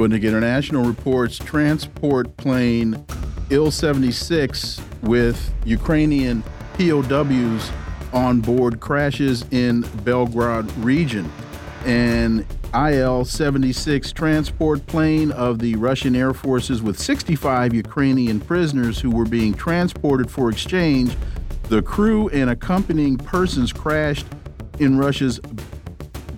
[0.00, 3.04] Sputnik International reports transport plane
[3.50, 6.42] Il 76 with Ukrainian
[6.78, 7.70] POWs
[8.14, 11.30] on board crashes in Belgorod region.
[11.84, 19.10] An IL 76 transport plane of the Russian Air Forces with 65 Ukrainian prisoners who
[19.10, 21.14] were being transported for exchange.
[21.68, 24.24] The crew and accompanying persons crashed
[24.78, 25.40] in Russia's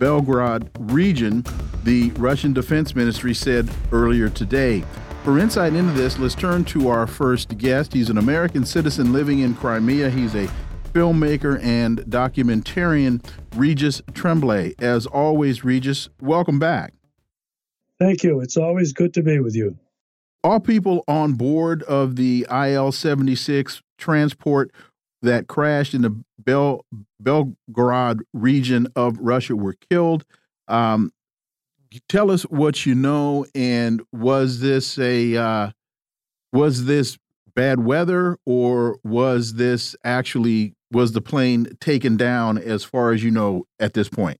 [0.02, 1.44] Belgorod region
[1.84, 4.82] the Russian Defense Ministry said earlier today.
[5.22, 7.92] For insight into this, let's turn to our first guest.
[7.92, 10.10] He's an American citizen living in Crimea.
[10.10, 10.50] He's a
[10.92, 14.74] filmmaker and documentarian, Regis Tremblay.
[14.80, 16.94] As always, Regis, welcome back.
[18.00, 18.40] Thank you.
[18.40, 19.78] It's always good to be with you.
[20.42, 24.72] All people on board of the IL 76 transport
[25.22, 26.84] that crashed in the Bel
[27.22, 30.24] Belgorod region of Russia were killed.
[30.68, 31.12] Um,
[32.08, 35.70] tell us what you know, and was this a uh,
[36.52, 37.18] was this
[37.54, 42.58] bad weather, or was this actually was the plane taken down?
[42.58, 44.38] As far as you know at this point.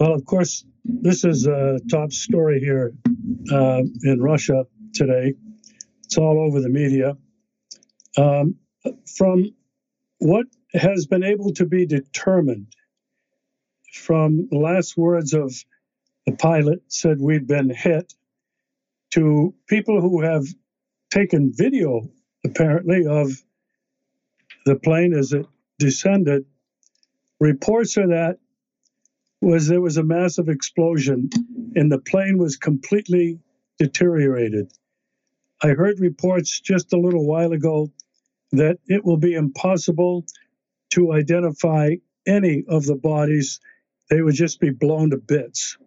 [0.00, 2.92] Well, of course, this is a top story here
[3.52, 5.34] uh, in Russia today.
[6.04, 7.16] It's all over the media.
[8.16, 8.56] Um,
[9.06, 9.54] from
[10.18, 12.74] what has been able to be determined
[13.92, 15.52] from the last words of
[16.26, 18.14] the pilot said we've been hit,
[19.10, 20.46] to people who have
[21.10, 22.00] taken video,
[22.44, 23.30] apparently, of
[24.64, 25.46] the plane as it
[25.78, 26.46] descended.
[27.40, 28.38] Reports are that
[29.40, 31.28] was there was a massive explosion
[31.74, 33.40] and the plane was completely
[33.78, 34.72] deteriorated.
[35.62, 37.90] I heard reports just a little while ago
[38.52, 40.24] that it will be impossible
[40.90, 41.96] to identify
[42.26, 43.60] any of the bodies.
[44.10, 45.78] They would just be blown to bits.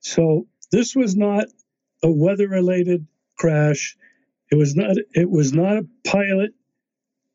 [0.00, 1.46] So this was not
[2.02, 3.06] a weather-related
[3.38, 3.96] crash.
[4.50, 4.96] It was not.
[5.14, 6.52] It was not a pilot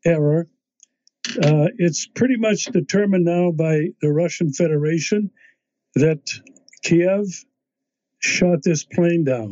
[0.05, 0.47] error.
[1.29, 5.31] Uh, it's pretty much determined now by the Russian Federation
[5.95, 6.21] that
[6.83, 7.25] Kiev
[8.19, 9.51] shot this plane down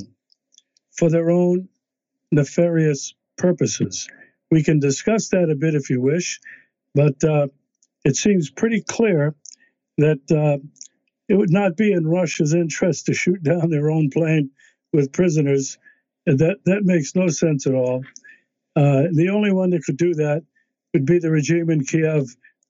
[0.98, 1.70] for their own
[2.32, 4.08] nefarious purposes.
[4.56, 6.40] We can discuss that a bit if you wish,
[6.94, 7.48] but uh,
[8.06, 9.36] it seems pretty clear
[9.98, 10.66] that uh,
[11.28, 14.52] it would not be in Russia's interest to shoot down their own plane
[14.94, 15.78] with prisoners.
[16.26, 18.06] That that makes no sense at all.
[18.78, 20.44] Uh, the only one that could do that
[20.94, 22.24] would be the regime in Kiev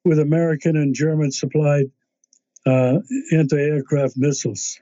[0.03, 1.91] with American and German supplied
[2.65, 2.97] uh,
[3.31, 4.79] anti-aircraft missiles.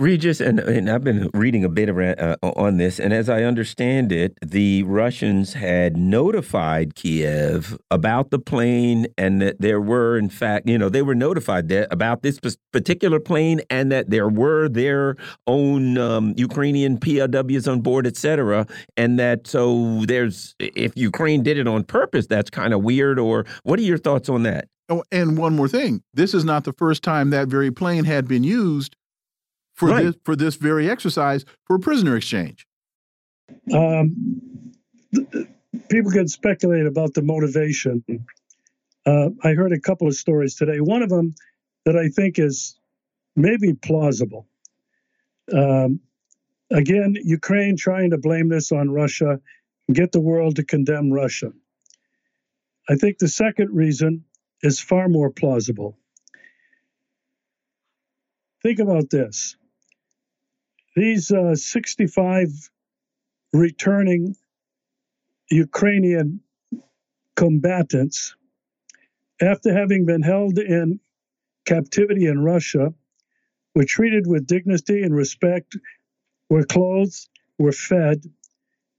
[0.00, 3.44] Regis, and, and I've been reading a bit around, uh, on this, and as I
[3.44, 10.28] understand it, the Russians had notified Kiev about the plane, and that there were, in
[10.28, 12.40] fact, you know, they were notified that about this
[12.72, 15.14] particular plane, and that there were their
[15.46, 18.66] own um, Ukrainian POWs on board, etc.
[18.96, 23.20] And that so there's, if Ukraine did it on purpose, that's kind of weird.
[23.20, 24.66] Or what are your thoughts on that?
[24.88, 28.26] Oh, and one more thing: this is not the first time that very plane had
[28.26, 28.96] been used
[29.74, 30.04] for right.
[30.04, 32.66] this for this very exercise for a prisoner exchange?
[33.72, 34.72] Um,
[35.88, 38.04] people can speculate about the motivation.
[39.06, 40.80] Uh, I heard a couple of stories today.
[40.80, 41.34] One of them
[41.84, 42.78] that I think is
[43.36, 44.46] maybe plausible.
[45.52, 46.00] Um,
[46.70, 49.40] again, Ukraine trying to blame this on Russia
[49.88, 51.52] and get the world to condemn Russia.
[52.88, 54.24] I think the second reason
[54.62, 55.98] is far more plausible.
[58.62, 59.56] Think about this
[60.94, 62.70] these uh, 65
[63.52, 64.36] returning
[65.50, 66.40] Ukrainian
[67.36, 68.36] combatants,
[69.40, 71.00] after having been held in
[71.66, 72.94] captivity in Russia,
[73.74, 75.76] were treated with dignity and respect,
[76.48, 78.22] were clothed, were fed,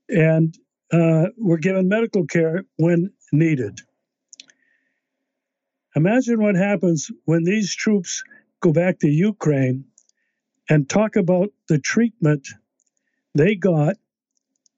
[0.09, 0.57] and
[0.91, 3.80] uh, were given medical care when needed.
[5.95, 8.24] Imagine what happens when these troops
[8.59, 9.86] go back to Ukraine
[10.69, 12.47] and talk about the treatment
[13.33, 13.97] they got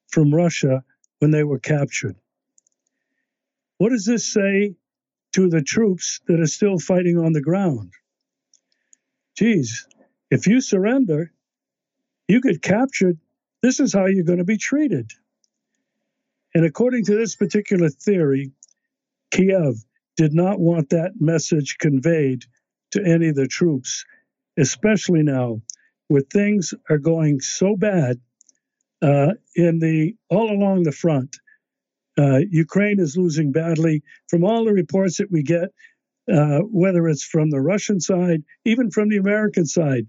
[0.10, 0.84] from Russia
[1.20, 2.16] when they were captured.
[3.78, 4.76] What does this say
[5.34, 7.94] to the troops that are still fighting on the ground?
[9.38, 9.88] geez,
[10.32, 11.32] if you surrender,
[12.28, 13.18] you get captured.
[13.62, 15.12] This is how you're going to be treated.
[16.54, 18.52] And according to this particular theory,
[19.32, 19.76] Kiev
[20.16, 22.46] did not want that message conveyed
[22.92, 24.06] to any of the troops,
[24.58, 25.62] especially now
[26.08, 28.20] where things are going so bad
[29.02, 31.38] uh, in the all along the front.
[32.18, 34.04] Uh, Ukraine is losing badly.
[34.28, 35.70] From all the reports that we get,
[36.32, 40.08] uh, whether it's from the Russian side, even from the American side,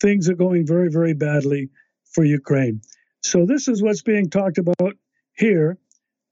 [0.00, 1.70] things are going very, very badly
[2.12, 2.82] for Ukraine.
[3.22, 4.96] So this is what's being talked about
[5.36, 5.78] here.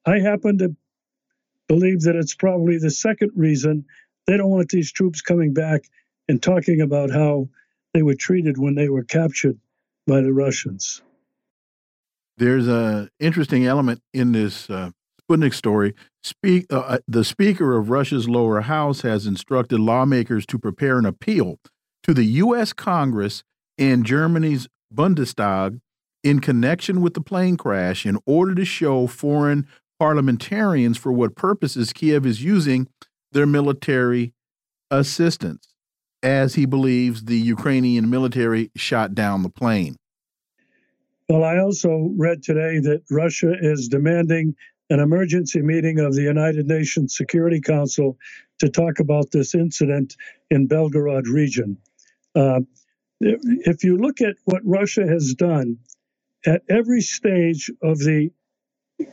[0.05, 0.76] I happen to
[1.69, 3.85] believe that it's probably the second reason
[4.26, 5.82] they don't want these troops coming back
[6.29, 7.49] and talking about how
[7.97, 9.59] they were treated when they were captured
[10.07, 11.03] by the Russians.
[12.37, 14.91] There's a interesting element in this uh,
[15.23, 15.95] Sputnik story.
[16.23, 21.07] Speak, uh, uh, the Speaker of Russia's lower house has instructed lawmakers to prepare an
[21.07, 21.59] appeal
[22.03, 22.75] to the U.S.
[22.75, 23.43] Congress
[23.79, 25.81] and Germany's Bundestag
[26.23, 29.67] in connection with the plane crash in order to show foreign
[29.99, 32.89] parliamentarians for what purposes Kiev is using
[33.33, 34.35] their military
[34.91, 35.69] assistance,
[36.26, 39.94] as he believes the Ukrainian military shot down the plane.
[41.28, 44.56] Well, I also read today that Russia is demanding
[44.90, 48.19] an emergency meeting of the United Nations Security Council
[48.58, 50.17] to talk about this incident
[50.50, 51.78] in Belgorod region.
[52.34, 52.61] Uh,
[53.20, 55.78] if you look at what Russia has done
[56.44, 58.31] at every stage of the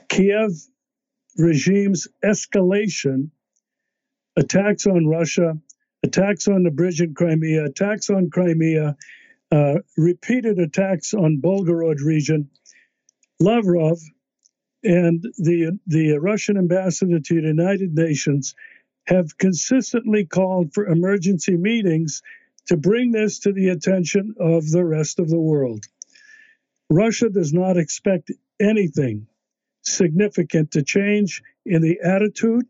[0.10, 0.52] Kiev
[1.38, 3.30] regime's escalation,
[4.36, 5.58] attacks on Russia,
[6.04, 8.96] attacks on the bridge in Crimea, attacks on Crimea,
[9.52, 12.50] uh, repeated attacks on Belgorod region,
[13.40, 14.00] Lavrov
[14.84, 18.56] and the the Russian ambassador to the United Nations
[19.08, 22.22] have consistently called for emergency meetings
[22.68, 25.86] to bring this to the attention of the rest of the world.
[26.90, 29.28] Russia does not expect anything
[29.82, 32.66] significant to change in the attitude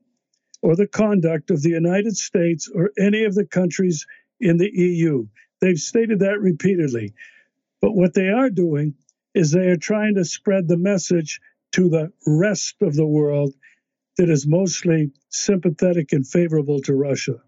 [0.64, 4.08] or the conduct of the United States or any of the countries
[4.40, 5.28] in the EU.
[5.62, 7.14] They've stated that repeatedly.
[7.82, 8.96] But what they are doing
[9.36, 11.42] is they are trying to spread the message
[11.74, 13.54] to the rest of the world
[14.18, 17.42] that is mostly sympathetic and favorable to Russia.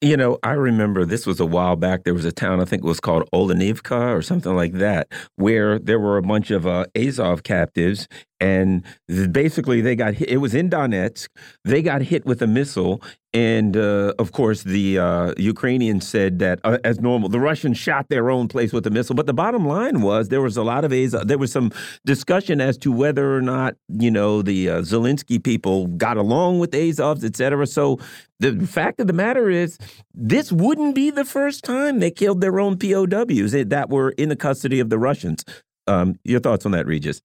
[0.00, 2.04] You know, I remember this was a while back.
[2.04, 5.76] There was a town, I think it was called Olenivka or something like that, where
[5.80, 8.06] there were a bunch of uh, Azov captives.
[8.40, 8.84] And
[9.32, 10.28] basically, they got hit.
[10.28, 11.28] It was in Donetsk.
[11.64, 13.02] They got hit with a missile.
[13.34, 18.08] And uh, of course, the uh, Ukrainians said that, uh, as normal, the Russians shot
[18.08, 19.16] their own place with a missile.
[19.16, 20.90] But the bottom line was there was a lot of.
[20.90, 21.72] There was some
[22.06, 26.70] discussion as to whether or not, you know, the uh, Zelensky people got along with
[26.70, 27.66] Azovs, et cetera.
[27.66, 27.98] So
[28.40, 29.78] the fact of the matter is,
[30.14, 34.36] this wouldn't be the first time they killed their own POWs that were in the
[34.36, 35.44] custody of the Russians.
[35.86, 37.20] Um, your thoughts on that, Regis?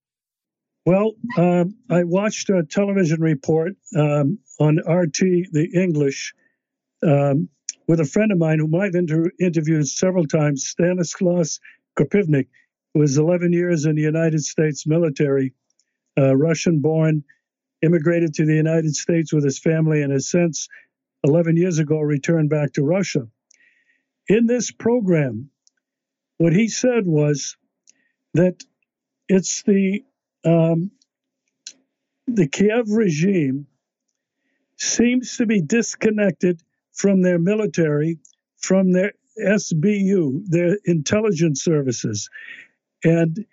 [0.86, 5.18] Well, uh, I watched a television report um, on RT,
[5.52, 6.34] the English,
[7.02, 7.48] um,
[7.88, 11.62] with a friend of mine whom I've inter interviewed several times, Stanislaus
[11.98, 12.48] Krapivnik,
[12.94, 15.54] who was 11 years in the United States military,
[16.18, 17.24] uh, Russian born,
[17.82, 20.68] immigrated to the United States with his family, and has since
[21.24, 23.28] 11 years ago returned back to Russia.
[24.28, 25.50] In this program,
[26.40, 27.56] what he said was
[28.34, 28.64] that
[29.30, 30.04] it's the
[30.46, 30.92] um,
[32.28, 33.68] the Kiev regime
[34.78, 36.62] seems to be disconnected
[36.94, 38.20] from their military,
[38.58, 42.30] from their SBU, their intelligence services.
[43.04, 43.46] And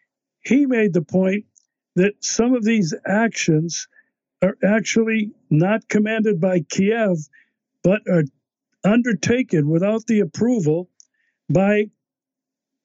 [0.42, 1.47] he made the point
[1.97, 3.88] that some of these actions
[4.42, 7.18] are actually not commanded by Kiev,
[7.82, 8.25] but are
[8.85, 10.88] undertaken without the approval
[11.49, 11.87] by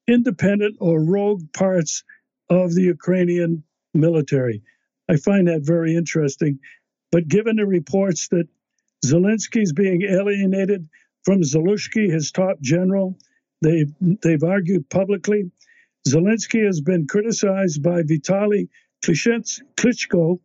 [0.08, 2.04] independent or rogue parts
[2.50, 3.64] of the Ukrainian
[3.96, 4.62] military.
[5.10, 6.60] I find that very interesting.
[7.12, 8.48] But given the reports that
[9.06, 10.88] Zelensky is being alienated
[11.24, 13.18] from Zaluzhny, his top general,
[13.62, 15.52] they've, they've argued publicly.
[16.08, 18.68] Zelensky has been criticized by Vitaly
[19.04, 20.40] Klitschko,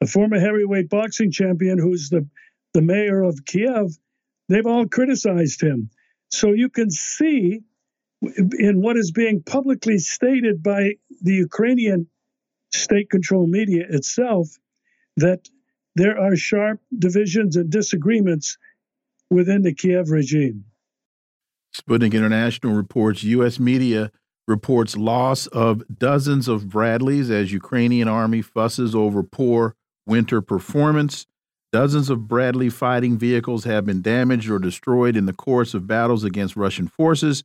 [0.00, 2.26] a former heavyweight boxing champion who's the,
[2.74, 3.96] the mayor of Kiev.
[4.48, 5.90] They've all criticized him.
[6.30, 7.60] So you can see
[8.22, 12.08] in what is being publicly stated by the Ukrainian
[12.72, 14.48] state controlled media itself
[15.16, 15.48] that
[15.94, 18.56] there are sharp divisions and disagreements
[19.30, 20.64] within the Kiev regime.
[21.74, 23.58] Sputnik International reports U.S.
[23.58, 24.10] media
[24.46, 29.74] reports loss of dozens of Bradleys as Ukrainian army fusses over poor
[30.06, 31.26] winter performance.
[31.70, 36.24] Dozens of Bradley fighting vehicles have been damaged or destroyed in the course of battles
[36.24, 37.44] against Russian forces,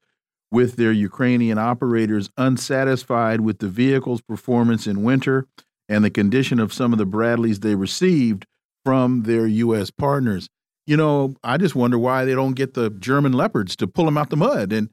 [0.54, 5.48] with their Ukrainian operators unsatisfied with the vehicle's performance in winter
[5.90, 8.46] and the condition of some of the Bradleys they received
[8.86, 9.90] from their U.S.
[9.90, 10.50] partners.
[10.86, 14.16] You know, I just wonder why they don't get the German Leopards to pull them
[14.16, 14.72] out the mud.
[14.72, 14.92] And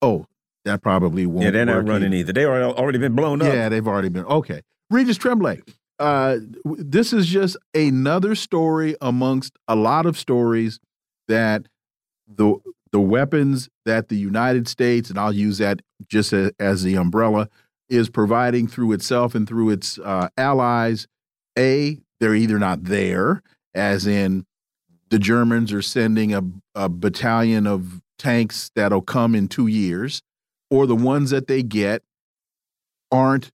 [0.00, 0.26] oh,
[0.64, 1.42] that probably won't.
[1.42, 2.32] Yeah, they're not running either.
[2.32, 3.52] They are already been blown up.
[3.52, 4.24] Yeah, they've already been.
[4.26, 5.60] Okay, Regis Tremblay.
[5.98, 10.78] Uh, this is just another story amongst a lot of stories
[11.26, 11.66] that
[12.28, 12.60] the
[12.92, 17.48] the weapons that the United States, and I'll use that just as, as the umbrella,
[17.88, 21.06] is providing through itself and through its uh, allies.
[21.58, 23.42] A, they're either not there,
[23.74, 24.46] as in
[25.10, 26.42] the Germans are sending a,
[26.74, 30.22] a battalion of tanks that'll come in two years,
[30.70, 32.02] or the ones that they get
[33.10, 33.50] aren't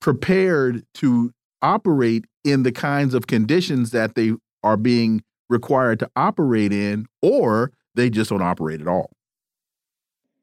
[0.00, 6.72] prepared to operate in the kinds of conditions that they are being required to operate
[6.72, 9.10] in, or they just don't operate at all?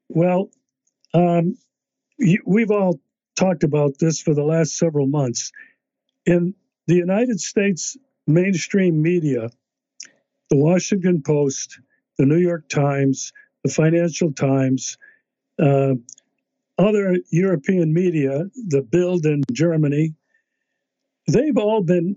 [0.08, 0.50] Well,
[1.14, 1.56] um,
[2.44, 3.00] we've all
[3.36, 5.50] talked about this for the last several months.
[6.26, 6.54] In
[6.86, 7.96] the United States
[8.26, 9.48] mainstream media,
[10.50, 11.80] the Washington Post,
[12.18, 13.32] the New York Times,
[13.62, 14.98] the Financial Times,
[15.60, 15.94] uh,
[16.76, 20.14] other European media, the Bild in Germany,
[21.28, 22.16] they've all been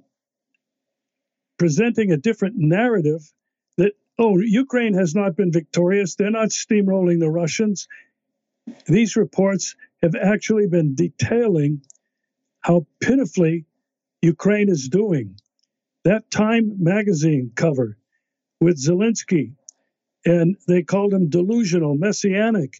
[1.58, 3.32] presenting a different narrative
[4.18, 6.16] oh, Ukraine has not been victorious.
[6.16, 7.88] They're not steamrolling the Russians.
[8.86, 11.82] These reports have actually been detailing
[12.62, 13.66] how pitifully
[14.22, 15.40] Ukraine is doing.
[16.04, 17.98] That Time magazine cover
[18.60, 19.54] with Zelensky,
[20.26, 22.80] and they called him delusional, messianic.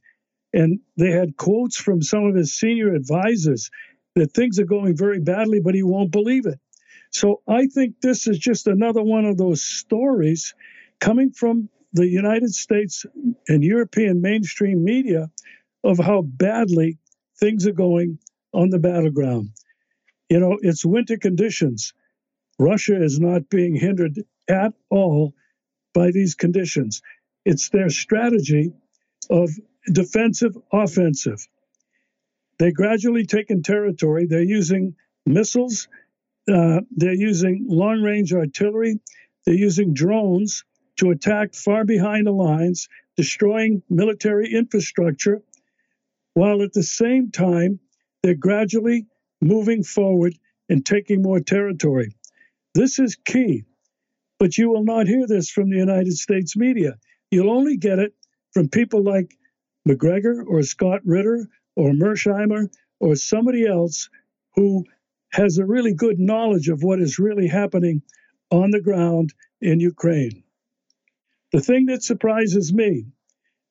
[0.54, 3.70] And they had quotes from some of his senior advisors
[4.16, 6.60] that things are going very badly, but he won't believe it.
[7.12, 10.54] So I think this is just another one of those stories
[11.00, 13.06] coming from the United States
[13.48, 15.30] and European mainstream media
[15.84, 16.98] of how badly
[17.40, 18.20] things are going
[18.54, 19.52] on the battleground.
[20.30, 21.94] You know, it's winter conditions.
[22.60, 25.34] Russia is not being hindered at all
[25.94, 27.02] by these conditions.
[27.46, 28.74] It's their strategy
[29.30, 29.50] of
[29.92, 31.48] defensive offensive.
[32.60, 34.26] They're gradually taking territory.
[34.26, 35.88] They're using missiles,
[36.52, 39.00] uh, they're using long range artillery,
[39.46, 40.64] they're using drones
[40.98, 45.42] to attack far behind the lines, destroying military infrastructure,
[46.34, 47.80] while at the same time,
[48.22, 49.08] they're gradually
[49.42, 50.34] moving forward
[50.70, 52.16] and taking more territory.
[52.74, 53.64] This is key.
[54.40, 56.98] But you will not hear this from the United States media.
[57.32, 58.14] You'll only get it
[58.54, 59.36] from people like
[59.86, 64.10] Macgregor or Scott Ritter or Mearsheimer or somebody else
[64.56, 64.86] who
[65.32, 68.02] has a really good knowledge of what is really happening
[68.52, 70.44] on the ground in Ukraine.
[71.52, 73.06] The thing that surprises me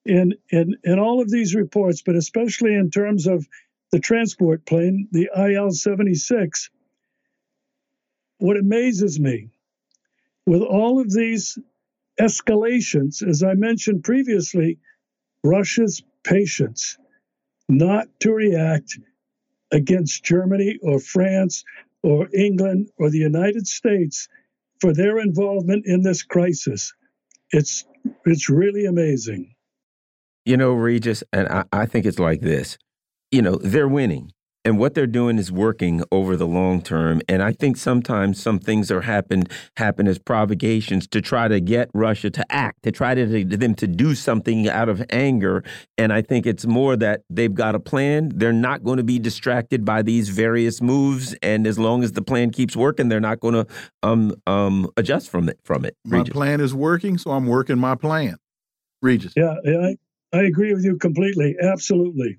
[0.04, 3.47] in, in, in all of these reports, but especially in terms of
[3.92, 6.71] the transport plane, the IL 76,
[8.38, 9.50] what amazes me
[10.47, 11.59] with all of these
[12.21, 14.78] escalations, as I mentioned previously,
[15.42, 16.99] Russia's patience
[17.68, 18.99] not to react
[19.73, 21.64] against Germany or France
[22.02, 24.28] or England or the United States
[24.80, 26.95] for their involvement in this crisis.
[27.50, 27.84] It's
[28.24, 29.54] it's really amazing.
[30.44, 32.78] You know, Regis, and I, I think it's like this.
[33.30, 34.32] You know, they're winning
[34.66, 37.23] and what they're doing is working over the long term.
[37.28, 39.44] And I think sometimes some things are happen
[39.76, 43.76] happen as provocations to try to get Russia to act, to try to, to them
[43.76, 45.62] to do something out of anger.
[45.96, 48.32] And I think it's more that they've got a plan.
[48.35, 52.23] They're not going to be distracted by these various moves, and as long as the
[52.23, 53.66] plan keeps working, they're not going to
[54.02, 55.96] um um adjust from it from it.
[56.04, 56.35] Regis.
[56.35, 58.37] My plan is working, so I'm working my plan.
[59.00, 59.32] Regis.
[59.37, 59.96] Yeah, I
[60.32, 61.54] I agree with you completely.
[61.62, 62.38] Absolutely.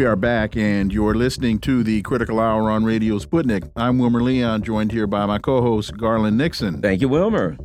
[0.00, 3.70] We are back, and you're listening to the Critical Hour on Radio Sputnik.
[3.76, 6.80] I'm Wilmer Leon, joined here by my co host, Garland Nixon.
[6.80, 7.58] Thank you, Wilmer.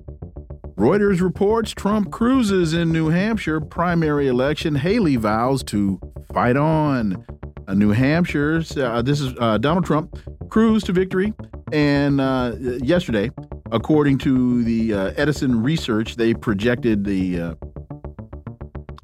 [0.77, 4.75] Reuters reports Trump cruises in New Hampshire primary election.
[4.75, 5.97] Haley vows to
[6.33, 7.25] fight on.
[7.69, 11.33] Uh, New Hampshire, uh, this is uh, Donald Trump, cruised to victory
[11.71, 13.31] And uh, yesterday,
[13.71, 17.53] according to the uh, Edison research, they projected the uh,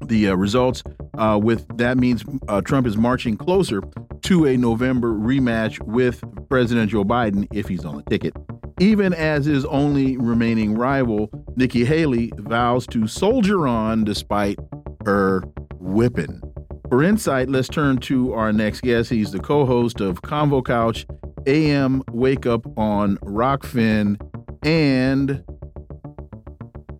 [0.02, 0.82] the uh, results.
[1.18, 3.82] Uh, with that means uh, Trump is marching closer
[4.22, 8.34] to a November rematch with President Joe Biden if he's on the ticket.
[8.80, 14.58] Even as his only remaining rival, Nikki Haley vows to soldier on despite
[15.04, 15.42] her
[15.78, 16.40] whipping.
[16.88, 19.10] For insight, let's turn to our next guest.
[19.10, 21.06] He's the co-host of Convo Couch,
[21.46, 24.20] AM Wake Up on Rokfin,
[24.62, 25.42] and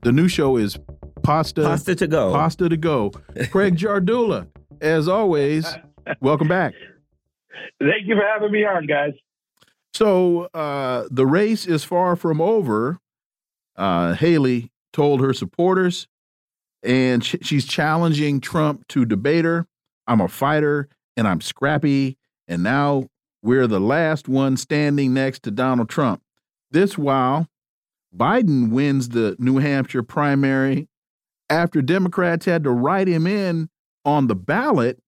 [0.03, 0.79] the new show is
[1.23, 2.33] Pasta Pasta to go.
[2.33, 3.11] Pasta to go.
[3.51, 4.49] Craig Jardula,
[4.81, 5.67] as always,
[6.21, 6.75] welcome back.
[7.81, 9.13] Thank you for having me on, guys.
[9.95, 12.99] So uh, the race is far from over.
[13.77, 16.09] Uh, Haley told her supporters,
[16.83, 19.67] and sh she's challenging Trump to debate her.
[20.07, 22.17] I'm a fighter and I'm scrappy,
[22.49, 23.09] and now
[23.43, 26.23] we're the last one standing next to Donald Trump.
[26.71, 27.49] This while
[28.17, 30.89] Biden wins the New Hampshire primary
[31.53, 33.69] after Democrats had to write him in
[34.05, 34.99] on the ballot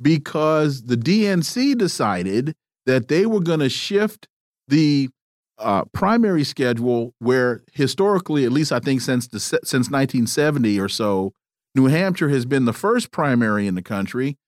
[0.00, 2.54] because the DNC decided
[2.86, 4.28] that they were going to shift
[4.68, 5.10] the
[5.58, 11.32] uh, primary schedule, where historically, at least I think since the, since 1970 or so,
[11.74, 14.38] New Hampshire has been the first primary in the country.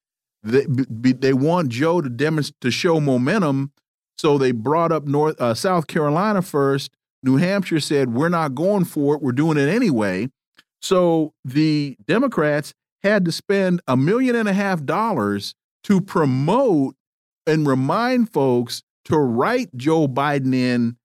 [0.42, 3.72] They, they want Joe to demonstrate to show momentum,
[4.16, 6.92] so they brought up North uh, South Carolina first.
[7.22, 10.28] New Hampshire said we're not going for it; we're doing it anyway.
[10.82, 16.96] So the Democrats had to spend a million and a half dollars to promote
[17.46, 20.96] and remind folks to write Joe Biden in.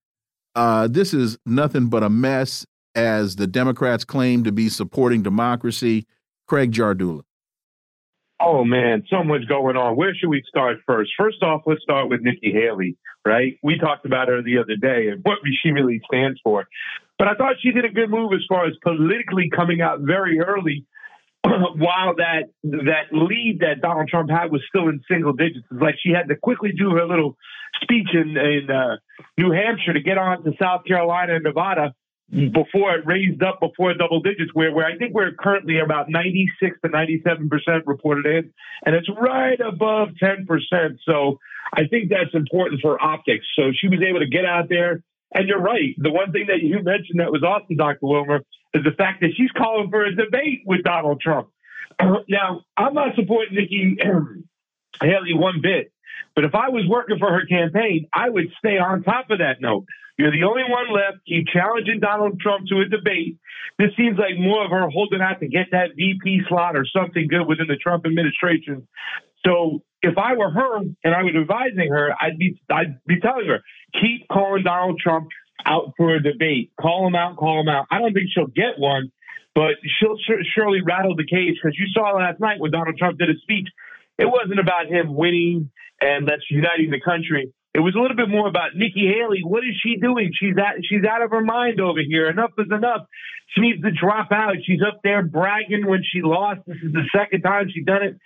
[0.56, 2.66] Uh, this is nothing but a mess,
[2.96, 6.06] as the Democrats claim to be supporting democracy.
[6.48, 7.22] Craig Jardula.
[8.40, 9.96] Oh man, so much going on.
[9.96, 11.12] Where should we start first?
[11.18, 13.58] First off, let's start with Nikki Haley, right?
[13.64, 16.68] We talked about her the other day and what she really stands for.
[17.18, 20.40] But I thought she did a good move as far as politically coming out very
[20.40, 20.86] early
[21.44, 25.66] while that that lead that Donald Trump had was still in single digits.
[25.72, 27.38] It's like she had to quickly do her little
[27.82, 28.98] speech in, in uh,
[29.38, 31.94] New Hampshire to get on to South Carolina and Nevada
[32.30, 36.78] before it raised up before double digits, where where I think we're currently about 96
[36.84, 38.54] to 97 percent reported in,
[38.86, 41.00] and it's right above 10 percent.
[41.06, 41.40] So
[41.74, 43.46] I think that's important for optics.
[43.56, 45.04] So she was able to get out there.
[45.34, 45.94] And you're right.
[45.98, 48.00] The one thing that you mentioned that was awesome, Dr.
[48.02, 48.42] Wilmer,
[48.74, 51.50] is the fact that she's calling for a debate with Donald Trump.
[52.30, 53.98] now, I'm not supporting Nikki
[55.02, 55.92] Haley one bit,
[56.36, 59.62] but if I was working for her campaign, I would stay on top of that
[59.62, 59.86] note.
[60.18, 61.26] You're the only one left.
[61.28, 63.38] Keep challenging Donald Trump to a debate.
[63.78, 67.28] This seems like more of her holding out to get that VP slot or something
[67.28, 68.88] good within the Trump administration.
[69.46, 73.48] So if I were her and I was advising her, I'd be I'd be telling
[73.48, 73.62] her
[73.94, 75.28] keep calling Donald Trump
[75.66, 76.72] out for a debate.
[76.80, 77.88] Call him out, call him out.
[77.92, 79.12] I don't think she'll get one,
[79.56, 80.18] but she'll
[80.56, 83.68] surely rattle the cage because you saw last night when Donald Trump did his speech.
[84.18, 87.54] It wasn't about him winning and that's uniting the country.
[87.74, 89.42] It was a little bit more about Nikki Haley.
[89.44, 90.32] What is she doing?
[90.34, 92.30] She's out, she's out of her mind over here.
[92.30, 93.06] Enough is enough.
[93.54, 94.56] She needs to drop out.
[94.66, 96.62] She's up there bragging when she lost.
[96.66, 98.18] This is the second time she's done it.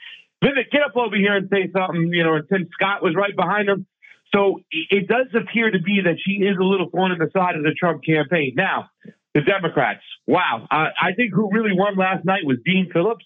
[0.43, 3.35] Vivek, get up over here and say something, you know, and Tim Scott was right
[3.35, 3.85] behind him.
[4.33, 7.55] So it does appear to be that she is a little thorn in the side
[7.55, 8.53] of the Trump campaign.
[8.55, 8.89] Now,
[9.33, 10.67] the Democrats, wow.
[10.71, 13.25] Uh, I think who really won last night was Dean Phillips.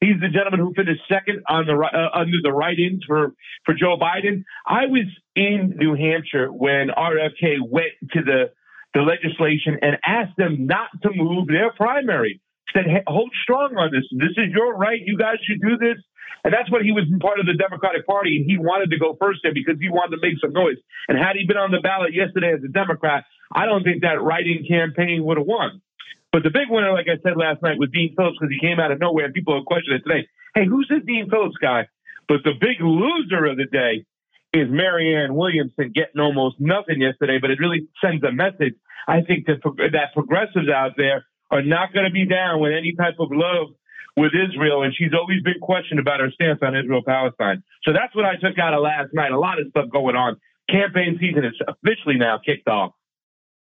[0.00, 3.32] He's the gentleman who finished second on the uh, under the write-ins for
[3.64, 4.44] for Joe Biden.
[4.66, 8.50] I was in New Hampshire when RFK went to the
[8.92, 12.40] the legislation and asked them not to move their primary.
[12.74, 14.04] Said, hey, hold strong on this.
[14.10, 15.00] This is your right.
[15.04, 16.02] You guys should do this.
[16.44, 19.16] And that's when he was part of the Democratic Party, and he wanted to go
[19.18, 20.76] first there because he wanted to make some noise.
[21.08, 24.22] And had he been on the ballot yesterday as a Democrat, I don't think that
[24.22, 25.82] write-in campaign would have won.
[26.30, 28.78] But the big winner, like I said last night, was Dean Phillips because he came
[28.78, 30.28] out of nowhere, and people have questioned it today.
[30.54, 31.88] Hey, who's this Dean Phillips guy?
[32.28, 34.04] But the big loser of the day
[34.52, 38.74] is Marianne Williamson getting almost nothing yesterday, but it really sends a message.
[39.08, 42.94] I think that that progressives out there are not going to be down with any
[42.94, 43.68] type of love
[44.16, 47.62] with Israel, and she's always been questioned about her stance on Israel Palestine.
[47.84, 49.30] So that's what I took out of last night.
[49.30, 50.40] A lot of stuff going on.
[50.70, 52.92] Campaign season is officially now kicked off.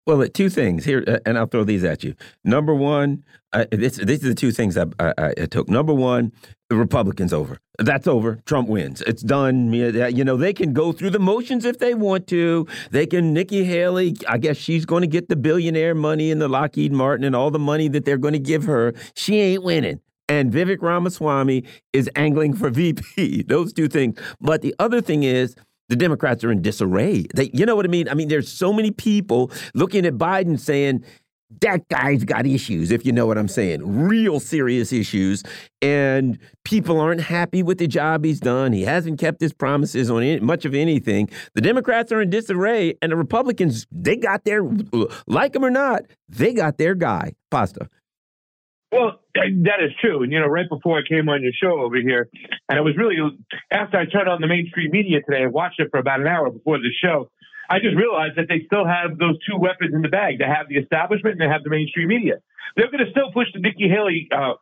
[0.06, 2.14] Well, two things here, uh, and I'll throw these at you.
[2.42, 5.68] Number one, uh, this, these are the two things I, I, I, took.
[5.68, 6.32] Number one,
[6.68, 7.58] the Republicans over.
[7.78, 8.40] That's over.
[8.46, 9.02] Trump wins.
[9.02, 9.72] It's done.
[9.72, 12.66] You know, they can go through the motions if they want to.
[12.90, 16.48] They can, Nikki Haley, I guess she's going to get the billionaire money and the
[16.48, 18.94] Lockheed Martin and all the money that they're going to give her.
[19.14, 23.42] She ain't winning and Vivek Ramaswamy is angling for VP.
[23.48, 24.16] Those two things.
[24.40, 25.56] But the other thing is,
[25.90, 27.26] the Democrats are in disarray.
[27.34, 28.08] They, you know what I mean?
[28.08, 31.04] I mean, there's so many people looking at Biden saying,
[31.62, 35.42] that guy's got issues, if you know what I'm saying, real serious issues.
[35.82, 38.72] And people aren't happy with the job he's done.
[38.72, 41.28] He hasn't kept his promises on any, much of anything.
[41.54, 44.62] The Democrats are in disarray, and the Republicans, they got their,
[45.26, 47.32] like him or not, they got their guy.
[47.50, 47.88] Pasta.
[48.92, 50.22] Well, that is true.
[50.22, 52.28] And, you know, right before I came on your show over here,
[52.68, 53.16] and it was really
[53.70, 56.50] after I turned on the mainstream media today, and watched it for about an hour
[56.50, 57.30] before the show.
[57.68, 60.40] I just realized that they still have those two weapons in the bag.
[60.40, 62.42] They have the establishment and they have the mainstream media.
[62.74, 64.54] They're going to still push the Nikki Haley uh,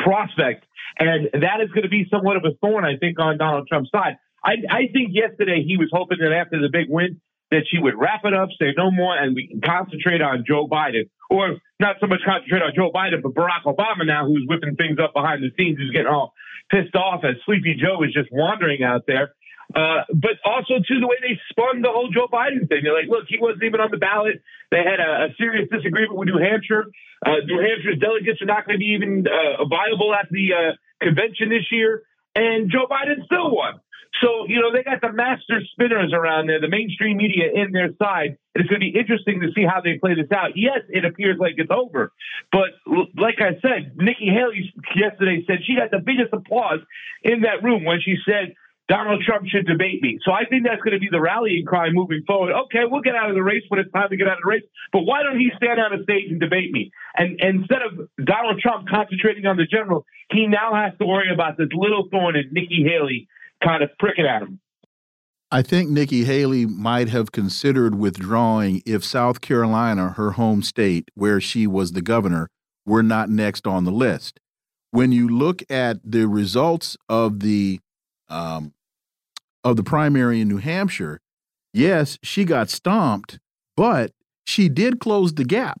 [0.00, 0.64] prospect,
[0.98, 3.90] and that is going to be somewhat of a thorn, I think, on Donald Trump's
[3.90, 4.16] side.
[4.42, 7.94] I, I think yesterday he was hoping that after the big win that she would
[7.98, 11.96] wrap it up, say no more, and we can concentrate on Joe Biden, or not
[12.00, 15.42] so much concentrate on Joe Biden, but Barack Obama now, who's whipping things up behind
[15.42, 16.34] the scenes, who's getting all
[16.70, 19.32] pissed off as Sleepy Joe is just wandering out there.
[19.72, 22.84] Uh, but also too the way they spun the whole Joe Biden thing.
[22.84, 24.44] They're like, look, he wasn't even on the ballot.
[24.70, 26.92] They had a, a serious disagreement with New Hampshire.
[27.24, 30.72] Uh, New Hampshire's delegates are not going to be even uh, viable at the uh,
[31.00, 32.02] convention this year,
[32.36, 33.80] and Joe Biden still won.
[34.20, 37.88] So, you know, they got the master spinners around there, the mainstream media in their
[37.96, 38.36] side.
[38.54, 40.52] And it's going to be interesting to see how they play this out.
[40.54, 42.12] Yes, it appears like it's over.
[42.52, 42.76] But
[43.16, 46.80] like I said, Nikki Haley yesterday said she got the biggest applause
[47.22, 48.54] in that room when she said,
[48.88, 50.18] Donald Trump should debate me.
[50.22, 52.52] So I think that's going to be the rallying cry moving forward.
[52.66, 54.50] Okay, we'll get out of the race when it's time to get out of the
[54.50, 56.90] race, but why don't he stand on a stage and debate me?
[57.16, 61.32] And, and instead of Donald Trump concentrating on the general, he now has to worry
[61.32, 63.28] about this little thorn in Nikki Haley
[63.62, 64.60] kind of pricking at him.
[65.50, 71.42] I think Nikki Haley might have considered withdrawing if South Carolina, her home state, where
[71.42, 72.48] she was the governor,
[72.86, 74.40] were not next on the list.
[74.92, 77.80] When you look at the results of the
[78.28, 78.72] um,
[79.62, 81.20] of the primary in New Hampshire,
[81.74, 83.38] yes, she got stomped,
[83.76, 84.12] but
[84.44, 85.80] she did close the gap.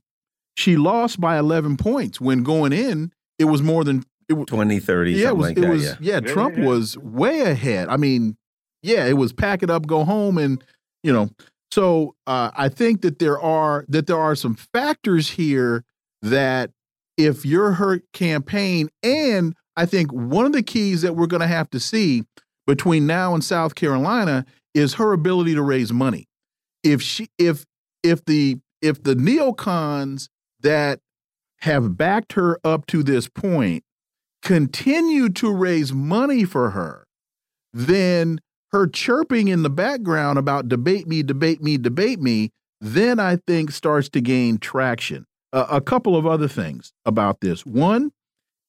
[0.54, 3.10] She lost by 11 points when going in.
[3.38, 5.84] It was more than it was 20, 30, yeah, it was, like it that, was,
[5.84, 5.96] yeah.
[6.00, 6.20] yeah.
[6.20, 7.88] Trump was way ahead.
[7.88, 8.36] I mean,
[8.82, 10.62] yeah, it was pack it up, go home, and
[11.02, 11.30] you know.
[11.70, 15.84] So uh, I think that there are that there are some factors here
[16.20, 16.70] that
[17.16, 21.46] if you're her campaign, and I think one of the keys that we're going to
[21.46, 22.24] have to see
[22.66, 26.26] between now and South Carolina is her ability to raise money.
[26.82, 27.64] If she if
[28.02, 30.28] if the if the neocons
[30.60, 31.00] that
[31.60, 33.84] have backed her up to this point
[34.42, 37.06] continue to raise money for her,
[37.72, 38.40] then
[38.72, 42.50] her chirping in the background about debate me, debate me, debate me,
[42.80, 45.26] then I think starts to gain traction.
[45.52, 47.64] Uh, a couple of other things about this.
[47.64, 48.10] One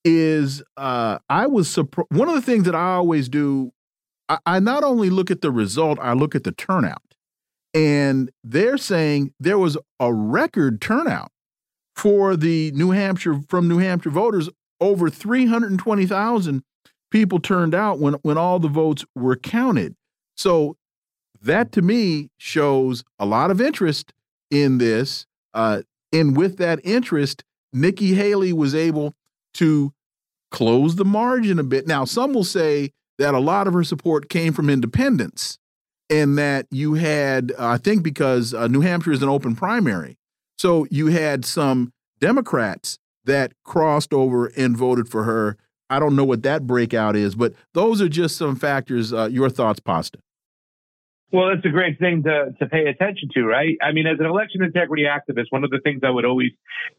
[0.06, 1.74] is uh, I was.
[1.76, 3.72] One of the things that I always do,
[4.28, 7.02] I, I not only look at the result, I look at the turnout.
[7.74, 11.32] And they're saying there was a record turnout
[11.96, 14.50] for the New Hampshire from New Hampshire voters
[14.84, 16.64] over 320,000
[17.12, 19.96] people turned out when when all the votes were counted.
[20.36, 20.78] So
[21.42, 24.14] that to me shows a lot of interest
[24.50, 25.26] in this.
[25.54, 29.14] Uh, and with that interest, Nikki Haley was able
[29.56, 29.94] to
[30.52, 31.88] close the margin a bit.
[31.88, 35.58] Now, some will say that a lot of her support came from independents,
[36.10, 40.18] and that you had, uh, I think, because uh, New Hampshire is an open primary,
[40.58, 45.58] so you had some Democrats that crossed over and voted for her.
[45.90, 49.14] I don't know what that breakout is, but those are just some factors.
[49.14, 50.20] Uh, your thoughts, Pasta?
[51.34, 53.76] Well, that's a great thing to, to pay attention to, right?
[53.82, 56.52] I mean, as an election integrity activist, one of the things I would always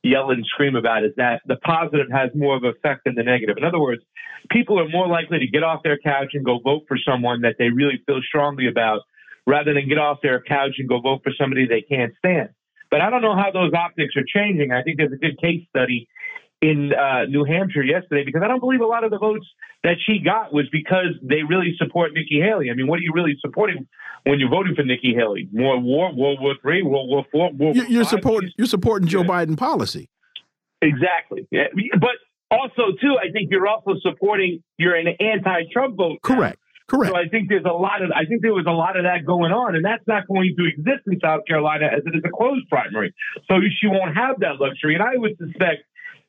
[0.03, 3.23] yell and scream about is that the positive has more of an effect than the
[3.23, 3.57] negative.
[3.59, 4.03] In other words,
[4.51, 7.57] people are more likely to get off their couch and go vote for someone that
[7.61, 9.03] they really feel strongly about
[9.47, 12.49] rather than get off their couch and go vote for somebody they can't stand.
[12.91, 14.73] But I don't know how those optics are changing.
[14.73, 16.09] I think there's a good case study
[16.70, 19.46] in uh, New Hampshire yesterday because I don't believe a lot of the votes
[19.83, 22.70] that she got was because they really support Nikki Haley.
[22.70, 23.87] I mean, what are you really supporting
[24.24, 25.48] when you're voting for Nikki Haley?
[25.53, 29.22] More war, World War Three, World War Four, World You're, you're supporting you're supporting Joe
[29.22, 29.27] Yeah.
[29.35, 30.09] Biden policy.
[30.81, 31.46] exactly.
[31.50, 31.64] Yeah.
[32.00, 32.16] But
[32.50, 36.18] also, too, I think you're also supporting you're an anti-Trump vote.
[36.22, 36.59] Correct.
[36.87, 37.12] Correct.
[37.12, 39.24] So I think there's a lot of I think there was a lot of that
[39.27, 42.31] going on, and that's not going to exist in South Carolina as it is a
[42.31, 43.14] closed primary.
[43.48, 45.85] So she won't have that luxury, and I would suspect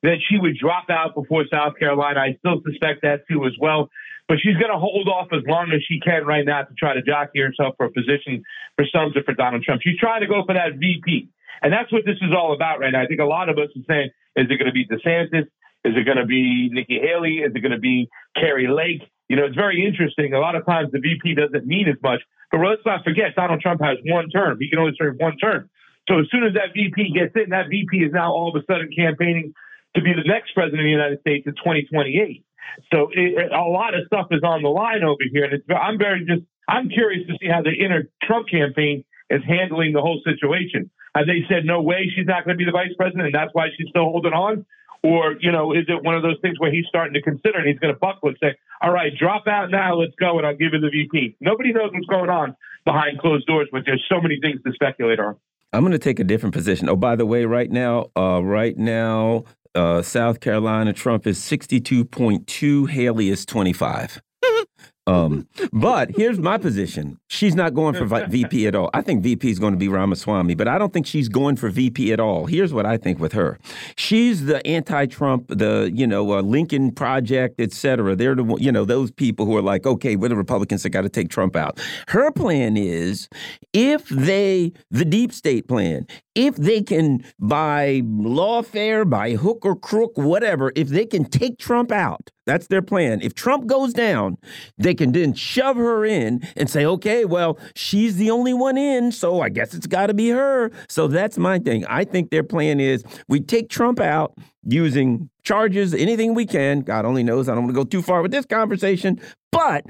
[0.05, 2.19] that she would drop out before South Carolina.
[2.19, 3.89] I still suspect that too as well.
[4.27, 6.95] But she's going to hold off as long as she can right now to try
[6.95, 8.41] to jockey herself for a position
[8.75, 9.81] for Sumter for Donald Trump.
[9.83, 11.29] She's trying to go for that VP.
[11.61, 13.03] And that's what this is all about right now.
[13.03, 15.45] I think a lot of us are saying, is it going to be DeSantis?
[15.85, 17.45] Is it going to be Nikki Haley?
[17.45, 19.05] Is it going to be Kari Lake?
[19.29, 20.33] You know, it's very interesting.
[20.33, 23.61] A lot of times the VP doesn't mean as much, but let's not forget Donald
[23.61, 24.57] Trump has one term.
[24.59, 25.69] He can only serve one term.
[26.09, 28.65] So as soon as that VP gets in, that VP is now all of a
[28.65, 29.53] sudden campaigning
[29.95, 32.45] to be the next president of the United States in 2028.
[32.93, 36.25] So it, a lot of stuff is on the line over here, and I'm very
[36.25, 40.89] just I'm curious to see how the inner Trump campaign is handling the whole situation.
[41.15, 43.53] Have they said no way she's not going to be the vice president, and that's
[43.53, 44.65] why she's still holding on?
[45.03, 47.67] Or, you know, is it one of those things where he's starting to consider and
[47.67, 50.55] he's going to buckle and say, all right, drop out now, let's go, and I'll
[50.55, 51.38] give you the VP?
[51.39, 52.55] Nobody knows what's going on
[52.86, 55.36] behind closed doors, but there's so many things to speculate on.
[55.73, 56.89] I'm going to take a different position.
[56.89, 59.43] Oh, by the way, right now, uh, right now,
[59.75, 64.21] uh, South Carolina, Trump is 62.2, Haley is 25.
[65.07, 67.19] Um, but here's my position.
[67.27, 68.89] She's not going for VP at all.
[68.93, 71.69] I think VP is going to be Ramaswamy, but I don't think she's going for
[71.69, 72.47] VP at all.
[72.47, 73.59] Here's what I think with her.
[73.97, 78.15] She's the anti-Trump, the, you know, uh, Lincoln Project, et cetera.
[78.15, 81.01] They're the, you know, those people who are like, okay, we're the Republicans that got
[81.01, 81.79] to take Trump out.
[82.07, 83.29] Her plan is
[83.73, 90.11] if they, the deep state plan, if they can, by lawfare, by hook or crook,
[90.15, 93.21] whatever, if they can take Trump out, that's their plan.
[93.21, 94.37] If Trump goes down,
[94.77, 99.11] they can then shove her in and say, okay, well, she's the only one in,
[99.11, 100.71] so I guess it's got to be her.
[100.87, 101.85] So that's my thing.
[101.85, 106.81] I think their plan is we take Trump out using charges, anything we can.
[106.81, 107.47] God only knows.
[107.47, 109.19] I don't want to go too far with this conversation,
[109.51, 109.85] but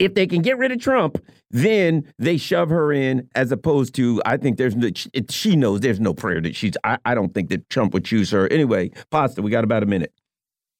[0.00, 4.20] if they can get rid of Trump, then they shove her in as opposed to,
[4.24, 4.88] I think there's, no,
[5.28, 8.30] she knows there's no prayer that she's, I, I don't think that Trump would choose
[8.30, 8.48] her.
[8.48, 10.12] Anyway, Pasta, we got about a minute.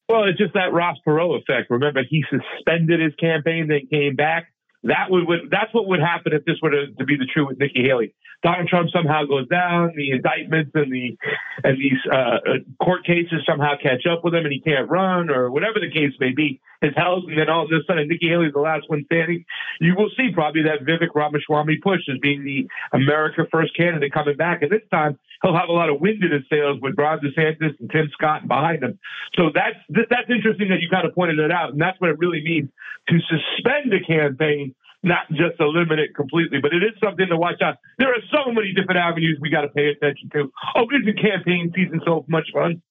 [0.08, 1.70] Well, it's just that Ross Perot effect.
[1.70, 4.46] Remember, he suspended his campaign, then came back.
[4.82, 7.46] That would, would that's what would happen if this were to, to be the true
[7.46, 8.14] with Nikki Haley.
[8.42, 11.16] Donald Trump somehow goes down, the indictments and the
[11.62, 12.38] and these uh,
[12.82, 16.12] court cases somehow catch up with him, and he can't run, or whatever the case
[16.20, 19.04] may be, is held, and then all of a sudden Nikki Haley's the last one
[19.04, 19.44] standing.
[19.80, 24.36] You will see probably that Vivek Ramaswamy push as being the America First candidate coming
[24.36, 27.20] back, and this time he'll have a lot of wind in his sails with Ron
[27.20, 28.98] DeSantis and Tim Scott behind him.
[29.36, 29.76] So that's
[30.08, 32.70] that's interesting that you kind of pointed it out, and that's what it really means
[33.08, 37.76] to suspend a campaign not just eliminate completely, but it is something to watch out.
[37.98, 40.52] There are so many different avenues we got to pay attention to.
[40.74, 42.82] Oh, isn't campaign season so much fun?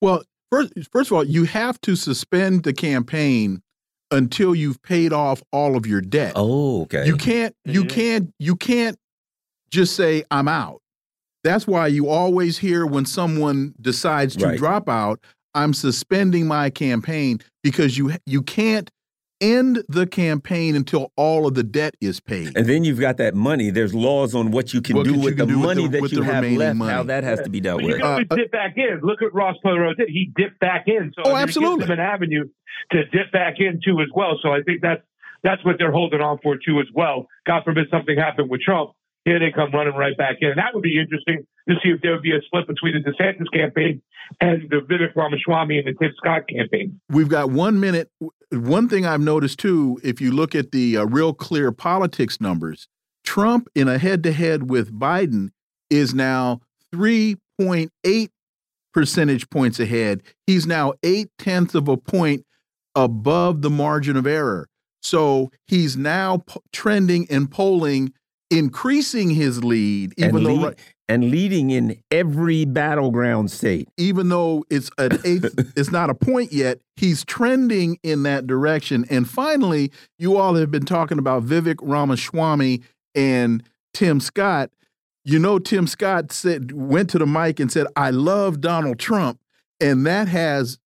[0.00, 3.62] Well, first, first of all, you have to suspend the campaign
[4.10, 6.32] until you've paid off all of your debt.
[6.36, 7.06] Oh, okay.
[7.06, 7.54] You can't.
[7.64, 7.94] You mm -hmm.
[7.94, 8.30] can't.
[8.38, 8.98] You can't
[9.70, 10.80] just say I'm out.
[11.44, 14.58] That's why you always hear when someone decides to right.
[14.58, 15.18] drop out,
[15.54, 18.90] I'm suspending my campaign because you you can't
[19.42, 22.56] end the campaign until all of the debt is paid.
[22.56, 23.70] And then you've got that money.
[23.70, 26.12] There's laws on what you can what do with the do money with the, that
[26.12, 26.76] you have left.
[26.76, 26.92] Money.
[26.92, 27.96] How that has to be dealt but with.
[27.96, 29.00] You can always uh, dip back in.
[29.02, 30.08] Look at Ross Perot did.
[30.08, 31.12] He dipped back in.
[31.16, 31.74] So oh, I mean, absolutely.
[31.74, 32.48] It gives them an avenue
[32.92, 34.38] to dip back into as well.
[34.40, 35.02] So I think that's
[35.42, 37.26] that's what they're holding on for too as well.
[37.46, 38.92] God forbid something happened with Trump.
[39.24, 40.50] Here they come running right back in.
[40.50, 43.10] And that would be interesting to see if there would be a split between the
[43.10, 44.02] DeSantis campaign
[44.40, 47.00] and the Vivek Ramaswamy and the Tim Scott campaign.
[47.08, 48.10] We've got one minute.
[48.50, 52.88] One thing I've noticed too, if you look at the uh, real clear politics numbers,
[53.24, 55.50] Trump in a head to head with Biden
[55.90, 56.60] is now
[56.94, 58.28] 3.8
[58.92, 60.22] percentage points ahead.
[60.46, 62.44] He's now eight tenths of a point
[62.94, 64.68] above the margin of error.
[65.00, 68.12] So he's now trending and polling
[68.50, 70.76] increasing his lead, even and though lead,
[71.08, 73.88] and leading in every battleground state.
[73.96, 76.78] Even though it's an eighth, it's not a point yet.
[76.96, 79.04] He's trending in that direction.
[79.10, 82.82] And finally, you all have been talking about Vivek Ramaswamy
[83.14, 83.62] and
[83.92, 84.70] Tim Scott.
[85.24, 89.38] You know, Tim Scott said went to the mic and said, "I love Donald Trump,"
[89.80, 90.78] and that has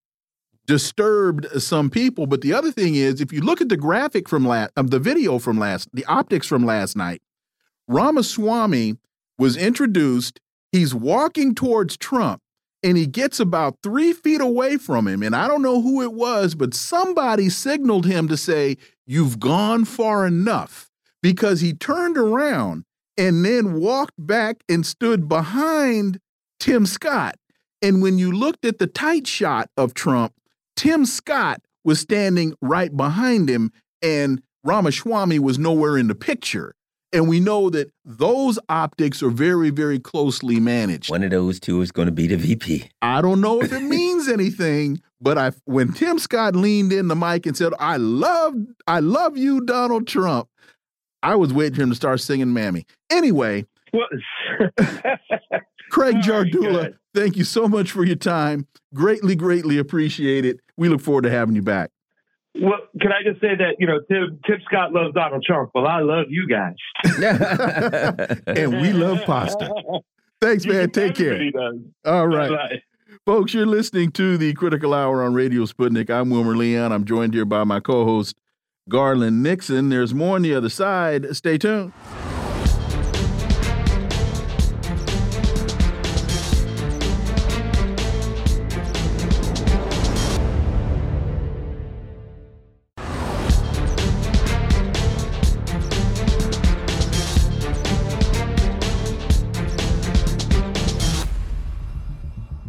[0.66, 2.26] disturbed some people.
[2.26, 4.98] But the other thing is, if you look at the graphic from last, um, the
[4.98, 7.22] video from last, the optics from last night,
[7.88, 8.96] Ramaswamy
[9.38, 10.40] was introduced.
[10.72, 12.40] He's walking towards Trump
[12.82, 15.22] and he gets about three feet away from him.
[15.22, 19.84] And I don't know who it was, but somebody signaled him to say, You've gone
[19.84, 20.88] far enough
[21.22, 22.84] because he turned around
[23.16, 26.20] and then walked back and stood behind
[26.60, 27.36] Tim Scott.
[27.82, 30.34] And when you looked at the tight shot of Trump,
[30.76, 36.75] Tim Scott was standing right behind him, and Ramaswamy was nowhere in the picture.
[37.12, 41.10] And we know that those optics are very, very closely managed.
[41.10, 42.90] One of those two is going to be the VP.
[43.00, 47.16] I don't know if it means anything, but I when Tim Scott leaned in the
[47.16, 48.54] mic and said, "I love,
[48.86, 50.48] I love you, Donald Trump,"
[51.22, 53.66] I was waiting for him to start singing "Mammy." Anyway,
[55.90, 58.66] Craig Jardula, thank you so much for your time.
[58.94, 60.60] Greatly, greatly appreciate it.
[60.76, 61.90] We look forward to having you back.
[62.60, 65.70] Well, can I just say that you know Tim, Tim Scott loves Donald Trump.
[65.74, 66.74] Well, I love you guys,
[68.46, 69.70] and we love pasta.
[70.40, 70.90] Thanks, man.
[70.90, 71.40] Take care.
[72.04, 72.50] All right.
[72.50, 72.82] Bye.
[73.24, 76.10] Folks, you're listening to the Critical Hour on Radio Sputnik.
[76.10, 76.92] I'm Wilmer Leon.
[76.92, 78.36] I'm joined here by my co host,
[78.88, 79.88] Garland Nixon.
[79.88, 81.34] There's more on the other side.
[81.34, 81.92] Stay tuned.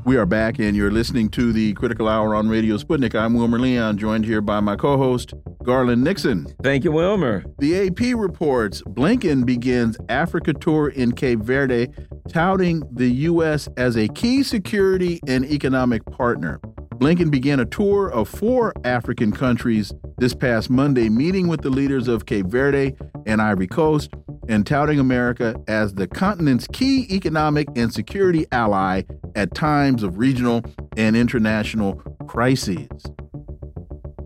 [0.07, 3.13] We are back, and you're listening to the Critical Hour on Radio Sputnik.
[3.13, 6.47] I'm Wilmer Leon, joined here by my co host, Garland Nixon.
[6.63, 7.43] Thank you, Wilmer.
[7.57, 11.89] The AP reports Blinken begins Africa tour in Cape Verde,
[12.29, 13.67] touting the U.S.
[13.75, 16.61] as a key security and economic partner.
[16.95, 22.07] Blinken began a tour of four African countries this past Monday, meeting with the leaders
[22.07, 24.11] of Cape Verde and Ivory Coast
[24.49, 29.03] and touting America as the continent's key economic and security ally
[29.35, 30.63] at times of regional
[30.95, 31.95] and international
[32.27, 32.89] crises.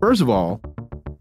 [0.00, 0.60] First of all,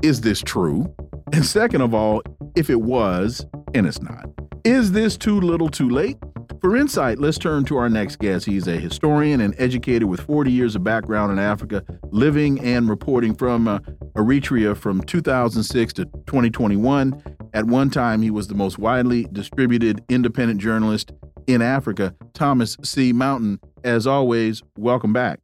[0.02, 0.94] is this true?
[1.34, 2.22] And second of all,
[2.56, 4.26] if it was, and it's not,
[4.64, 6.18] is this too little too late?
[6.62, 8.46] For insight, let's turn to our next guest.
[8.46, 13.34] He's a historian and educator with 40 years of background in Africa, living and reporting
[13.34, 13.80] from uh,
[14.16, 17.24] Eritrea from 2006 to 2021.
[17.54, 21.12] At one time, he was the most widely distributed independent journalist
[21.48, 22.16] in Africa.
[22.34, 23.12] Thomas C.
[23.12, 25.40] Mountain, as always, welcome back.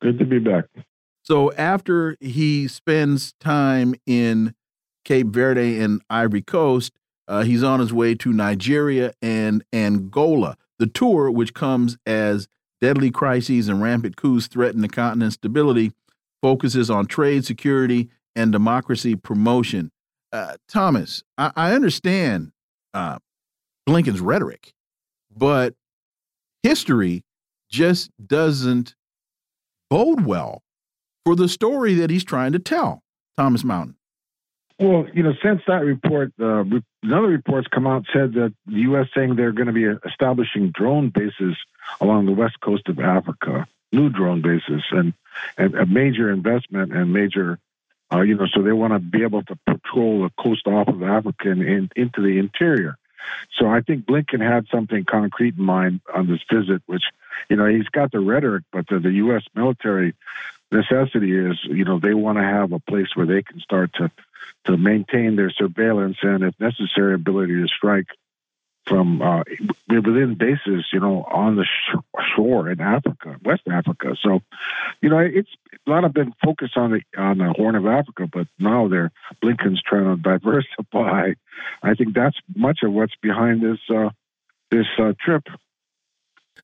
[0.00, 0.64] Good to be back.
[1.22, 4.54] So, after he spends time in
[5.04, 6.92] Cape Verde and Ivory Coast,
[7.28, 10.56] uh, he's on his way to Nigeria and Angola.
[10.78, 12.48] The tour, which comes as
[12.80, 15.92] deadly crises and rampant coups threaten the continent's stability,
[16.40, 19.90] focuses on trade, security, and democracy promotion.
[20.36, 22.52] Uh, Thomas, I, I understand
[22.92, 23.18] uh,
[23.88, 24.74] Blinken's rhetoric,
[25.34, 25.72] but
[26.62, 27.24] history
[27.70, 28.94] just doesn't
[29.88, 30.62] bode well
[31.24, 33.02] for the story that he's trying to tell.
[33.38, 33.96] Thomas Mountain.
[34.78, 36.64] Well, you know, since that report, uh,
[37.02, 39.06] another report's come out said that the U.S.
[39.14, 41.56] saying they're going to be establishing drone bases
[41.98, 45.14] along the west coast of Africa, new drone bases, and,
[45.56, 47.58] and a major investment and major,
[48.12, 51.02] uh, you know, so they want to be able to patrol the coast off of
[51.02, 52.96] Africa and in, into the interior.
[53.58, 57.02] So I think Blinken had something concrete in mind on this visit, which,
[57.48, 59.42] you know, he's got the rhetoric, but the, the U.S.
[59.54, 60.14] military
[60.70, 64.10] necessity is, you know, they want to have a place where they can start to
[64.64, 68.06] to maintain their surveillance and, if necessary, ability to strike
[68.86, 69.42] from uh,
[69.88, 74.16] within bases, you know, on the sh- shore in Africa, West Africa.
[74.22, 74.40] So,
[75.00, 75.50] you know, it's
[75.86, 79.10] a lot of been focused on the on the Horn of Africa, but now they're
[79.42, 81.32] Blinken's trying to diversify.
[81.82, 84.10] I think that's much of what's behind this uh,
[84.70, 85.44] this uh, trip.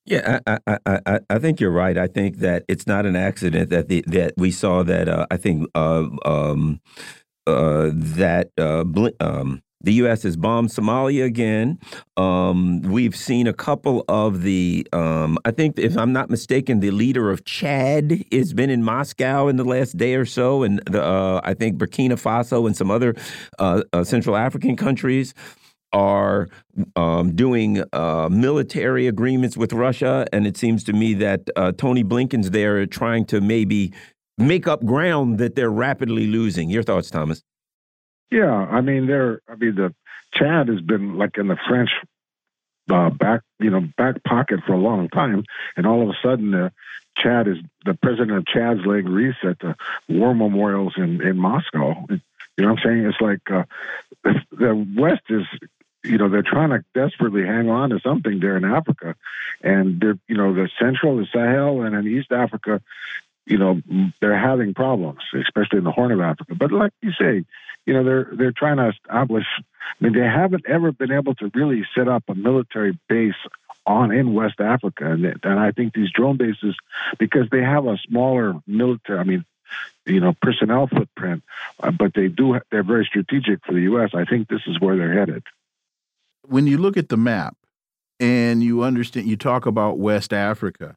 [0.05, 1.97] Yeah, I, I, I, I think you're right.
[1.97, 5.09] I think that it's not an accident that the that we saw that.
[5.09, 6.81] Uh, I think uh, um,
[7.47, 8.85] uh, that uh,
[9.21, 10.23] um, the U.S.
[10.23, 11.79] has bombed Somalia again.
[12.17, 16.91] Um, we've seen a couple of the, um, I think, if I'm not mistaken, the
[16.91, 21.03] leader of Chad has been in Moscow in the last day or so, and the,
[21.03, 23.15] uh, I think Burkina Faso and some other
[23.59, 25.35] uh, uh, Central African countries
[25.93, 26.49] are
[26.97, 32.03] um, doing uh, military agreements with Russia, and it seems to me that uh, Tony
[32.03, 33.93] Blinken's there trying to maybe
[34.39, 36.71] make up ground that they're rapidly losing.
[36.71, 37.43] Your thoughts, Thomas?
[38.33, 39.43] Yeah, I mean, they're.
[39.47, 39.95] I mean, the
[40.33, 41.91] Chad has been like in the French
[42.91, 45.45] uh, back, you know, back pocket for a long time,
[45.77, 46.71] and all of a sudden, uh,
[47.19, 49.77] Chad is the president of Chad's laying wreaths at the
[50.09, 52.07] war memorials in in Moscow.
[52.09, 52.21] You
[52.57, 53.05] know what I'm saying?
[53.05, 53.65] It's like uh,
[54.25, 55.45] the, the West is
[56.03, 59.15] you know they're trying to desperately hang on to something there in Africa,
[59.61, 62.81] and they're you know the Central, the Sahel, and in East Africa,
[63.45, 63.83] you know
[64.23, 66.55] they're having problems, especially in the Horn of Africa.
[66.55, 67.45] But like you say,
[67.87, 69.47] you know they're they're trying to establish.
[69.59, 73.35] I mean, they haven't ever been able to really set up a military base
[73.87, 76.77] on in West Africa, and and I think these drone bases
[77.19, 79.19] because they have a smaller military.
[79.19, 79.45] I mean,
[80.07, 81.43] you know, personnel footprint,
[81.81, 84.11] uh, but they do they're very strategic for the U.S.
[84.15, 85.43] I think this is where they're headed.
[86.47, 87.57] When you look at the map
[88.19, 90.97] and you understand, you talk about West Africa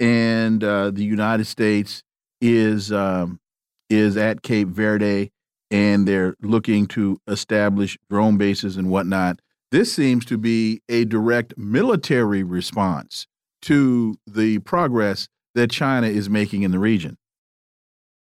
[0.00, 2.02] and uh, the United States
[2.40, 3.40] is um,
[3.88, 5.30] is at Cape Verde,
[5.70, 9.40] and they're looking to establish drone bases and whatnot.
[9.70, 13.26] This seems to be a direct military response
[13.62, 17.16] to the progress that China is making in the region.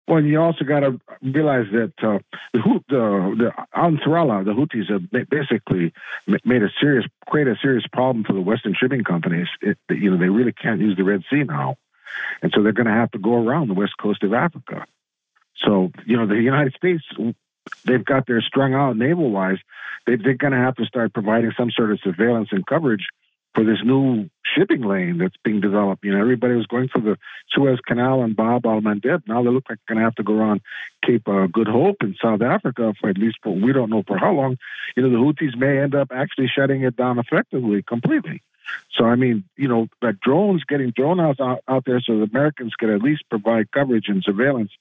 [0.07, 2.19] Well, you also got to realize that uh,
[2.53, 2.59] the,
[2.89, 3.51] the the
[4.43, 5.93] the Houthis, have basically
[6.43, 9.47] made a serious, create a serious problem for the Western shipping companies.
[9.61, 11.77] It, you know, they really can't use the Red Sea now,
[12.41, 14.85] and so they're going to have to go around the west coast of Africa.
[15.57, 17.03] So, you know, the United States,
[17.85, 19.57] they've got their strung out naval wise.
[20.05, 23.05] They, they're going to have to start providing some sort of surveillance and coverage
[23.53, 26.03] for this new shipping lane that's being developed.
[26.03, 27.17] You know, everybody was going for the
[27.49, 29.21] Suez Canal and Bab al Mandeb.
[29.27, 30.61] Now they look like they're going to have to go around
[31.05, 34.17] Cape uh, Good Hope in South Africa for at least for we don't know for
[34.17, 34.57] how long.
[34.95, 38.41] You know, the Houthis may end up actually shutting it down effectively, completely.
[38.97, 39.87] So I mean, you know,
[40.21, 44.23] drones getting drone out, out there so the Americans can at least provide coverage and
[44.23, 44.71] surveillance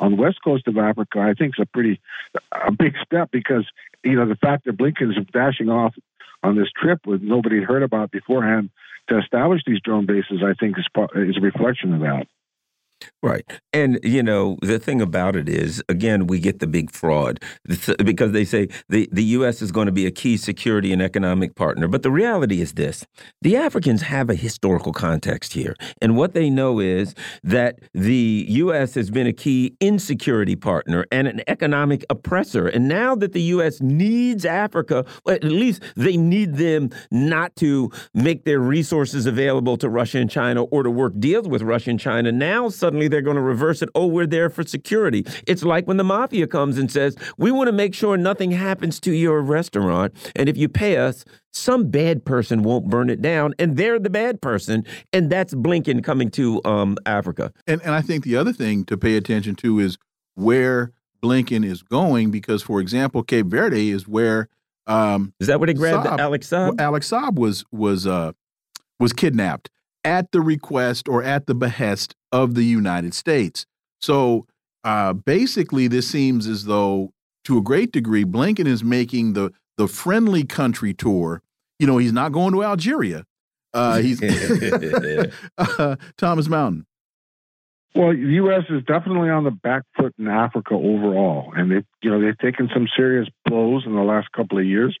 [0.00, 2.00] on the west coast of Africa, I think is a pretty
[2.52, 3.66] a big step because
[4.02, 5.94] you know the fact that Blinken is dashing off
[6.42, 8.70] on this trip with nobody heard about beforehand
[9.08, 12.26] to establish these drone bases, I think is is a reflection of that.
[13.22, 13.44] Right.
[13.72, 17.40] And, you know, the thing about it is, again, we get the big fraud
[18.04, 19.60] because they say the, the U.S.
[19.60, 21.88] is going to be a key security and economic partner.
[21.88, 23.04] But the reality is this
[23.42, 25.74] the Africans have a historical context here.
[26.00, 28.94] And what they know is that the U.S.
[28.94, 32.68] has been a key insecurity partner and an economic oppressor.
[32.68, 33.80] And now that the U.S.
[33.80, 40.18] needs Africa, at least they need them not to make their resources available to Russia
[40.18, 42.30] and China or to work deals with Russia and China.
[42.30, 43.88] Now, suddenly they're going to reverse it.
[43.94, 45.24] Oh, we're there for security.
[45.46, 48.98] It's like when the mafia comes and says, we want to make sure nothing happens
[49.00, 50.14] to your restaurant.
[50.34, 53.54] And if you pay us, some bad person won't burn it down.
[53.58, 54.84] And they're the bad person.
[55.12, 57.52] And that's Blinken coming to um, Africa.
[57.66, 59.98] And, and I think the other thing to pay attention to is
[60.34, 64.48] where Blinken is going, because, for example, Cape Verde is where.
[64.86, 66.80] Um, is that where they grabbed Saab, Alex Saab?
[66.80, 68.32] Alex Saab was was uh,
[69.00, 69.68] was kidnapped
[70.08, 73.66] at the request or at the behest of the United States.
[74.00, 74.46] So
[74.82, 77.12] uh, basically, this seems as though,
[77.44, 81.42] to a great degree, Blinken is making the the friendly country tour.
[81.78, 83.24] You know, he's not going to Algeria.
[83.74, 84.22] Uh, he's
[85.58, 86.86] uh, Thomas Mountain.
[87.94, 88.64] Well, the U.S.
[88.70, 92.70] is definitely on the back foot in Africa overall, and they, you know, they've taken
[92.72, 94.96] some serious blows in the last couple of years.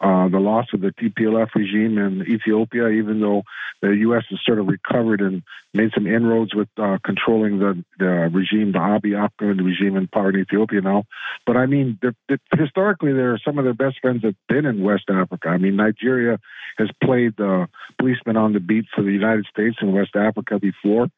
[0.00, 3.42] Uh, the loss of the TPLF regime in Ethiopia, even though
[3.80, 4.24] the U.S.
[4.30, 5.42] has sort of recovered and
[5.72, 10.30] made some inroads with uh, controlling the, the regime, the Abiy Ahmed regime in power
[10.30, 11.04] in Ethiopia now.
[11.46, 14.82] But I mean, they're, they're, historically, they're some of their best friends have been in
[14.82, 15.48] West Africa.
[15.48, 16.38] I mean, Nigeria
[16.78, 21.08] has played the policeman on the beat for the United States in West Africa before.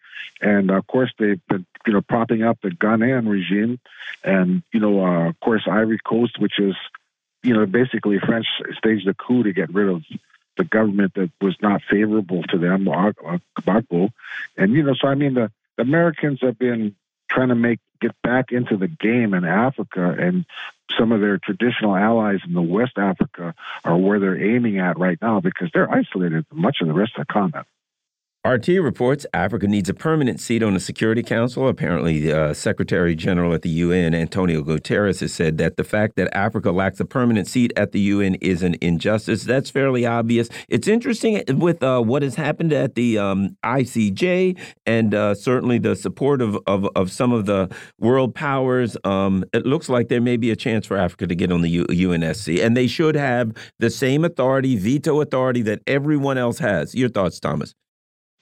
[0.41, 3.79] And of course, they've been, you know, propping up the Ghanaian regime,
[4.25, 6.75] and you know, uh, of course, Ivory Coast, which is,
[7.47, 10.03] you know, basically French staged a coup to get rid of
[10.57, 14.11] the government that was not favorable to them, uh, uh, Gbagbo.
[14.57, 16.97] And you know, so I mean, the, the Americans have been
[17.31, 20.45] trying to make get back into the game in Africa, and
[20.99, 25.19] some of their traditional allies in the West Africa are where they're aiming at right
[25.23, 27.67] now because they're isolated from much of the rest of the continent.
[28.47, 31.67] RT reports Africa needs a permanent seat on the Security Council.
[31.67, 36.35] Apparently, uh, Secretary General at the UN, Antonio Guterres, has said that the fact that
[36.35, 39.43] Africa lacks a permanent seat at the UN is an injustice.
[39.43, 40.49] That's fairly obvious.
[40.69, 45.97] It's interesting with uh, what has happened at the um, ICJ and uh, certainly the
[45.97, 47.69] support of, of, of, some of the
[47.99, 48.97] world powers.
[49.03, 51.71] Um, it looks like there may be a chance for Africa to get on the
[51.71, 56.95] U UNSC, and they should have the same authority, veto authority that everyone else has.
[56.95, 57.75] Your thoughts, Thomas?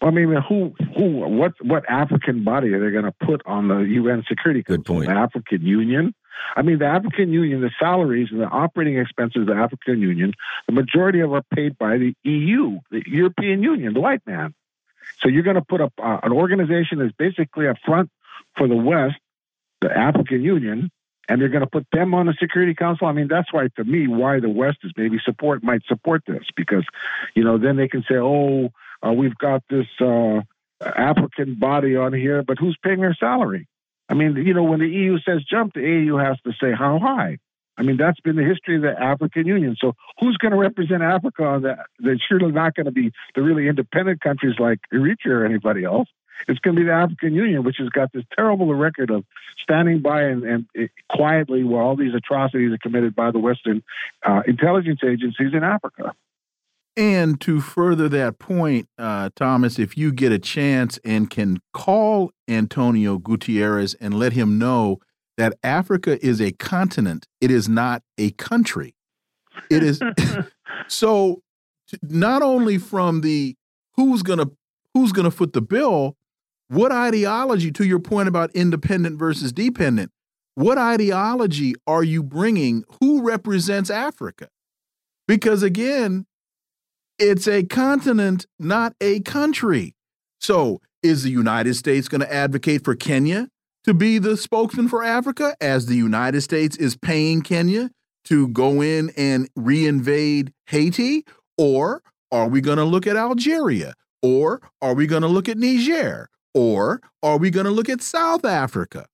[0.01, 3.79] I mean, who, who, what, what African body are they going to put on the
[3.79, 4.83] UN Security Council?
[4.83, 5.07] Good point.
[5.07, 6.15] The African Union.
[6.57, 10.35] I mean, the African Union, the salaries and the operating expenses of the African Union,
[10.67, 14.53] the majority of are paid by the EU, the European Union, the white man.
[15.21, 18.11] So you're going to put up uh, an organization that's basically a front
[18.57, 19.17] for the West,
[19.81, 20.91] the African Union,
[21.29, 23.07] and you're going to put them on the Security Council.
[23.07, 26.45] I mean, that's why, to me, why the West is maybe support might support this
[26.57, 26.85] because,
[27.35, 28.71] you know, then they can say, oh,
[29.05, 30.41] uh, we've got this uh,
[30.81, 33.69] African body on here, but who's paying their salary?
[34.09, 36.99] I mean, you know, when the EU says jump, the AU has to say how
[36.99, 37.39] high.
[37.77, 39.77] I mean, that's been the history of the African Union.
[39.81, 41.87] So who's going to represent Africa on that?
[41.99, 46.09] They're surely not going to be the really independent countries like Eritrea or anybody else.
[46.47, 49.25] It's going to be the African Union, which has got this terrible record of
[49.63, 53.83] standing by and, and it, quietly while all these atrocities are committed by the Western
[54.25, 56.15] uh, intelligence agencies in Africa.
[56.97, 62.31] And to further that point, uh, Thomas, if you get a chance and can call
[62.47, 65.01] Antonio Guterres and let him know
[65.37, 68.95] that Africa is a continent, it is not a country.
[69.71, 70.01] It is
[70.89, 71.43] so
[72.03, 73.57] not only from the
[73.97, 74.47] who's gonna
[74.93, 76.17] who's gonna foot the bill,
[76.69, 80.13] what ideology, to your point about independent versus dependent,
[80.55, 82.85] what ideology are you bringing?
[83.01, 84.49] Who represents Africa?
[85.27, 86.27] Because again,
[87.19, 89.95] it's a continent, not a country.
[90.41, 93.49] So, is the United States going to advocate for Kenya
[93.85, 97.91] to be the spokesman for Africa as the United States is paying Kenya
[98.25, 101.25] to go in and reinvade Haiti?
[101.59, 102.03] Or
[102.33, 103.95] are we going to look at Algeria?
[104.23, 106.31] Or are we going to look at Niger?
[106.55, 109.07] Or are we going to look at South Africa?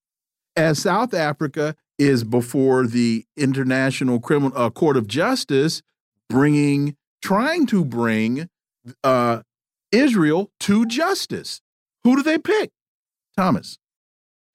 [0.57, 5.83] As South Africa is before the International Criminal uh, Court of Justice,
[6.29, 8.49] bringing, trying to bring
[9.05, 9.43] uh,
[9.93, 11.61] Israel to justice.
[12.05, 12.71] Who do they pick?
[13.37, 13.79] Thomas.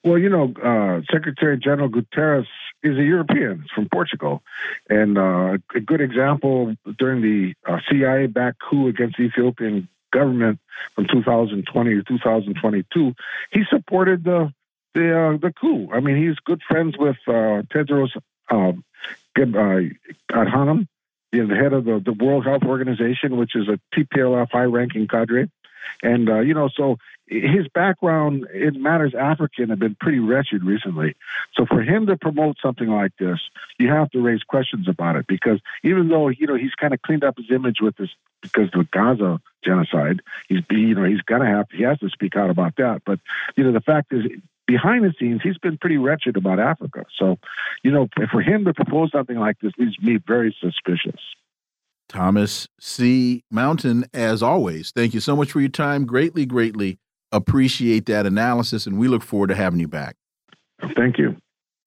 [0.04, 2.46] Well, you know, uh, Secretary General Guterres
[2.84, 3.66] is a European.
[3.74, 4.44] From Portugal.
[4.90, 10.60] And uh, a good example during the uh, CIA backed coup against the Ethiopian government
[10.96, 13.14] from 2020 to 2022,
[13.52, 14.54] he supported the
[14.94, 15.90] the uh, the coup.
[15.94, 18.10] I mean, he's good friends with uh, Tedros
[18.50, 18.84] um,
[19.38, 20.88] Adhanom,
[21.42, 25.50] the head of the, the World Health Organization, which is a TPLF high ranking cadre.
[26.02, 31.16] And, uh, you know, so his background in matters African have been pretty wretched recently.
[31.54, 33.40] So for him to promote something like this,
[33.80, 37.02] you have to raise questions about it because even though, you know, he's kind of
[37.02, 38.10] cleaned up his image with this
[38.42, 42.10] because of the Gaza genocide, he's, you know, he's going to have, he has to
[42.10, 43.02] speak out about that.
[43.06, 43.20] But,
[43.56, 44.26] you know, the fact is,
[44.68, 47.06] behind the scenes, he's been pretty wretched about Africa.
[47.18, 47.38] So,
[47.84, 51.20] you know, for him to propose something like this leaves me very suspicious.
[52.08, 53.44] Thomas C.
[53.50, 56.06] Mountain, as always, thank you so much for your time.
[56.06, 57.00] Greatly, greatly
[57.32, 60.16] appreciate that analysis, and we look forward to having you back.
[60.96, 61.36] Thank you.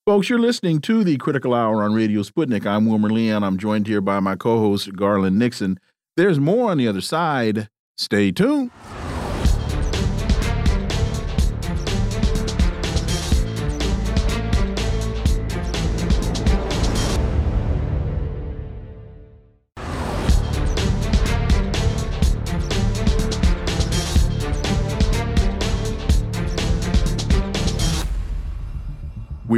[0.07, 2.67] Folks, you're listening to the Critical Hour on Radio Sputnik.
[2.67, 3.45] I'm Wilmer Leon.
[3.45, 5.79] I'm joined here by my co host, Garland Nixon.
[6.17, 7.69] There's more on the other side.
[7.97, 8.71] Stay tuned.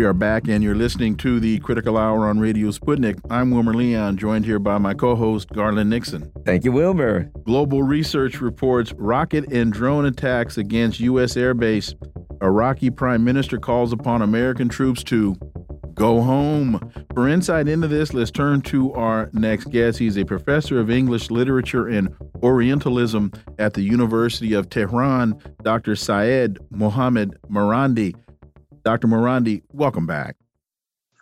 [0.00, 3.20] We are back, and you're listening to the Critical Hour on Radio Sputnik.
[3.28, 6.32] I'm Wilmer Leon, joined here by my co host, Garland Nixon.
[6.46, 7.30] Thank you, Wilmer.
[7.44, 11.34] Global research reports rocket and drone attacks against U.S.
[11.34, 11.92] airbase.
[12.40, 15.36] Iraqi prime minister calls upon American troops to
[15.92, 16.90] go home.
[17.12, 19.98] For insight into this, let's turn to our next guest.
[19.98, 22.08] He's a professor of English literature and
[22.42, 25.94] Orientalism at the University of Tehran, Dr.
[25.94, 28.14] Syed Mohammed Marandi.
[28.82, 29.06] Dr.
[29.08, 30.36] Marandi, welcome back.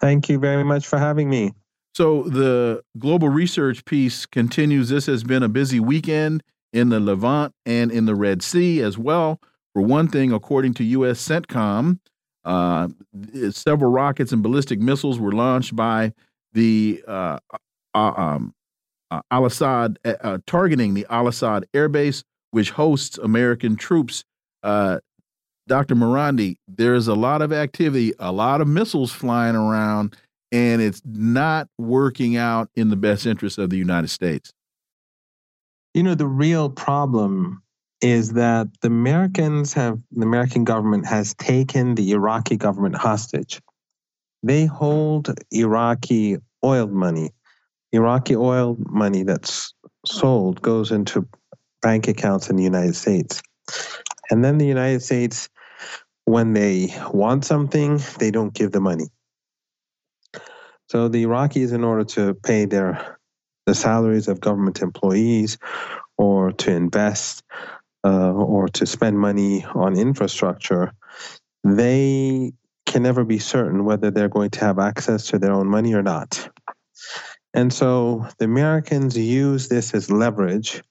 [0.00, 1.52] Thank you very much for having me.
[1.94, 4.88] So, the global research piece continues.
[4.88, 6.42] This has been a busy weekend
[6.72, 9.40] in the Levant and in the Red Sea as well.
[9.72, 11.20] For one thing, according to U.S.
[11.26, 11.98] CENTCOM,
[12.44, 12.88] uh,
[13.50, 16.12] several rockets and ballistic missiles were launched by
[16.52, 17.38] the uh,
[17.94, 18.54] uh, um,
[19.10, 24.24] uh, Al Asad, uh, uh, targeting the Al Asad Air Base, which hosts American troops.
[25.68, 25.94] Dr.
[25.94, 30.16] Marandi, there's a lot of activity, a lot of missiles flying around,
[30.50, 34.52] and it's not working out in the best interest of the United States.
[35.94, 37.62] You know, the real problem
[38.00, 43.60] is that the Americans have, the American government has taken the Iraqi government hostage.
[44.42, 47.30] They hold Iraqi oil money.
[47.92, 49.74] Iraqi oil money that's
[50.06, 51.28] sold goes into
[51.82, 53.42] bank accounts in the United States.
[54.30, 55.48] And then the United States
[56.28, 59.06] when they want something, they don't give the money.
[60.90, 63.18] So the Iraqis, in order to pay their
[63.66, 65.58] the salaries of government employees,
[66.16, 67.42] or to invest,
[68.04, 70.92] uh, or to spend money on infrastructure,
[71.64, 72.52] they
[72.86, 76.02] can never be certain whether they're going to have access to their own money or
[76.02, 76.48] not.
[77.52, 80.82] And so the Americans use this as leverage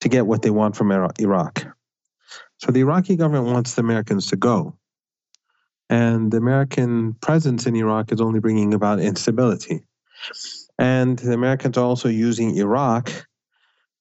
[0.00, 1.64] to get what they want from Iraq.
[2.64, 4.78] So the Iraqi government wants the Americans to go.
[5.90, 9.84] And the American presence in Iraq is only bringing about instability.
[10.78, 13.10] And the Americans are also using Iraq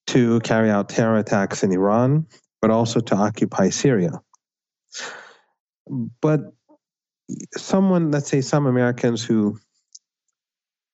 [0.07, 2.27] to carry out terror attacks in Iran,
[2.61, 4.21] but also to occupy Syria.
[6.21, 6.39] But
[7.57, 9.59] someone, let's say some Americans who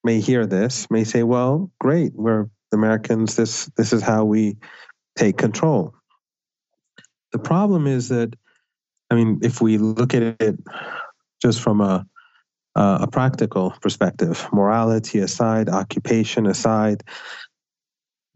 [0.04, 4.58] may hear this may say, well, great, we're Americans, this this is how we
[5.16, 5.94] take control.
[7.32, 8.36] The problem is that,
[9.10, 10.60] I mean, if we look at it
[11.42, 12.06] just from a
[12.76, 17.04] a practical perspective, morality aside, occupation aside,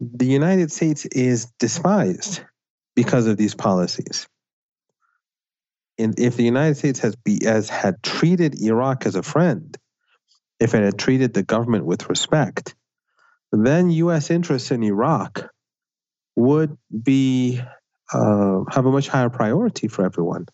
[0.00, 2.42] the United States is despised
[2.94, 4.28] because of these policies.
[5.98, 9.76] in, if the United States has be as had treated Iraq as a friend,
[10.60, 12.74] if it had treated the government with respect,
[13.52, 14.30] then U.S.
[14.30, 15.48] interests in Iraq
[16.36, 17.60] would be
[18.12, 20.46] uh, have a much higher priority for everyone,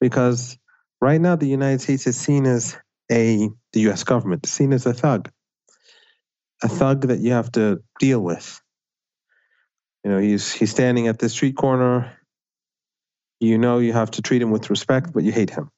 [0.00, 0.58] because
[1.00, 2.76] right now the United States is seen as
[3.10, 4.04] a the U.S.
[4.04, 5.30] government seen as a thug,
[6.62, 8.60] a thug that you have to deal with.
[10.04, 12.12] You know, he's he's standing at the street corner.
[13.40, 15.70] You know you have to treat him with respect, but you hate him.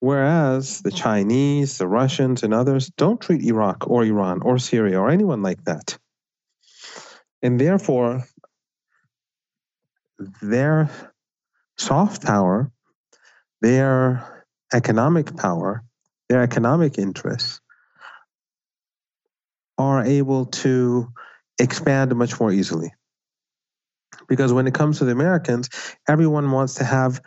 [0.00, 5.08] Whereas the Chinese, the Russians, and others don't treat Iraq or Iran or Syria or
[5.08, 5.98] anyone like that.
[7.42, 8.24] And therefore,
[10.42, 10.90] their
[11.78, 12.70] soft power,
[13.60, 15.84] their economic power,
[16.28, 17.60] their economic interests
[19.78, 21.08] are able to
[21.58, 22.92] expand much more easily.
[24.28, 25.68] Because when it comes to the Americans,
[26.08, 27.20] everyone wants to have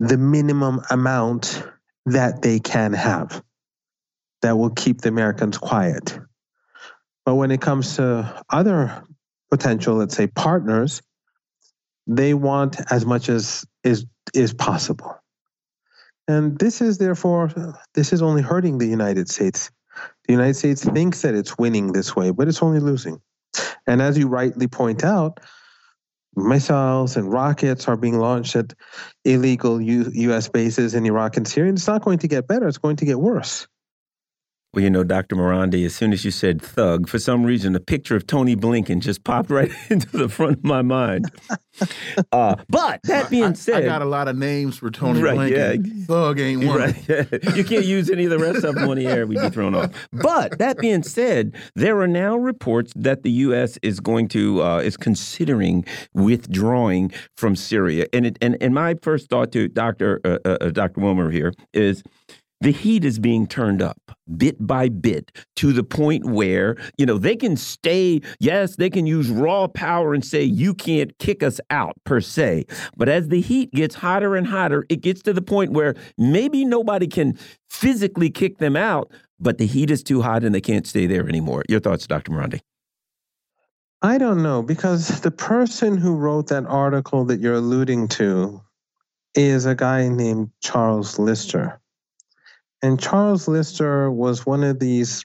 [0.00, 1.62] the minimum amount
[2.06, 3.42] that they can have
[4.42, 6.18] that will keep the Americans quiet.
[7.24, 9.02] But when it comes to other
[9.50, 11.00] potential, let's say partners,
[12.06, 15.16] they want as much as is is possible.
[16.26, 17.50] And this is therefore
[17.94, 19.70] this is only hurting the United States.
[20.26, 23.20] The United States thinks that it's winning this way, but it's only losing.
[23.86, 25.38] And as you rightly point out,
[26.34, 28.72] missiles and rockets are being launched at
[29.24, 30.48] illegal U- U.S.
[30.48, 31.68] bases in Iraq and Syria.
[31.68, 33.68] And it's not going to get better, it's going to get worse.
[34.74, 35.36] Well, you know, Dr.
[35.36, 38.98] Marandi, as soon as you said thug, for some reason, a picture of Tony Blinken
[38.98, 41.30] just popped right into the front of my mind.
[42.30, 45.84] Uh, but that being said, I got a lot of names for Tony right, Blinken.
[45.84, 46.04] Yeah.
[46.06, 46.78] Thug ain't one.
[46.78, 47.08] Right.
[47.56, 49.74] you can't use any of the rest of them on the air; we'd be thrown
[49.74, 49.90] off.
[50.12, 53.76] But that being said, there are now reports that the U.S.
[53.82, 58.06] is going to uh, is considering withdrawing from Syria.
[58.12, 62.04] And it, and and my first thought to Doctor uh, uh, Doctor Wilmer here is
[62.60, 63.98] the heat is being turned up
[64.36, 69.06] bit by bit to the point where you know they can stay yes they can
[69.06, 72.64] use raw power and say you can't kick us out per se.
[72.96, 76.64] But as the heat gets hotter and hotter it gets to the point where maybe
[76.64, 77.38] nobody can
[77.68, 81.28] physically kick them out but the heat is too hot and they can't stay there
[81.28, 81.64] anymore.
[81.68, 82.60] Your thoughts dr Marandi
[84.00, 88.62] I don't know because the person who wrote that article that you're alluding to
[89.34, 91.80] is a guy named Charles Lister
[92.82, 95.24] and Charles Lister was one of these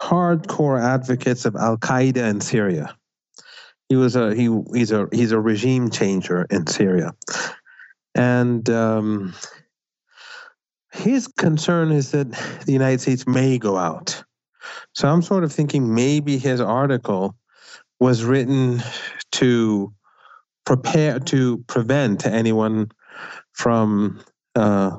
[0.00, 2.96] hardcore advocates of Al Qaeda in Syria.
[3.88, 7.12] He was a he he's a he's a regime changer in Syria,
[8.14, 9.34] and um,
[10.92, 12.30] his concern is that
[12.64, 14.22] the United States may go out.
[14.94, 17.36] So I'm sort of thinking maybe his article
[18.00, 18.82] was written
[19.32, 19.92] to
[20.64, 22.90] prepare to prevent anyone
[23.52, 24.22] from
[24.54, 24.96] uh,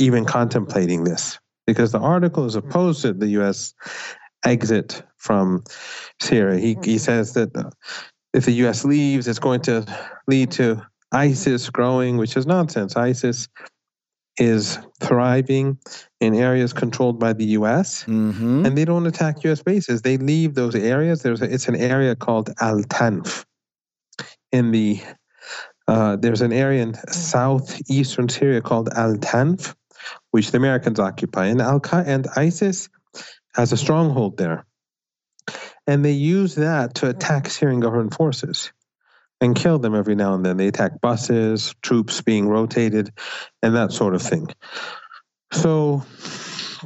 [0.00, 3.74] even contemplating this because the article is opposed to the U.S.
[4.44, 5.62] exit from
[6.20, 6.58] Syria.
[6.58, 7.70] He, he says that uh,
[8.32, 8.84] if the U.S.
[8.84, 9.84] leaves, it's going to
[10.26, 10.82] lead to
[11.12, 12.96] ISIS growing, which is nonsense.
[12.96, 13.48] ISIS
[14.38, 15.76] is thriving
[16.20, 18.04] in areas controlled by the U.S.
[18.04, 18.64] Mm-hmm.
[18.64, 19.62] and they don't attack U.S.
[19.62, 20.02] bases.
[20.02, 21.22] They leave those areas.
[21.22, 23.44] There's a, it's an area called Al Tanf
[24.52, 25.00] in the
[25.88, 29.74] uh, there's an area in southeastern Syria called Al Tanf,
[30.30, 31.46] which the Americans occupy.
[31.46, 32.88] And Al Qaeda and ISIS
[33.54, 34.66] has a stronghold there.
[35.86, 38.72] And they use that to attack Syrian government forces
[39.40, 40.56] and kill them every now and then.
[40.56, 43.12] They attack buses, troops being rotated,
[43.62, 44.48] and that sort of thing.
[45.52, 46.04] So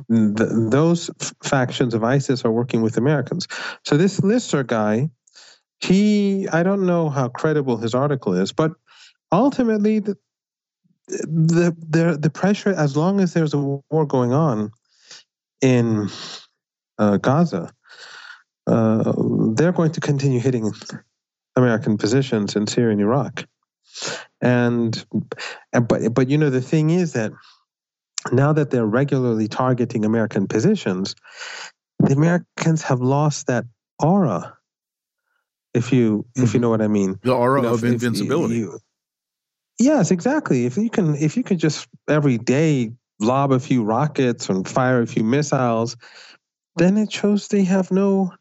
[0.09, 1.11] th- those
[1.43, 3.47] factions of ISIS are working with Americans.
[3.85, 5.11] So this Lister guy,
[5.81, 8.72] he, I don't know how credible his article is, but
[9.31, 10.16] ultimately the,
[11.09, 14.70] the the the pressure as long as there's a war going on
[15.61, 16.09] in
[16.98, 17.72] uh, Gaza,
[18.66, 19.12] uh,
[19.55, 20.72] they're going to continue hitting
[21.57, 23.44] American positions in Syria and Iraq,
[24.40, 25.05] and,
[25.72, 27.32] and but but you know the thing is that
[28.32, 31.14] now that they're regularly targeting American positions,
[31.98, 33.64] the Americans have lost that
[34.02, 34.57] aura.
[35.74, 38.02] If you if you know what I mean, The aura You know, of if- if
[38.05, 38.55] invincibility.
[38.57, 38.78] you-
[39.79, 40.66] yes, exactly.
[40.66, 45.03] If you can, if you can just every day lob a few rockets and fire
[45.03, 45.97] a few missiles,
[46.77, 48.33] then it shows they have no.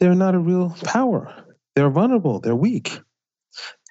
[0.00, 1.44] They're not a real power.
[1.74, 2.40] They're vulnerable.
[2.40, 3.00] They're weak.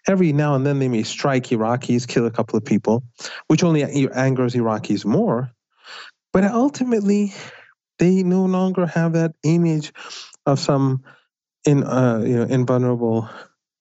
[0.07, 3.03] Every now and then they may strike Iraqis, kill a couple of people,
[3.47, 5.51] which only angers Iraqis more.
[6.31, 7.33] But ultimately,
[7.99, 9.91] they no longer have that image
[10.45, 11.03] of some
[11.65, 13.29] in uh, you know invulnerable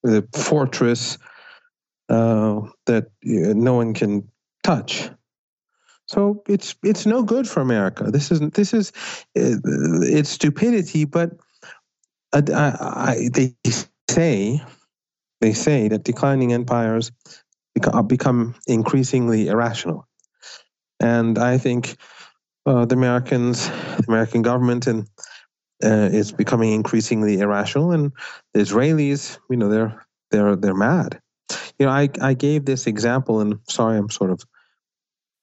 [0.06, 1.18] uh, fortress
[2.08, 4.28] uh, that no one can
[4.62, 5.10] touch.
[6.06, 8.10] So it's it's no good for America.
[8.10, 8.92] This isn't this is
[9.36, 9.58] uh,
[10.02, 11.04] it's stupidity.
[11.04, 11.32] But
[12.32, 13.54] I, I, they
[14.08, 14.62] say
[15.40, 17.10] they say that declining empires
[18.06, 20.06] become increasingly irrational,
[21.00, 21.96] and I think
[22.66, 25.08] uh, the Americans, the American government, and
[25.82, 28.12] uh, is becoming increasingly irrational, and
[28.54, 31.20] the Israelis, you know, they're they're they're mad.
[31.78, 34.42] You know, I I gave this example, and sorry, I'm sort of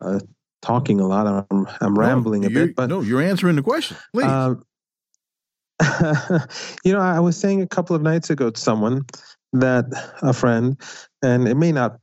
[0.02, 0.20] uh,
[0.62, 1.46] talking a lot.
[1.52, 3.98] I'm, I'm rambling no, a bit, but no, you're answering the question.
[4.14, 4.26] Please.
[4.26, 4.56] Uh,
[6.84, 9.06] you know, I was saying a couple of nights ago to someone
[9.54, 9.86] that
[10.22, 10.80] a friend,
[11.22, 12.00] and it may not,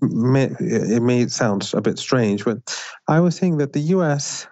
[0.00, 2.58] may, it may sound a bit strange, but
[3.08, 4.46] I was saying that the U.S.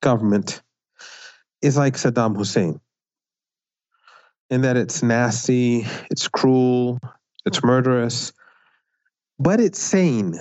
[0.00, 0.62] government
[1.62, 2.80] is like Saddam Hussein
[4.50, 6.98] in that it's nasty, it's cruel,
[7.44, 8.32] it's murderous,
[9.38, 10.38] but it's sane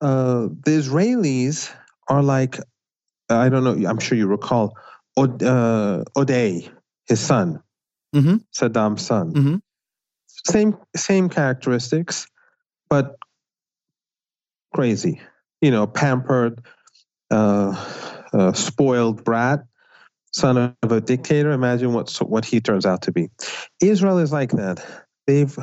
[0.00, 1.72] uh, the Israelis
[2.08, 2.58] are like,
[3.28, 4.76] I don't know, I'm sure you recall,
[5.18, 6.70] Uday, uh,
[7.06, 7.62] his son,
[8.14, 8.36] mm-hmm.
[8.56, 9.32] Saddam's son.
[9.32, 9.56] Mm-hmm.
[10.26, 12.26] Same, same characteristics,
[12.88, 13.16] but
[14.74, 15.20] crazy.
[15.60, 16.64] You know, pampered,
[17.30, 17.74] uh,
[18.32, 19.64] uh, spoiled brat,
[20.32, 21.50] son of a dictator.
[21.50, 23.28] Imagine what what he turns out to be.
[23.82, 24.84] Israel is like that.
[25.26, 25.58] They've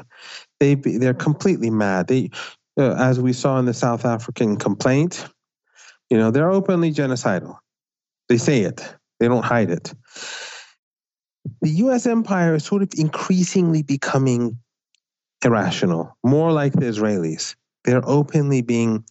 [0.60, 2.08] they they're completely mad.
[2.08, 2.30] They
[2.78, 5.28] uh, as we saw in the South African complaint,
[6.10, 7.58] you know, they're openly genocidal.
[8.30, 9.94] They say it, they don't hide it.
[11.62, 14.58] The US empire is sort of increasingly becoming
[15.44, 17.56] irrational, more like the Israelis.
[17.84, 19.06] They're openly being,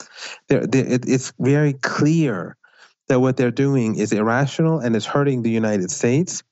[0.49, 2.57] they're, they're, it, it's very clear
[3.09, 6.42] that what they're doing is irrational and is hurting the United States,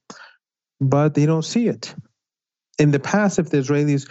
[0.80, 1.94] but they don't see it.
[2.78, 4.08] In the past, if the Israelis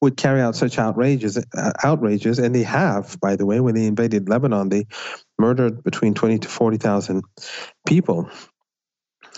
[0.00, 3.86] would carry out such outrages, uh, outrages, and they have, by the way, when they
[3.86, 4.86] invaded Lebanon, they
[5.38, 7.24] murdered between twenty to forty thousand
[7.86, 8.30] people,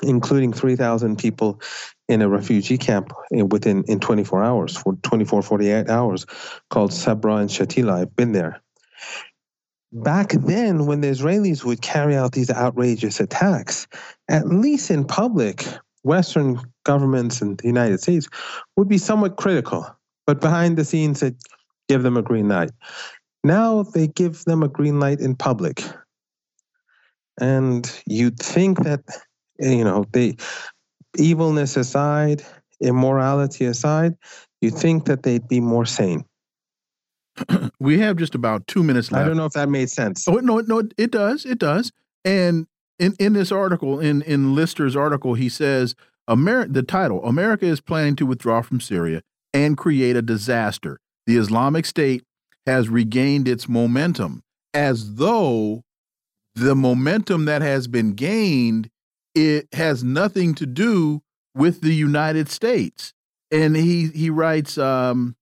[0.02, 1.60] including three thousand people
[2.08, 6.26] in a refugee camp within in 24 hours, for 24, 48 hours,
[6.68, 7.92] called Sabra and Shatila.
[7.92, 8.60] I've been there.
[9.92, 13.86] Back then, when the Israelis would carry out these outrageous attacks,
[14.28, 15.64] at least in public,
[16.02, 18.28] Western governments in the United States
[18.76, 19.86] would be somewhat critical
[20.26, 21.32] but behind the scenes, they
[21.88, 22.70] give them a green light.
[23.42, 25.82] Now they give them a green light in public.
[27.40, 29.00] And you'd think that,
[29.58, 30.38] you know, the
[31.16, 32.44] evilness aside,
[32.80, 34.14] immorality aside,
[34.60, 36.24] you'd think that they'd be more sane.
[37.80, 39.24] we have just about two minutes left.
[39.24, 40.28] I don't know if that made sense.
[40.28, 41.46] Oh no, no, it does.
[41.46, 41.92] It does.
[42.24, 42.66] And
[42.98, 45.94] in in this article, in in Lister's article, he says,
[46.28, 50.98] Ameri the title: America is planning to withdraw from Syria and create a disaster.
[51.26, 52.22] The Islamic State
[52.66, 54.42] has regained its momentum
[54.74, 55.82] as though
[56.54, 58.90] the momentum that has been gained
[59.34, 61.22] it has nothing to do
[61.54, 63.12] with the United States.
[63.50, 65.36] And he he writes, um,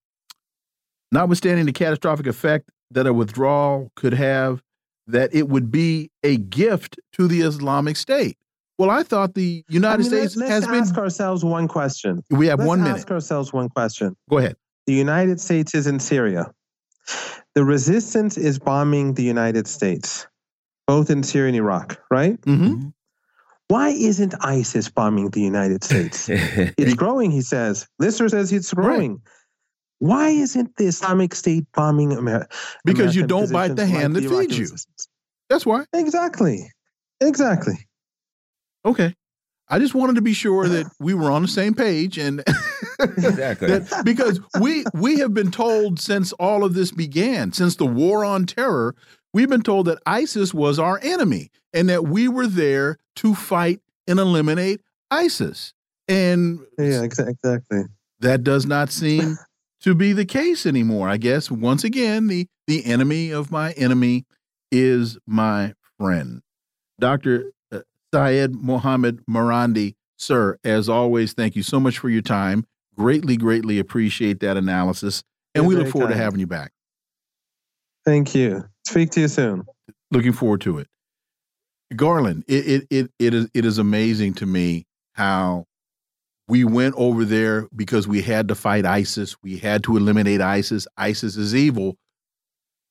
[1.13, 4.63] notwithstanding the catastrophic effect that a withdrawal could have,
[5.07, 8.37] that it would be a gift to the Islamic State.
[8.79, 10.83] Well, I thought the United I mean, States let's, has let's been.
[10.83, 12.23] ask ourselves one question.
[12.31, 12.99] We have let's one minute.
[12.99, 14.17] Ask ourselves one question.
[14.31, 14.57] Go ahead.
[14.87, 16.53] The United States is in Syria.
[17.55, 20.29] The resistance is bombing the United States,
[20.87, 22.41] both in Syria and Iraq, right?
[22.43, 22.89] Mm-hmm.
[23.67, 26.29] Why isn't ISIS bombing the United States?
[26.31, 27.87] it's growing, he says.
[27.99, 29.13] Lister says it's growing.
[29.13, 29.21] Right.
[29.99, 32.49] Why isn't the Islamic State bombing America?
[32.85, 34.65] Because American you don't bite the hand like that feeds you.
[34.65, 35.09] Resistance?
[35.51, 35.85] That's why.
[35.93, 36.71] Exactly.
[37.21, 37.88] Exactly.
[38.85, 39.15] Okay.
[39.71, 42.41] I just wanted to be sure that we were on the same page and
[43.01, 47.87] exactly that, because we we have been told since all of this began, since the
[47.87, 48.95] war on terror,
[49.35, 53.81] we've been told that ISIS was our enemy and that we were there to fight
[54.07, 55.75] and eliminate ISIS.
[56.09, 57.83] And yeah, exactly.
[58.21, 59.37] That does not seem
[59.83, 61.11] to be the case anymore.
[61.11, 64.25] I guess once again, the the enemy of my enemy
[64.73, 66.41] is my friend.
[66.99, 67.53] Dr.
[68.13, 72.65] Syed Mohammed Marandi, sir, as always, thank you so much for your time.
[72.97, 75.23] Greatly, greatly appreciate that analysis.
[75.55, 76.19] And You're we look forward kind.
[76.19, 76.73] to having you back.
[78.05, 78.65] Thank you.
[78.87, 79.65] Speak to you soon.
[80.11, 80.89] Looking forward to it.
[81.95, 85.65] Garland, it, it, it, it, is, it is amazing to me how
[86.49, 89.37] we went over there because we had to fight ISIS.
[89.43, 90.87] We had to eliminate ISIS.
[90.97, 91.97] ISIS is evil.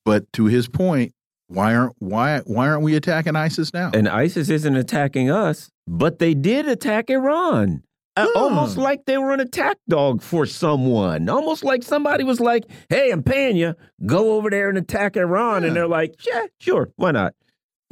[0.05, 1.13] But to his point,
[1.47, 3.91] why aren't why why aren't we attacking ISIS now?
[3.93, 7.83] And ISIS isn't attacking us, but they did attack Iran.
[8.17, 11.29] uh, almost like they were an attack dog for someone.
[11.29, 13.75] Almost like somebody was like, "Hey, I'm paying you.
[14.05, 15.67] Go over there and attack Iran," Yeah.
[15.67, 17.33] and they're like, "Yeah, sure, why not?"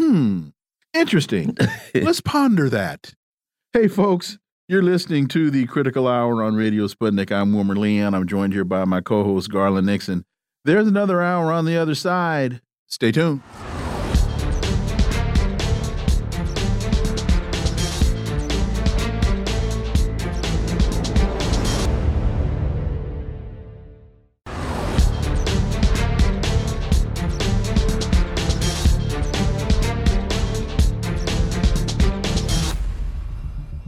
[0.01, 0.47] Hmm.
[0.93, 1.55] Interesting.
[1.95, 3.13] Let's ponder that.
[3.73, 4.37] Hey, folks,
[4.67, 7.31] you're listening to the Critical Hour on Radio Sputnik.
[7.31, 8.13] I'm Wilmer Leon.
[8.13, 10.25] I'm joined here by my co host, Garland Nixon.
[10.63, 12.61] There's another hour on the other side.
[12.87, 13.41] Stay tuned.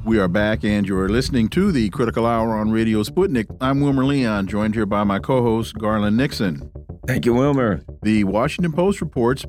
[0.07, 3.45] We are back, and you're listening to the Critical Hour on Radio Sputnik.
[3.59, 6.71] I'm Wilmer Leon, joined here by my co host, Garland Nixon.
[7.05, 7.81] Thank you, Wilmer.
[8.03, 9.45] The Washington Post reports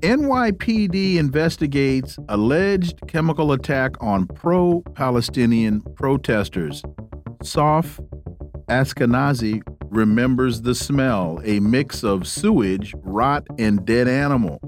[0.00, 6.82] NYPD investigates alleged chemical attack on pro Palestinian protesters.
[7.42, 7.98] Saf
[8.68, 14.60] Askenazi remembers the smell, a mix of sewage, rot, and dead animal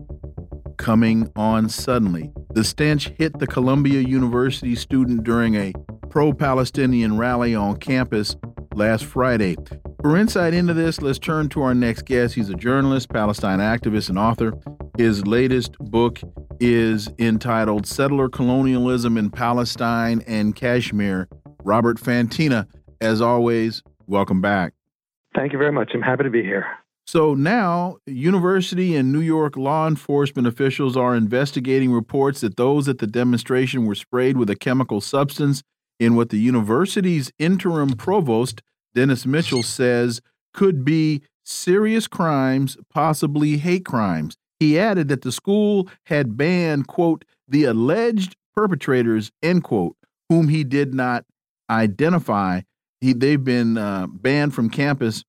[0.79, 2.33] coming on suddenly.
[2.55, 5.73] The stench hit the Columbia University student during a
[6.09, 8.37] pro Palestinian rally on campus
[8.77, 9.57] last Friday.
[10.01, 12.37] For insight into this, let's turn to our next guest.
[12.37, 14.53] He's a journalist, Palestine activist, and author.
[14.97, 16.21] His latest book
[16.61, 21.29] is entitled Settler Colonialism in Palestine and Kashmir.
[21.65, 22.69] Robert Fantina,
[23.01, 24.75] as always, welcome back.
[25.35, 25.91] Thank you very much.
[25.93, 26.67] I'm happy to be here.
[27.07, 32.99] So now, university and New York law enforcement officials are investigating reports that those at
[32.99, 35.63] the demonstration were sprayed with a chemical substance
[36.01, 38.63] in what the university's interim provost,
[38.95, 40.21] Dennis Mitchell, says
[40.55, 44.37] could be serious crimes, possibly hate crimes.
[44.59, 49.97] He added that the school had banned, quote, the alleged perpetrators, end quote,
[50.29, 51.25] whom he did not
[51.69, 52.63] identify.
[53.01, 55.25] He, they've been uh, banned from campus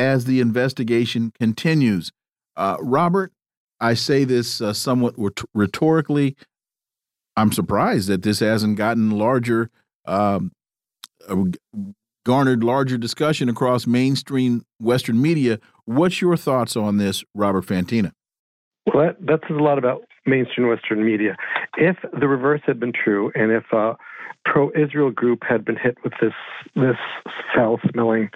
[0.00, 2.10] as the investigation continues.
[2.56, 3.32] Uh, Robert,
[3.80, 5.14] I say this uh, somewhat
[5.54, 6.36] rhetorically.
[7.36, 9.70] I'm surprised that this hasn't gotten larger,
[10.06, 10.52] um,
[11.28, 11.44] uh,
[12.24, 15.58] garnered larger discussion across mainstream Western media.
[15.84, 18.12] What's your thoughts on this, Robert Fantina?
[18.86, 21.36] Well, that, that says a lot about mainstream Western media.
[21.76, 23.96] If the reverse had been true, and if a
[24.46, 26.32] pro-Israel group had been hit with this
[26.74, 26.96] this
[27.54, 28.30] foul-smelling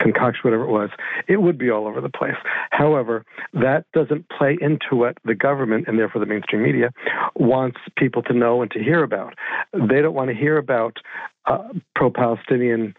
[0.00, 0.90] concoction, whatever it was,
[1.28, 2.36] it would be all over the place.
[2.70, 6.90] However, that doesn't play into what the government and therefore the mainstream media
[7.36, 9.34] wants people to know and to hear about.
[9.72, 10.98] They don't want to hear about
[11.46, 12.94] uh, pro Palestinian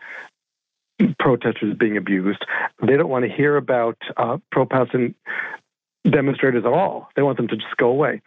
[1.20, 2.46] protesters being abused.
[2.86, 5.16] They don't want to hear about uh, pro Palestinian
[6.10, 7.10] demonstrators at all.
[7.16, 8.22] They want them to just go away.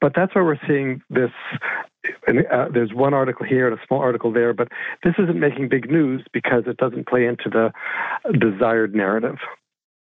[0.00, 1.30] But that's why we're seeing this.
[2.28, 4.68] Uh, there's one article here and a small article there, but
[5.04, 7.72] this isn't making big news because it doesn't play into the
[8.38, 9.36] desired narrative.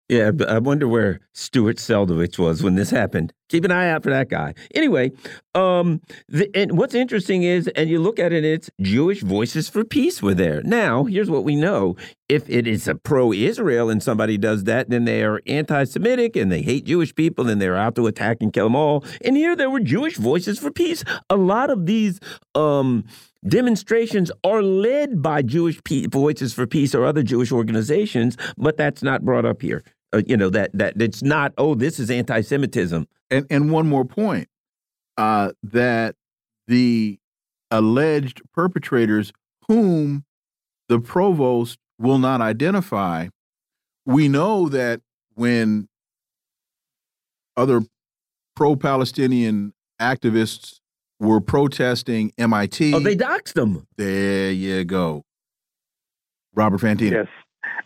[0.09, 3.35] Yeah, I wonder where Stuart Seldowitz was when this happened.
[3.51, 4.55] Keep an eye out for that guy.
[4.75, 5.13] Anyway,
[5.55, 9.85] um, the, and what's interesting is, and you look at it, it's Jewish Voices for
[9.85, 10.63] Peace were there.
[10.63, 11.95] Now, here's what we know:
[12.27, 16.63] if it is a pro-Israel and somebody does that, then they are anti-Semitic and they
[16.63, 19.05] hate Jewish people and they're out to attack and kill them all.
[19.23, 21.05] And here there were Jewish Voices for Peace.
[21.29, 22.19] A lot of these.
[22.55, 23.05] Um,
[23.47, 25.81] demonstrations are led by Jewish
[26.11, 29.85] Voices for Peace or other Jewish organizations, but that's not brought up here.
[30.13, 31.53] Uh, you know that that it's not.
[31.59, 33.07] Oh, this is anti-Semitism.
[33.31, 34.49] And and one more point,
[35.17, 36.15] uh, that
[36.67, 37.19] the
[37.71, 39.33] alleged perpetrators,
[39.67, 40.25] whom
[40.89, 43.29] the provost will not identify,
[44.07, 45.01] we know that
[45.35, 45.89] when
[47.57, 47.83] other
[48.57, 50.81] pro-Palestinian activists
[51.21, 52.95] were protesting MIT.
[52.95, 53.87] Oh, they doxed them.
[53.97, 55.25] There you go.
[56.55, 57.11] Robert Fantina.
[57.11, 57.27] Yes.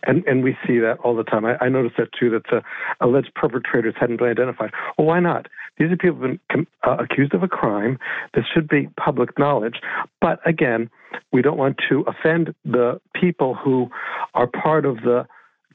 [0.05, 1.45] And and we see that all the time.
[1.45, 2.31] I, I noticed that too.
[2.31, 2.63] That the
[3.01, 4.73] alleged perpetrators hadn't been identified.
[4.99, 5.47] Well, why not?
[5.79, 7.99] These are people who've been uh, accused of a crime.
[8.35, 9.77] This should be public knowledge.
[10.21, 10.91] But again,
[11.33, 13.91] we don't want to offend the people who
[14.35, 15.27] are part of the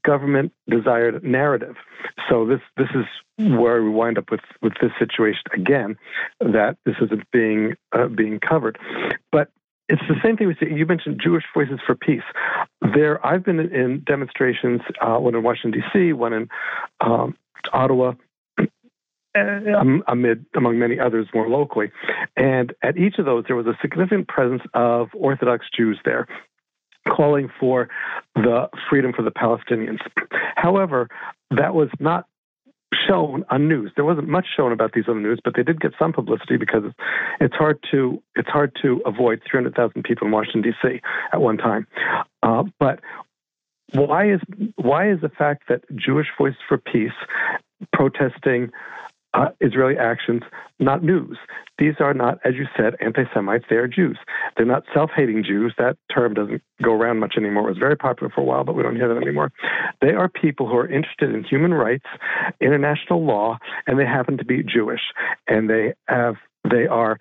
[0.03, 1.75] government desired narrative.
[2.29, 3.05] So this this is
[3.37, 5.97] where we wind up with with this situation again,
[6.39, 8.77] that this isn't being uh, being covered.
[9.31, 9.49] But
[9.89, 10.53] it's the same thing.
[10.77, 12.23] You mentioned Jewish Voices for Peace.
[12.93, 16.49] There, I've been in demonstrations, uh, one in Washington D.C., one in
[16.99, 17.37] um,
[17.71, 18.13] Ottawa,
[19.35, 21.91] amid among many others more locally.
[22.35, 26.27] And at each of those, there was a significant presence of Orthodox Jews there
[27.07, 27.87] calling for
[28.35, 29.99] the freedom for the Palestinians.
[30.55, 31.07] However,
[31.51, 32.25] that was not
[33.07, 33.91] shown on news.
[33.95, 36.57] There wasn't much shown about these on the news, but they did get some publicity
[36.57, 36.83] because
[37.39, 41.01] it's, hard to it's hard to avoid 300,000 people in Washington D.C.
[41.33, 41.87] at one time.
[42.43, 42.99] Uh, but
[43.93, 44.41] why is
[44.75, 47.11] why is the fact that Jewish Voice for Peace
[47.93, 48.71] protesting
[49.37, 50.43] uh, Israeli actions
[50.79, 51.37] not news?
[51.79, 53.65] These are not, as you said, anti-Semites.
[53.69, 54.17] They are Jews.
[54.55, 55.73] They're not self-hating Jews.
[55.77, 57.67] That term doesn't go around much anymore.
[57.67, 59.51] It was very popular for a while, but we don't hear that anymore.
[60.01, 62.05] They are people who are interested in human rights,
[62.59, 65.01] international law, and they happen to be Jewish,
[65.47, 66.35] and they have
[66.69, 67.17] they are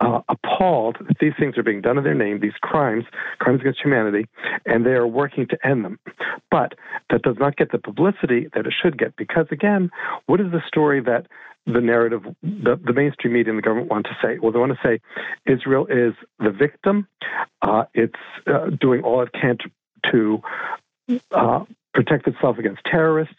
[0.00, 3.04] uh, appalled that these things are being done in their name, these crimes,
[3.38, 4.26] crimes against humanity,
[4.66, 5.98] and they are working to end them.
[6.50, 6.74] But
[7.10, 9.90] that does not get the publicity that it should get because, again,
[10.26, 11.26] what is the story that
[11.66, 14.38] the narrative, the, the mainstream media and the government want to say?
[14.38, 15.00] Well, they want to say
[15.50, 17.08] Israel is the victim,
[17.62, 18.14] uh, it's
[18.46, 19.70] uh, doing all it can to,
[20.12, 20.42] to
[21.32, 23.34] uh, protect itself against terrorists,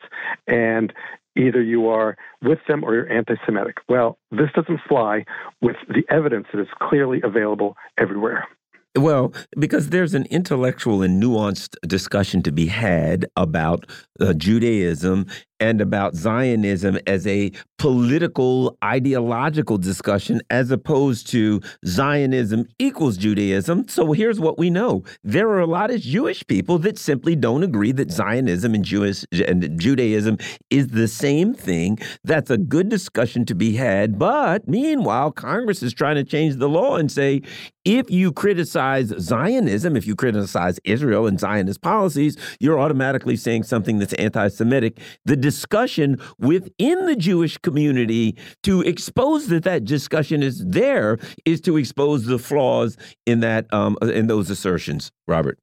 [0.47, 0.91] and
[1.38, 3.77] either you are with them or you're anti Semitic.
[3.88, 5.25] Well, this doesn't fly
[5.61, 8.47] with the evidence that is clearly available everywhere.
[8.95, 13.85] Well, because there's an intellectual and nuanced discussion to be had about
[14.19, 15.27] uh, Judaism
[15.59, 23.88] and about Zionism as a political, ideological discussion, as opposed to Zionism equals Judaism.
[23.88, 27.63] So here's what we know there are a lot of Jewish people that simply don't
[27.63, 30.38] agree that Zionism and Jewish and Judaism
[30.69, 31.99] is the same thing.
[32.23, 34.19] That's a good discussion to be had.
[34.19, 37.41] But meanwhile, Congress is trying to change the law and say
[37.88, 43.97] if you criticize Zionism, if you criticize Israel and Zionist policies, you're automatically saying something
[43.97, 44.99] that's anti Semitic.
[45.23, 51.77] The discussion within the Jewish community to expose that that discussion is there is to
[51.77, 55.11] expose the flaws in that um, in those assertions.
[55.25, 55.57] Robert.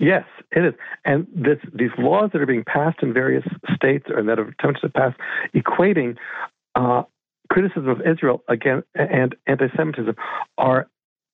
[0.00, 0.74] Yes, it is.
[1.04, 4.80] And this, these laws that are being passed in various states or that have attempted
[4.80, 5.14] to pass,
[5.54, 6.16] equating
[6.74, 7.04] uh,
[7.52, 10.16] criticism of Israel again and anti-Semitism,
[10.58, 10.88] are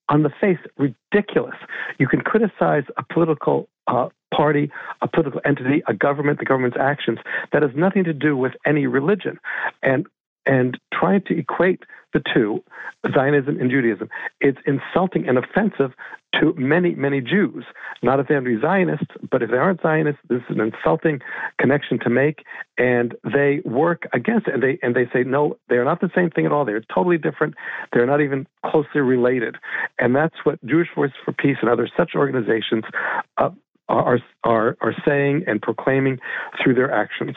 [0.09, 1.57] on the face ridiculous.
[1.99, 4.71] You can criticize a political uh, party,
[5.03, 7.19] a political entity, a government, the government's actions.
[7.53, 9.39] That has nothing to do with any religion.
[9.83, 10.07] And
[10.49, 11.85] and trying to equate
[12.15, 12.65] the two,
[13.13, 14.09] Zionism and Judaism,
[14.41, 15.93] it's insulting and offensive
[16.41, 17.65] to many, many Jews.
[18.03, 21.21] Not if they're Zionists, but if they aren't Zionists, this is an insulting
[21.59, 22.45] connection to make,
[22.79, 24.55] and they work against it.
[24.55, 26.65] And they and they say no, they are not the same thing at all.
[26.65, 27.55] They're totally different.
[27.93, 29.57] They're not even closely related.
[29.99, 32.85] And that's what Jewish Voice for Peace and other such organizations
[33.37, 33.51] uh,
[33.89, 36.19] are, are, are saying and proclaiming
[36.63, 37.37] through their actions.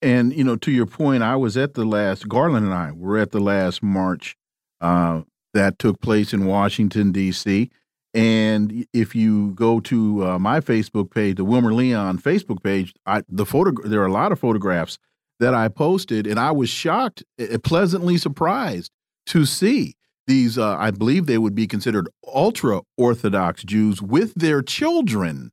[0.00, 3.18] And, you know, to your point, I was at the last, Garland and I were
[3.18, 4.36] at the last march
[4.80, 5.22] uh,
[5.54, 7.70] that took place in Washington, D.C.
[8.14, 13.22] And if you go to uh, my Facebook page, the Wilmer Leon Facebook page, I,
[13.28, 14.98] the photo there are a lot of photographs
[15.40, 17.22] that I posted, and I was shocked,
[17.62, 18.90] pleasantly surprised
[19.26, 19.94] to see
[20.26, 25.50] these, uh, I believe they would be considered ultra Orthodox Jews with their children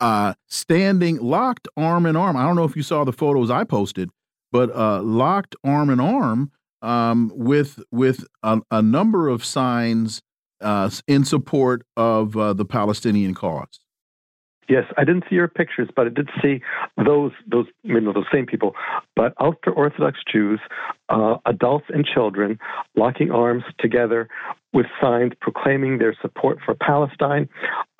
[0.00, 2.36] uh, standing locked arm in arm.
[2.36, 4.10] I don't know if you saw the photos I posted,
[4.52, 10.20] but uh, locked arm in arm um, with with a, a, number of signs
[10.60, 13.80] uh, in support of uh, the Palestinian cause.
[14.68, 16.60] Yes, I didn't see your pictures, but I did see
[16.96, 18.74] those those you know those same people,
[19.14, 20.60] but ultra Orthodox Jews,
[21.08, 22.58] uh, adults and children,
[22.96, 24.28] locking arms together
[24.72, 27.48] with signs proclaiming their support for Palestine.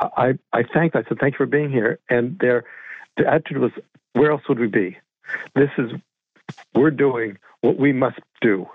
[0.00, 0.96] I I thanked.
[0.96, 2.64] I said thank you for being here, and their
[3.16, 3.72] their attitude was,
[4.14, 4.96] where else would we be?
[5.54, 5.90] This is
[6.74, 8.66] we're doing what we must do.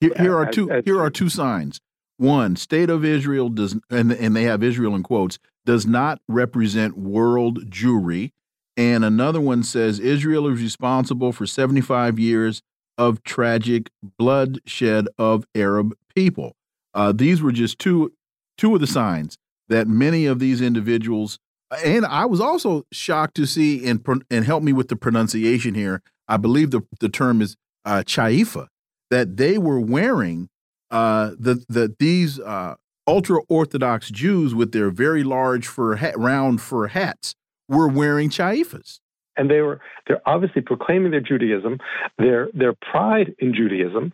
[0.00, 0.70] Here, here are two.
[0.70, 1.80] As, as, here are two signs.
[2.16, 5.38] One, state of Israel does, and and they have Israel in quotes
[5.68, 8.30] does not represent world Jewry.
[8.78, 12.62] And another one says Israel is responsible for 75 years
[12.96, 16.56] of tragic bloodshed of Arab people.
[16.94, 18.14] Uh, these were just two
[18.56, 19.36] two of the signs
[19.68, 21.38] that many of these individuals
[21.84, 26.00] and I was also shocked to see and and help me with the pronunciation here.
[26.28, 28.68] I believe the the term is uh, chaifa
[29.10, 30.48] that they were wearing
[30.90, 32.76] uh, the the these uh,
[33.08, 37.34] ultra Orthodox Jews with their very large fur hat, round fur hats
[37.68, 39.00] were wearing chaifas.
[39.36, 41.78] And they were they're obviously proclaiming their Judaism,
[42.18, 44.12] their their pride in Judaism,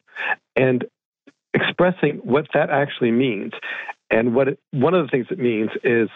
[0.55, 0.85] and
[1.55, 3.53] expressing what that actually means.
[4.11, 6.09] And what it, one of the things it means is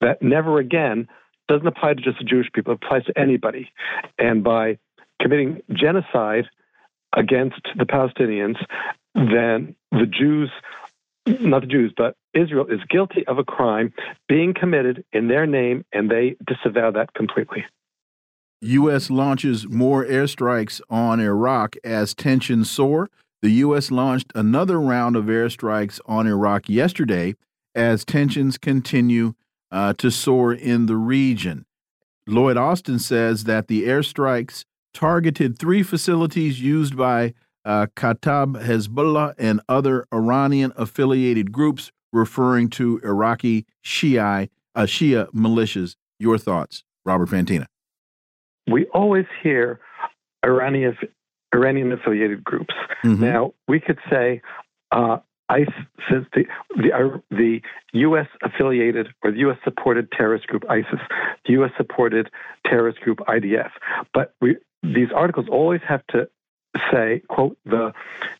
[0.00, 1.08] that never again
[1.48, 3.70] doesn't apply to just the Jewish people, it applies to anybody.
[4.18, 4.78] And by
[5.20, 6.48] committing genocide
[7.16, 8.56] against the Palestinians,
[9.14, 10.50] then the Jews
[11.40, 13.92] not the Jews, but Israel is guilty of a crime
[14.28, 17.64] being committed in their name, and they disavow that completely.
[18.60, 19.10] U.S.
[19.10, 23.08] launches more airstrikes on Iraq as tensions soar.
[23.40, 23.90] The U.S.
[23.90, 27.36] launched another round of airstrikes on Iraq yesterday
[27.74, 29.34] as tensions continue
[29.70, 31.66] uh, to soar in the region.
[32.26, 37.34] Lloyd Austin says that the airstrikes targeted three facilities used by
[37.68, 45.94] uh, Kataib Hezbollah and other Iranian affiliated groups, referring to Iraqi Shia, uh, Shia militias.
[46.18, 47.66] Your thoughts, Robert Fantina?
[48.68, 49.78] We always hear
[50.44, 50.96] Iranian
[51.54, 52.74] Iranian affiliated groups.
[53.04, 53.20] Mm -hmm.
[53.32, 54.42] Now we could say
[54.90, 55.76] uh, ICE
[56.08, 56.44] says the
[56.82, 57.60] the, uh, the
[58.08, 58.28] U.S.
[58.42, 59.58] affiliated or the U.S.
[59.64, 61.02] supported terrorist group ISIS,
[61.44, 61.72] the U.S.
[61.76, 62.26] supported
[62.64, 63.72] terrorist group IDF.
[64.12, 66.28] But we, these articles always have to
[66.92, 67.92] say, quote, the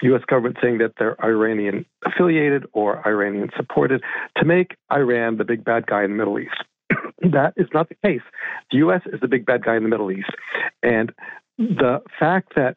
[0.02, 0.22] U.S.
[0.26, 4.02] government saying that they're Iranian affiliated or Iranian supported
[4.36, 6.64] to make Iran the big bad guy in the Middle East.
[7.20, 8.22] that is not the case.
[8.70, 9.02] The U.S.
[9.06, 10.30] is the big bad guy in the Middle East.
[10.82, 11.12] And
[11.58, 12.76] the fact that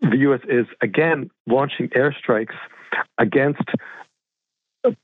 [0.00, 0.40] the U.S.
[0.48, 2.54] is again launching airstrikes
[3.18, 3.62] against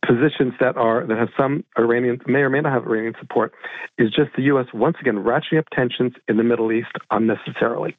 [0.06, 3.52] positions that are that have some Iranian may or may not have Iranian support
[3.98, 4.66] is just the U.S.
[4.72, 7.96] once again ratcheting up tensions in the Middle East unnecessarily.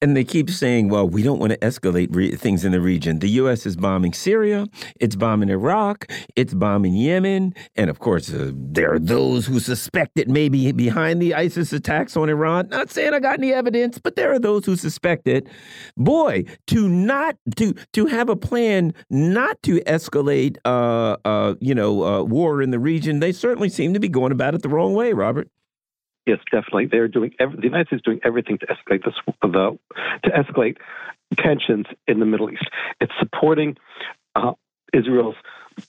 [0.00, 3.18] And they keep saying, well, we don't want to escalate things in the region.
[3.18, 3.66] The U.S.
[3.66, 4.68] is bombing Syria,
[5.00, 7.52] it's bombing Iraq, it's bombing Yemen.
[7.74, 11.72] And of course, uh, there are those who suspect it may be behind the ISIS
[11.72, 12.68] attacks on Iran.
[12.68, 15.48] Not saying I got any evidence, but there are those who suspect it.
[15.96, 22.04] Boy, to not to to have a plan not to escalate, uh, uh, you know,
[22.04, 24.94] uh, war in the region, they certainly seem to be going about it the wrong
[24.94, 25.48] way, Robert.
[26.28, 26.86] Yes, definitely.
[26.86, 29.78] They're doing every, the United States is doing everything to escalate this, the
[30.24, 30.76] to escalate
[31.38, 32.68] tensions in the Middle East.
[33.00, 33.78] It's supporting
[34.34, 34.52] uh,
[34.92, 35.36] Israel's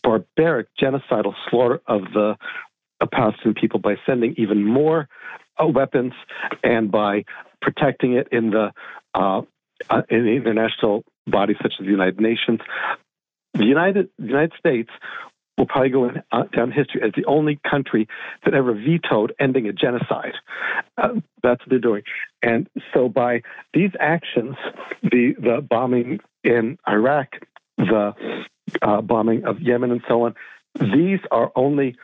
[0.02, 2.38] barbaric genocidal slaughter of the
[3.02, 5.10] uh, Palestinian people by sending even more
[5.62, 6.14] uh, weapons
[6.64, 7.26] and by
[7.62, 8.72] protecting it in the
[9.14, 9.42] uh,
[9.90, 12.62] uh in the international bodies such as the United Nations.
[13.56, 14.90] The United the United States
[15.60, 18.08] will probably go in, uh, down history as the only country
[18.46, 20.34] that ever vetoed ending a genocide.
[20.98, 22.02] Uh, that's what they're doing.
[22.42, 23.44] And so by
[23.74, 24.56] these actions,
[25.04, 27.34] the, the bombing in Iraq,
[27.78, 28.14] the
[28.82, 30.36] uh, bombing of Yemen, and so on,
[30.80, 31.96] these are only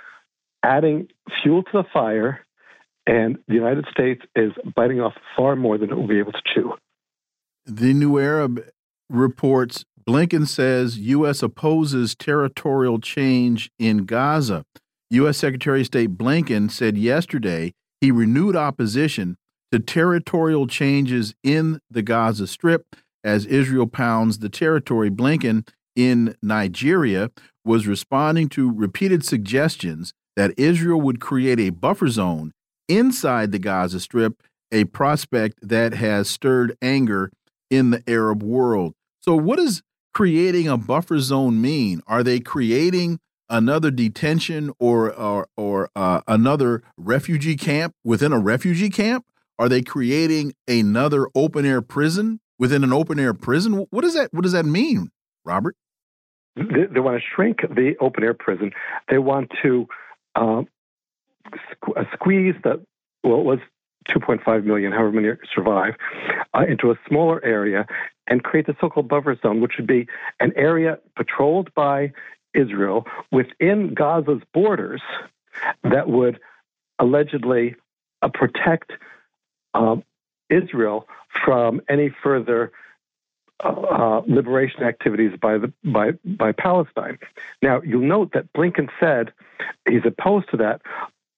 [0.62, 1.08] adding
[1.42, 2.46] fuel to the fire,
[3.08, 6.42] and the United States is biting off far more than it will be able to
[6.54, 6.74] chew.
[7.66, 8.64] The New Arab
[9.10, 11.42] reports Blinken says U.S.
[11.42, 14.64] opposes territorial change in Gaza.
[15.10, 15.38] U.S.
[15.38, 19.36] Secretary of State Blinken said yesterday he renewed opposition
[19.72, 25.10] to territorial changes in the Gaza Strip as Israel pounds the territory.
[25.10, 27.32] Blinken in Nigeria
[27.64, 32.52] was responding to repeated suggestions that Israel would create a buffer zone
[32.88, 37.32] inside the Gaza Strip, a prospect that has stirred anger
[37.72, 38.94] in the Arab world.
[39.22, 39.82] So, what is
[40.16, 42.02] creating a buffer zone mean?
[42.08, 48.90] Are they creating another detention or or, or uh, another refugee camp within a refugee
[48.90, 49.26] camp?
[49.60, 53.86] Are they creating another open air prison within an open air prison?
[53.90, 55.12] What does that What does that mean,
[55.44, 55.76] Robert?
[56.56, 58.72] They, they want to shrink the open air prison.
[59.10, 59.86] They want to
[60.36, 60.64] uh,
[61.84, 62.82] squ squeeze the
[63.24, 63.60] well, it was
[64.10, 65.96] 2.5 million, however many survive,
[66.54, 67.88] uh, into a smaller area
[68.28, 70.08] and create the so called buffer zone, which would be
[70.40, 72.12] an area patrolled by
[72.54, 75.02] Israel within Gaza's borders
[75.84, 76.40] that would
[77.00, 77.76] allegedly
[78.22, 78.92] uh, protect
[79.74, 79.98] uh,
[80.50, 81.08] Israel
[81.46, 82.72] from any further
[83.64, 87.18] uh, uh, liberation activities by the by by Palestine.
[87.62, 89.32] Now you'll note that Blinken said
[89.88, 90.82] he's opposed to that,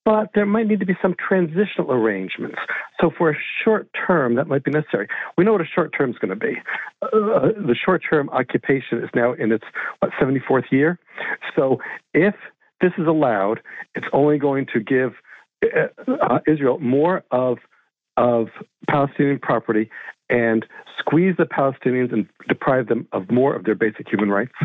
[0.08, 2.60] but there might need to be some transitional arrangements.
[3.02, 5.10] So, for a short term, that might be necessary.
[5.38, 6.54] We know what a short term is going to be.
[7.02, 9.66] Uh, the short term occupation is now in its
[10.00, 10.98] what, 74th year.
[11.58, 11.80] So,
[12.14, 12.36] if
[12.80, 13.60] this is allowed,
[13.96, 15.12] it's only going to give
[15.66, 17.58] uh, uh, Israel more of
[18.16, 18.48] of
[18.90, 19.90] Palestinian property
[20.30, 20.66] and
[20.98, 24.56] squeeze the Palestinians and deprive them of more of their basic human rights.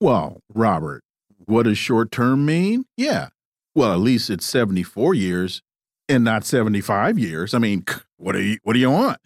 [0.00, 1.04] Well, Robert,
[1.44, 2.86] what does short term mean?
[2.96, 3.28] Yeah,
[3.74, 5.62] well, at least it's 74 years
[6.08, 7.54] and not 75 years.
[7.54, 7.84] I mean,
[8.16, 9.18] what do you what do you want?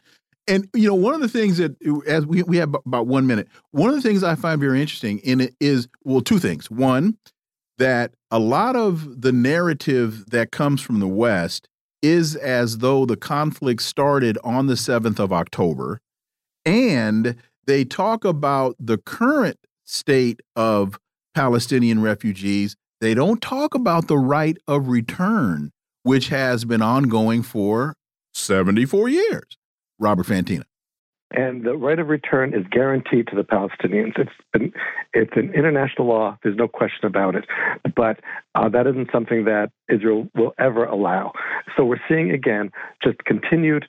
[0.46, 1.76] And you know, one of the things that
[2.06, 3.48] as we we have about 1 minute.
[3.70, 6.70] One of the things I find very interesting in it is well, two things.
[6.70, 7.18] One,
[7.78, 11.68] that a lot of the narrative that comes from the West
[12.02, 16.00] is as though the conflict started on the 7th of October
[16.64, 20.98] and they talk about the current state of
[21.34, 25.70] Palestinian refugees they don't talk about the right of return,
[26.02, 27.94] which has been ongoing for
[28.34, 29.56] 74 years.
[29.98, 30.64] Robert Fantina
[31.30, 34.18] and the right of return is guaranteed to the Palestinians.
[34.18, 34.72] It's been,
[35.12, 36.38] it's an international law.
[36.42, 37.44] There's no question about it,
[37.94, 38.20] but
[38.54, 41.32] uh, that isn't something that Israel will ever allow.
[41.76, 42.70] So we're seeing again
[43.02, 43.86] just continued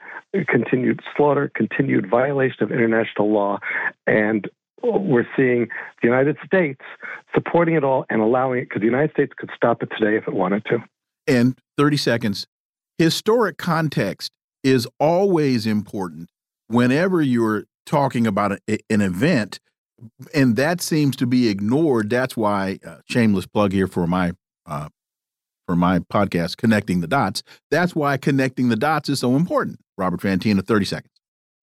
[0.48, 3.60] continued slaughter, continued violation of international law,
[4.06, 4.48] and
[4.84, 5.68] we're seeing
[6.01, 6.81] the United States
[7.34, 10.27] supporting it all and allowing it because the United States could stop it today if
[10.27, 10.80] it wanted to.
[11.27, 12.47] And 30 seconds.
[12.97, 14.31] Historic context
[14.64, 16.30] is always important
[16.68, 19.60] whenever you're talking about a, an event,
[20.34, 22.10] and that seems to be ignored.
[22.10, 24.34] That's why uh, shameless plug here for my
[24.65, 24.89] uh,
[25.65, 27.43] for my podcast, connecting the dots.
[27.69, 29.80] That's why connecting the dots is so important.
[29.97, 31.09] Robert Fantina, thirty seconds.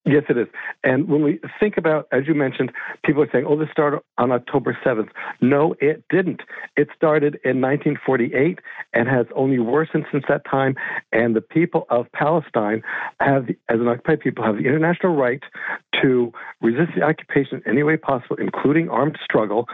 [0.09, 0.47] Yes, it is.
[0.85, 2.70] And when we think about, as you mentioned,
[3.05, 5.09] people are saying, oh, this started on October 7th.
[5.41, 6.43] No, it didn't.
[6.77, 8.61] It started in 1948
[8.95, 10.77] and has only worsened since that time.
[11.11, 12.83] And the people of Palestine
[13.19, 15.43] have, as an occupied people, have the international right
[16.03, 19.66] to resist the occupation in any way possible, including armed struggle.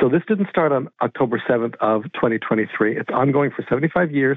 [0.00, 2.98] So this didn't start on October 7th of 2023.
[2.98, 4.36] It's ongoing for 75 years.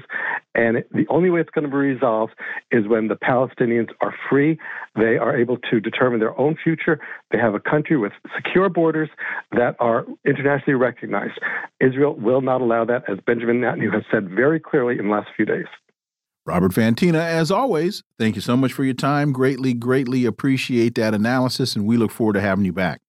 [0.54, 2.32] And the only way it's going to be resolved
[2.70, 4.58] is when the Palestinians are free.
[4.96, 6.98] They are able to determine their own future.
[7.30, 9.10] They have a country with secure borders
[9.50, 11.38] that are internationally recognized.
[11.80, 15.28] Israel will not allow that, as Benjamin Netanyahu has said very clearly in the last
[15.36, 15.66] few days.
[16.44, 19.32] Robert Fantina, as always, thank you so much for your time.
[19.32, 23.00] Greatly, greatly appreciate that analysis, and we look forward to having you back.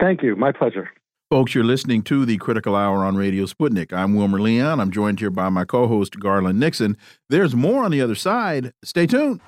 [0.00, 0.34] Thank you.
[0.34, 0.90] My pleasure.
[1.30, 3.92] Folks, you're listening to the Critical Hour on Radio Sputnik.
[3.92, 4.78] I'm Wilmer Leon.
[4.78, 6.96] I'm joined here by my co host, Garland Nixon.
[7.28, 8.72] There's more on the other side.
[8.82, 9.40] Stay tuned.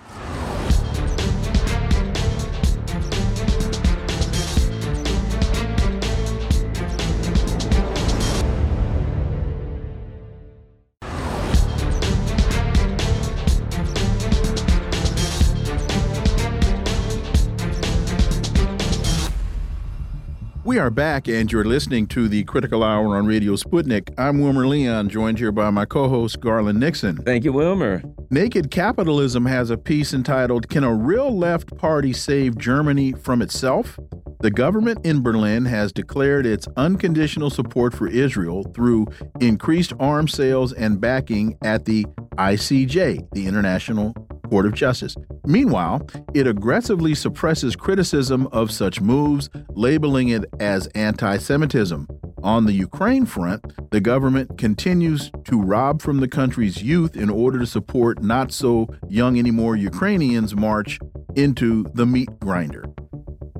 [20.77, 24.13] We are back, and you're listening to the Critical Hour on Radio Sputnik.
[24.19, 27.17] I'm Wilmer Leon, joined here by my co host, Garland Nixon.
[27.17, 28.03] Thank you, Wilmer.
[28.29, 33.99] Naked Capitalism has a piece entitled Can a Real Left Party Save Germany from Itself?
[34.41, 39.07] The government in Berlin has declared its unconditional support for Israel through
[39.41, 42.05] increased arms sales and backing at the
[42.37, 44.13] ICJ, the International
[44.49, 45.17] Court of Justice.
[45.45, 52.07] Meanwhile, it aggressively suppresses criticism of such moves, labeling it as anti Semitism.
[52.43, 57.59] On the Ukraine front, the government continues to rob from the country's youth in order
[57.59, 61.01] to support not so young anymore Ukrainians' march
[61.35, 62.85] into the meat grinder.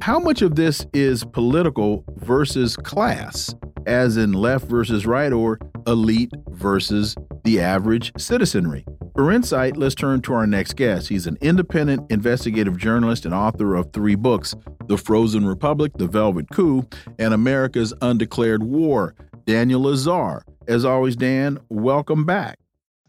[0.03, 3.55] How much of this is political versus class,
[3.87, 8.85] as in left versus right or elite versus the average citizenry?
[9.17, 11.09] For insight, let's turn to our next guest.
[11.09, 14.55] He's an independent investigative journalist and author of three books
[14.89, 16.87] The Frozen Republic, The Velvet Coup,
[17.19, 19.15] and America's Undeclared War.
[19.47, 20.43] Daniel Lazare.
[20.69, 22.59] As always, Dan, welcome back.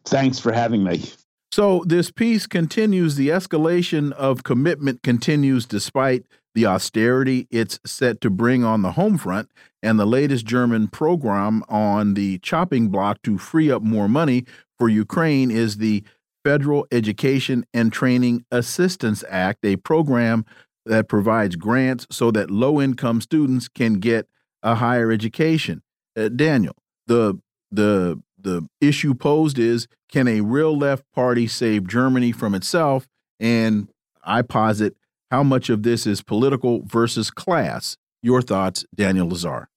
[0.05, 1.03] Thanks for having me.
[1.51, 6.23] So, this piece continues, the escalation of commitment continues despite
[6.57, 9.47] the austerity it's set to bring on the home front
[9.83, 14.43] and the latest German program on the chopping block to free up more money
[14.79, 16.03] for Ukraine is the
[16.43, 20.45] Federal Education and Training Assistance Act, a program
[20.83, 24.27] that provides grants so that low income students can get
[24.63, 25.83] a higher education.
[26.17, 26.73] Uh, Daniel,
[27.05, 27.39] the
[27.69, 33.07] the the issue posed is can a real left party save Germany from itself?
[33.39, 33.89] And
[34.23, 34.96] I posit
[35.31, 37.97] how much of this is political versus class.
[38.21, 39.67] Your thoughts, Daniel Lazare.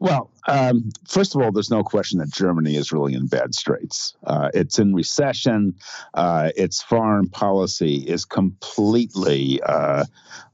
[0.00, 4.14] Well, um, first of all, there's no question that Germany is really in bad straits.
[4.24, 5.74] Uh, it's in recession.
[6.14, 10.04] Uh, its foreign policy is completely uh,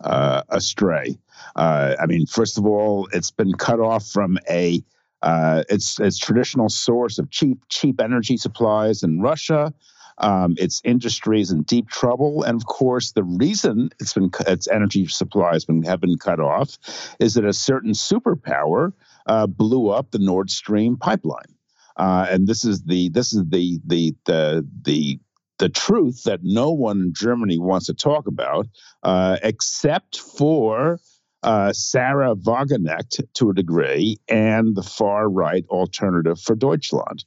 [0.00, 1.16] uh astray.
[1.54, 4.82] Uh, I mean, first of all, it's been cut off from a
[5.22, 9.72] uh, its its traditional source of cheap cheap energy supplies in Russia.
[10.18, 14.66] Um, its industry is in deep trouble, and of course, the reason it's been its
[14.68, 16.78] energy supply has been have been cut off
[17.20, 18.92] is that a certain superpower
[19.26, 21.54] uh, blew up the Nord Stream pipeline.
[21.96, 25.18] Uh, and this is the this is the the the the
[25.58, 28.66] the truth that no one in Germany wants to talk about,
[29.02, 31.00] uh, except for
[31.42, 37.24] uh, Sahra Wagenknecht to a degree and the far right alternative for Deutschland.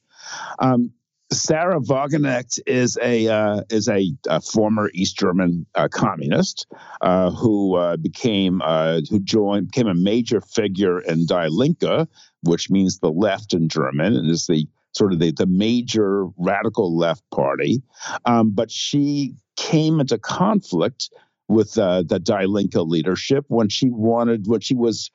[0.60, 0.92] Um,
[1.32, 6.66] Sahra Wagenknecht is a uh, is a, a, former East German uh, communist
[7.02, 12.08] uh, who uh, became uh, who joined became a major figure in Die Linke,
[12.42, 16.98] which means the left in German, and is the sort of the, the major radical
[16.98, 17.84] left party.
[18.26, 21.12] Um, but she came into conflict
[21.48, 25.12] with uh, the Die Linke leadership when she wanted, when she was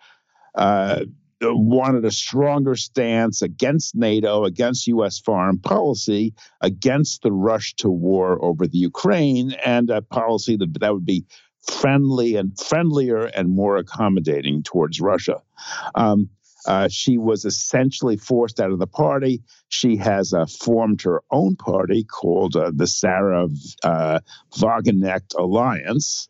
[1.43, 5.19] wanted a stronger stance against NATO, against U.S.
[5.19, 10.93] foreign policy, against the rush to war over the Ukraine, and a policy that that
[10.93, 11.25] would be
[11.63, 15.43] friendly and friendlier and more accommodating towards Russia.
[15.95, 16.29] Um,
[16.67, 19.43] uh, she was essentially forced out of the party.
[19.69, 23.49] She has uh, formed her own party called uh, the Sahra
[23.83, 24.21] uh,
[24.57, 26.29] Wagenknecht Alliance.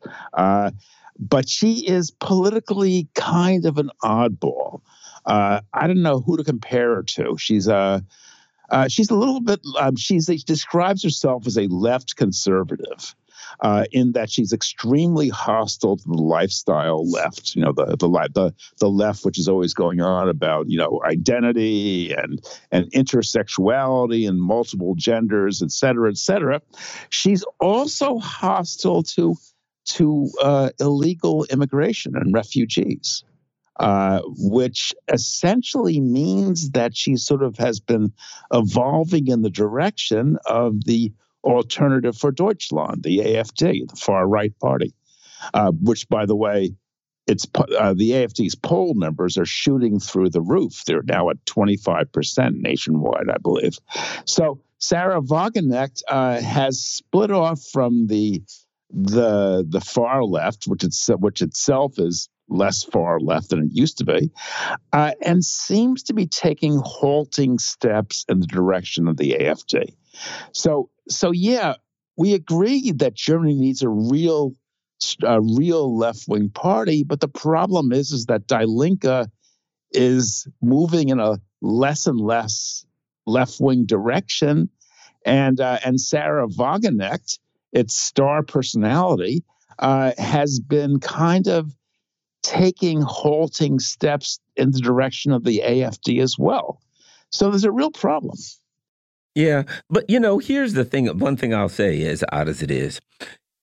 [1.21, 4.81] Uh, but she is politically kind of an oddball.
[5.27, 7.37] Uh, I don't know who to compare her to.
[7.39, 8.05] She's a
[8.71, 9.61] uh, she's a little bit.
[9.79, 13.15] Um, she's she describes herself as a left conservative,
[13.61, 17.55] uh, in that she's extremely hostile to the lifestyle left.
[17.55, 21.01] You know, the the the the left, which is always going on about you know
[21.05, 26.61] identity and and intersexuality and multiple genders, et cetera, et cetera.
[27.11, 29.37] She's also hostile to
[29.85, 33.25] to uh, illegal immigration and refugees.
[33.81, 38.13] Uh, which essentially means that she sort of has been
[38.53, 41.13] evolving in the direction of the
[41.45, 44.95] Alternative for Deutschland, the AFD, the far right party,
[45.53, 46.75] uh, which, by the way,
[47.27, 50.85] it's uh, the AFD's poll numbers are shooting through the roof.
[50.87, 53.79] They're now at 25% nationwide, I believe.
[54.25, 58.43] So Sahra Wagenknecht uh, has split off from the
[58.95, 63.99] the the far left, which it's which itself is less far left than it used
[63.99, 64.31] to be,
[64.93, 69.95] uh, and seems to be taking halting steps in the direction of the AFD.
[70.53, 71.75] So, so yeah,
[72.17, 74.53] we agree that Germany needs a real,
[75.23, 79.29] a real left wing party, but the problem is, is that Die Linke
[79.93, 82.85] is moving in a less and less
[83.27, 84.69] left wing direction,
[85.25, 87.39] and uh, and Sahra Wagenknecht,
[87.75, 89.45] its star personality,
[89.79, 91.75] uh, has been kind of
[92.43, 96.81] taking halting steps in the direction of the AFD as well.
[97.31, 98.37] So there's a real problem.
[99.35, 101.07] Yeah, but you know, here's the thing.
[101.19, 103.01] One thing I'll say, as odd as it is,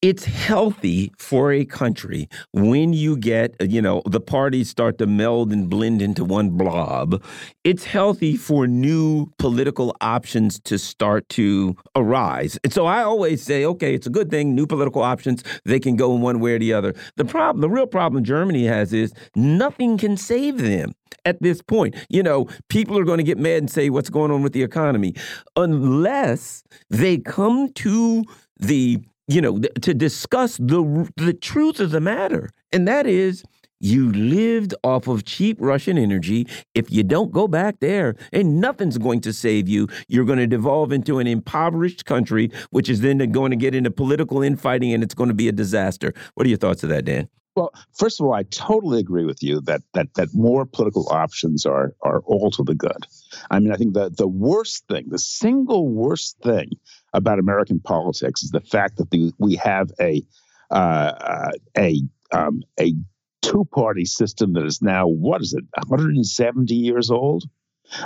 [0.02, 5.52] it's healthy for a country when you get, you know, the parties start to meld
[5.52, 7.24] and blend into one blob.
[7.64, 12.58] It's healthy for new political options to start to arise.
[12.64, 15.96] And so I always say, okay, it's a good thing, new political options, they can
[15.96, 16.96] go in one way or the other.
[17.18, 20.94] The problem, the real problem Germany has is nothing can save them
[21.26, 21.96] at this point.
[22.10, 24.64] You know, people are going to get mad and say, what's going on with the
[24.64, 25.14] economy?
[25.56, 28.24] Unless they come to
[28.58, 29.00] the
[29.32, 33.44] you know, to discuss the the truth of the matter, and that is
[33.80, 36.48] you lived off of cheap Russian energy.
[36.76, 40.48] If you don't go back there, and nothing's going to save you, you're going to
[40.48, 45.02] devolve into an impoverished country, which is then going to get into political infighting, and
[45.02, 46.14] it's going to be a disaster.
[46.36, 47.28] What are your thoughts of that, Dan?
[47.56, 51.66] Well, first of all, I totally agree with you that that that more political options
[51.66, 53.06] are are all to the good.
[53.50, 56.72] I mean, I think the the worst thing, the single worst thing
[57.14, 60.24] about American politics is the fact that the, we have a
[60.70, 62.02] uh, uh, a
[62.32, 62.94] um, a
[63.42, 67.44] two party system that is now what is it 170 years old.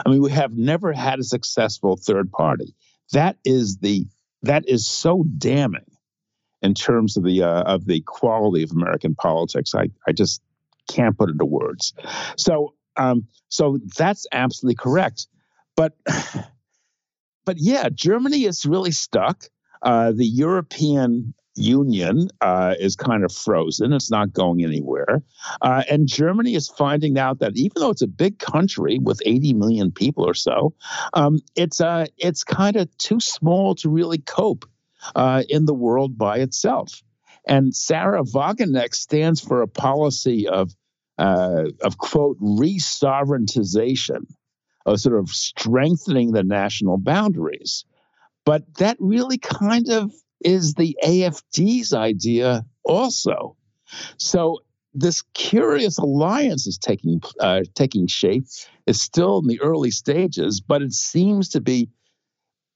[0.06, 2.76] I mean, we have never had a successful third party.
[3.12, 4.08] That is the
[4.42, 5.86] that is so damning
[6.62, 9.76] in terms of the uh, of the quality of American politics.
[9.76, 10.42] I I just
[10.90, 11.94] can't put it into words.
[12.38, 15.28] So um, so that's absolutely correct.
[15.76, 15.94] But
[17.46, 19.46] but yeah, Germany is really stuck.
[19.82, 23.94] Uh, the European Union uh, is kind of frozen.
[23.94, 25.24] It's not going anywhere.
[25.62, 29.54] Uh, and Germany is finding out that even though it's a big country with 80
[29.54, 30.74] million people or so,
[31.14, 34.66] um, it's, uh, it's kind of too small to really cope
[35.16, 37.02] uh, in the world by itself.
[37.48, 40.74] And Sahra Wagenknecht stands for a policy of,
[41.18, 44.26] uh, of quote, re sovereigntization
[44.86, 47.86] of sort of strengthening the national boundaries.
[48.46, 53.58] But that really kind of is the AFD's idea also.
[54.18, 54.60] So
[54.94, 58.46] this curious alliance is taking uh, taking shape.
[58.86, 61.90] It's still in the early stages, but it seems to be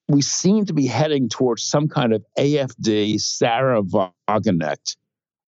[0.07, 4.97] we seem to be heading towards some kind of AFD Sahra Wagenknecht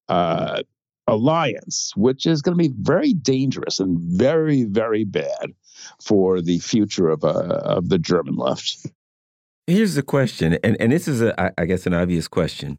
[0.07, 0.61] uh,
[1.07, 5.53] alliance, which is going to be very dangerous and very very bad
[6.01, 8.87] for the future of uh, of the German left.
[9.67, 12.77] Here's the question, and and this is a I guess an obvious question.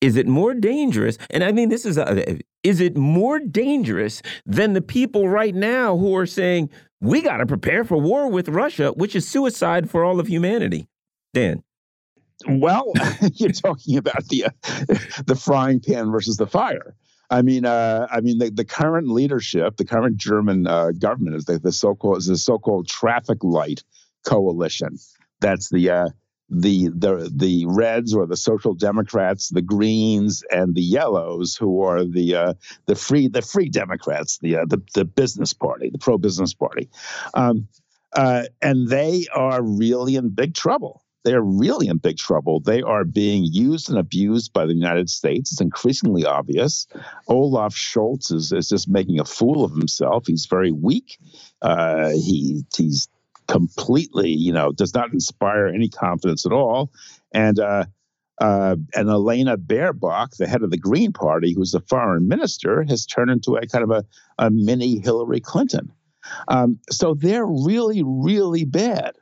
[0.00, 1.16] Is it more dangerous?
[1.30, 5.96] And I mean, this is a, is it more dangerous than the people right now
[5.96, 6.68] who are saying
[7.00, 10.88] we got to prepare for war with Russia, which is suicide for all of humanity?
[11.32, 11.62] Dan.
[12.46, 12.92] well,
[13.32, 14.50] you're talking about the uh,
[15.26, 16.94] the frying pan versus the fire.
[17.30, 21.44] I mean, uh, I mean, the, the current leadership, the current German uh, government is
[21.46, 23.82] the, the so-called is the so-called traffic light
[24.24, 24.98] coalition.
[25.40, 26.08] That's the uh,
[26.50, 32.04] the the the Reds or the Social Democrats, the Greens, and the Yellows, who are
[32.04, 32.54] the uh,
[32.86, 36.88] the free the Free Democrats, the uh, the the business party, the pro business party,
[37.34, 37.68] um,
[38.12, 41.03] uh, and they are really in big trouble.
[41.24, 42.60] They are really in big trouble.
[42.60, 45.52] They are being used and abused by the United States.
[45.52, 46.86] It's increasingly obvious.
[47.28, 50.26] Olaf Scholz is, is just making a fool of himself.
[50.26, 51.18] He's very weak.
[51.62, 53.08] Uh, he he's
[53.48, 56.90] completely, you know, does not inspire any confidence at all.
[57.32, 57.86] And uh,
[58.40, 63.06] uh, and Elena Baerbock, the head of the Green Party, who's the foreign minister, has
[63.06, 64.04] turned into a kind of a,
[64.38, 65.92] a mini Hillary Clinton.
[66.48, 69.14] Um, so they're really, really bad.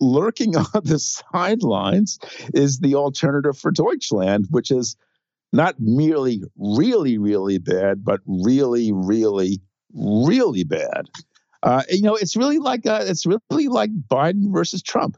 [0.00, 2.18] Lurking on the sidelines
[2.54, 4.96] is the alternative for Deutschland, which is
[5.52, 9.60] not merely really, really bad, but really, really,
[9.92, 11.08] really bad.
[11.62, 15.16] Uh, you know, it's really like uh, it's really like Biden versus Trump.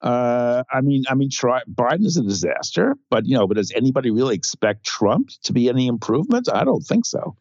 [0.00, 3.72] Uh, I mean, I mean, try, Biden is a disaster, but you know, but does
[3.72, 6.48] anybody really expect Trump to be any improvement?
[6.52, 7.36] I don't think so.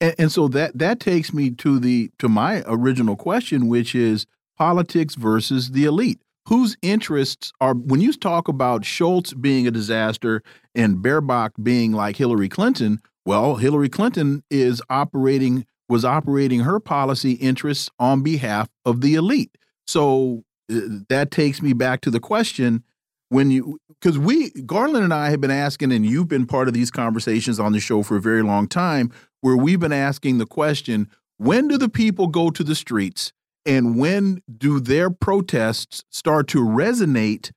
[0.00, 4.26] And, and so that that takes me to the to my original question, which is
[4.60, 6.20] politics versus the elite.
[6.48, 10.42] Whose interests are when you talk about Schultz being a disaster
[10.74, 13.00] and Baerbock being like Hillary Clinton?
[13.24, 19.56] Well, Hillary Clinton is operating was operating her policy interests on behalf of the elite.
[19.86, 22.84] So uh, that takes me back to the question
[23.30, 26.74] when you because we Garland and I have been asking, and you've been part of
[26.74, 29.10] these conversations on the show for a very long time,
[29.40, 31.08] where we've been asking the question:
[31.38, 33.32] When do the people go to the streets,
[33.66, 37.50] and when do their protests start to resonate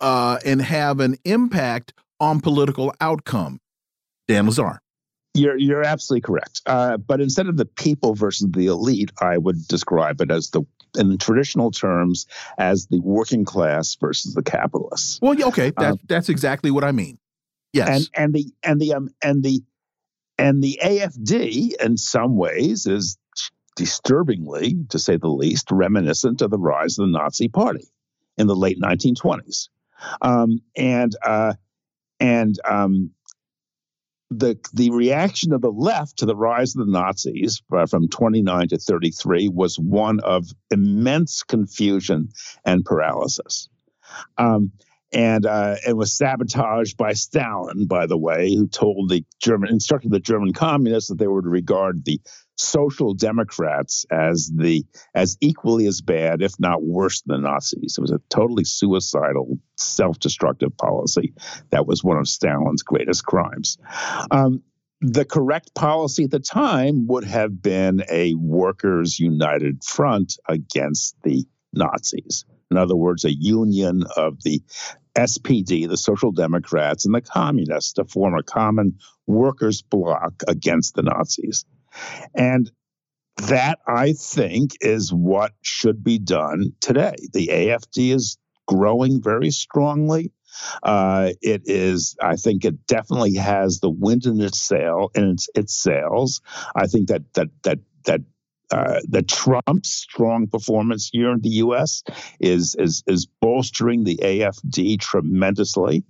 [0.00, 3.60] uh, and have an impact on political outcome?
[4.28, 4.78] Dan Lazare.
[5.34, 6.62] You're you're absolutely correct.
[6.66, 10.62] Uh, but instead of the people versus the elite, I would describe it as the
[10.96, 12.26] in traditional terms
[12.58, 15.18] as the working class versus the capitalists.
[15.20, 17.18] Well, okay, that, um, that's exactly what I mean.
[17.72, 19.62] Yes, and and the and the um and the
[20.38, 23.18] and the AFD in some ways is
[23.76, 27.86] disturbingly, to say the least, reminiscent of the rise of the Nazi Party
[28.36, 29.68] in the late 1920s,
[30.22, 31.54] um, and uh,
[32.18, 33.10] and um,
[34.30, 38.68] the the reaction of the left to the rise of the Nazis uh, from 29
[38.68, 42.30] to 33 was one of immense confusion
[42.64, 43.68] and paralysis.
[44.38, 44.72] Um,
[45.12, 50.10] and uh, it was sabotaged by Stalin, by the way, who told the German instructed
[50.10, 52.20] the German communists that they were to regard the
[52.56, 54.84] social democrats as the
[55.14, 57.96] as equally as bad, if not worse, than the Nazis.
[57.98, 61.34] It was a totally suicidal, self-destructive policy.
[61.70, 63.78] That was one of Stalin's greatest crimes.
[64.30, 64.62] Um,
[65.00, 71.44] the correct policy at the time would have been a workers' united front against the
[71.74, 72.46] Nazis.
[72.70, 74.62] In other words, a union of the
[75.16, 81.02] SPD, the Social Democrats, and the Communists to form a common workers' bloc against the
[81.02, 81.64] Nazis.
[82.34, 82.70] And
[83.48, 87.16] that, I think, is what should be done today.
[87.32, 90.32] The AFD is growing very strongly.
[90.82, 95.48] Uh, it is, I think, it definitely has the wind in its sail in its,
[95.54, 96.40] its sails.
[96.74, 98.22] I think that that that that
[98.70, 102.02] uh, that Trump's strong performance here in the U.S.
[102.40, 106.04] is is is bolstering the AFD tremendously,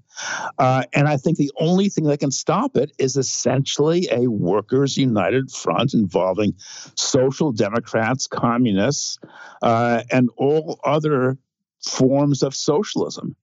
[0.58, 4.96] uh, and I think the only thing that can stop it is essentially a workers'
[4.96, 6.54] united front involving
[6.94, 9.18] social democrats, communists,
[9.62, 11.38] uh, and all other
[11.84, 13.36] forms of socialism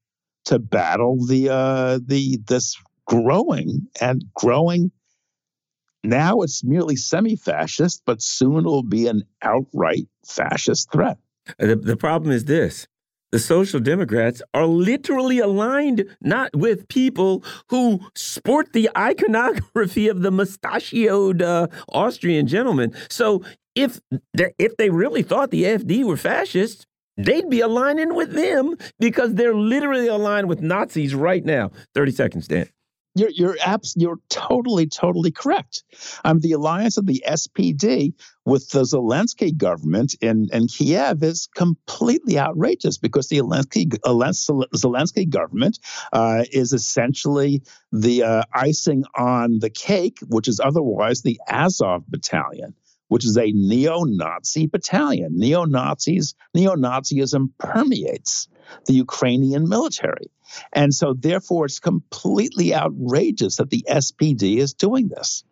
[0.46, 2.76] to battle the uh, the this
[3.06, 4.92] growing and growing
[6.04, 11.18] now it's merely semi fascist, but soon it will be an outright fascist threat.
[11.58, 12.88] The, the problem is this
[13.34, 20.30] the Social Democrats are literally aligned not with people who sport the iconography of the
[20.30, 22.94] mustachioed uh, Austrian gentleman.
[23.10, 23.44] So
[23.74, 24.00] if
[24.36, 26.86] if they really thought the AfD were fascists,
[27.18, 31.72] they'd be aligning with them because they're literally aligned with Nazis right now.
[31.96, 32.70] 30 seconds, Dan.
[33.16, 35.84] You're you're abs- you're totally totally correct.
[36.24, 38.14] Um, the alliance of the SPD
[38.46, 45.80] with the Zelensky government in, in Kiev is completely outrageous because the Zelensky, Zelensky government
[46.12, 47.62] uh, is essentially
[47.92, 52.74] the uh, icing on the cake, which is otherwise the Azov battalion
[53.14, 55.38] which is a neo-Nazi battalion.
[55.38, 58.48] Neo-Nazis, neo-Nazism permeates
[58.88, 60.32] the Ukrainian military.
[60.74, 65.44] And so therefore it's completely outrageous that the SPD is doing this.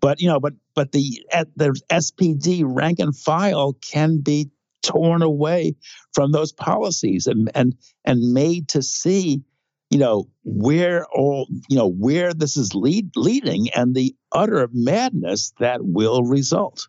[0.00, 1.22] But you know, but but the
[1.54, 4.50] the SPD rank and file can be
[4.82, 5.76] torn away
[6.14, 7.76] from those policies and and
[8.06, 9.42] and made to see
[9.90, 15.52] you know where all you know where this is lead, leading and the utter madness
[15.58, 16.88] that will result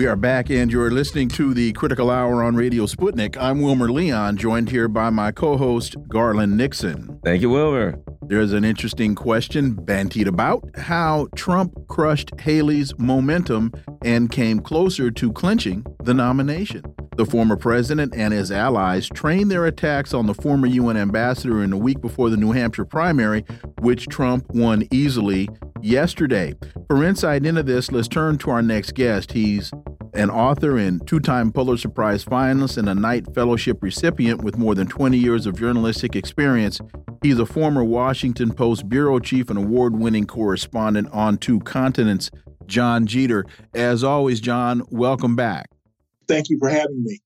[0.00, 3.36] We are back, and you're listening to the Critical Hour on Radio Sputnik.
[3.36, 7.20] I'm Wilmer Leon, joined here by my co host, Garland Nixon.
[7.22, 8.00] Thank you, Wilmer.
[8.22, 13.72] There's an interesting question bantied about how Trump crushed Haley's momentum
[14.02, 16.82] and came closer to clinching the nomination.
[17.18, 21.68] The former president and his allies trained their attacks on the former UN ambassador in
[21.68, 23.44] the week before the New Hampshire primary,
[23.80, 25.50] which Trump won easily
[25.82, 26.54] yesterday.
[26.88, 29.32] For insight into this, let's turn to our next guest.
[29.32, 29.72] He's
[30.14, 34.74] an author and two time Pulitzer Prize finalist and a Knight Fellowship recipient with more
[34.74, 36.80] than 20 years of journalistic experience.
[37.22, 42.30] He's a former Washington Post bureau chief and award winning correspondent on two continents,
[42.66, 43.44] Jon Jeter.
[43.74, 45.70] As always, Jon, welcome back.
[46.26, 47.18] Thank you for having me.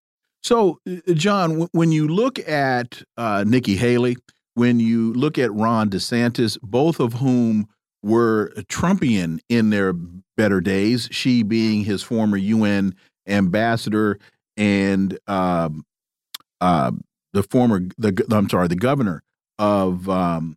[0.42, 4.16] So, John, Jon, when you look at uh, Nikki Haley,
[4.54, 7.66] when you look at Ron DeSantis, both of whom
[8.04, 9.94] were Trumpian in their
[10.36, 12.94] better days, she being his former UN
[13.26, 14.18] ambassador
[14.56, 15.84] and um,
[16.60, 16.92] uh,
[17.32, 19.22] the former the I'm sorry the governor
[19.58, 20.56] of um,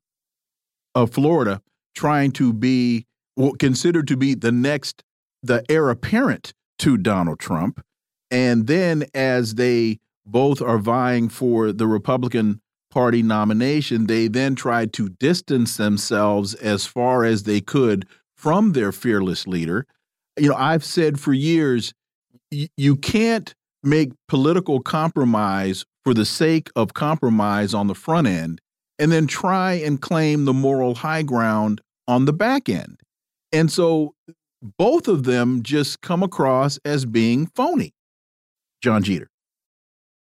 [0.93, 1.61] of Florida
[1.95, 3.05] trying to be
[3.37, 5.03] well, considered to be the next
[5.41, 7.81] the heir apparent to Donald Trump.
[8.29, 12.61] And then as they both are vying for the Republican
[12.97, 18.91] Party nomination, they then tried to distance themselves as far as they could from their
[18.91, 19.85] fearless leader.
[20.35, 21.93] You know, I've said for years,
[22.49, 23.53] you can't
[23.83, 28.61] make political compromise for the sake of compromise on the front end
[28.97, 32.99] and then try and claim the moral high ground on the back end.
[33.51, 34.15] And so
[34.79, 37.93] both of them just come across as being phony.
[38.81, 39.29] Jon Jeter.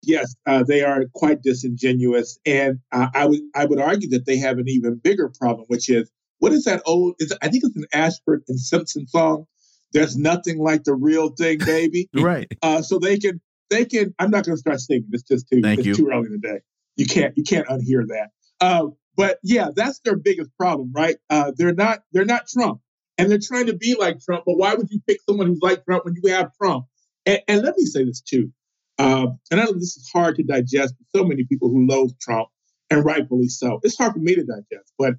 [0.06, 4.38] Yes, uh, they are quite disingenuous, and uh, I would I would argue that they
[4.38, 7.16] have an even bigger problem, which is what is that old?
[7.20, 9.46] Is I think it's an Ashford and Simpson song.
[9.94, 12.10] There's nothing like the real thing, baby.
[12.14, 12.52] right.
[12.62, 13.40] Uh, so they can
[13.70, 14.14] they can.
[14.20, 15.08] I'm not going to start singing.
[15.12, 15.96] It's just too Thank it's you.
[15.96, 16.60] too early in the day.
[16.98, 18.32] You can't you can't unhear that.
[18.60, 21.16] Uh, but yeah, that's their biggest problem, right?
[21.30, 22.82] Uh, they're not they're not Trump,
[23.18, 24.44] and they're trying to be like Trump.
[24.46, 26.88] But why would you pick someone who's like Trump when you have Trump?
[27.26, 28.52] And, and let me say this too.
[29.00, 32.12] Um, and I know this is hard to digest for so many people who loathe
[32.22, 32.50] Trump,
[32.90, 33.80] and rightfully so.
[33.84, 34.94] It's hard for me to digest.
[34.98, 35.16] But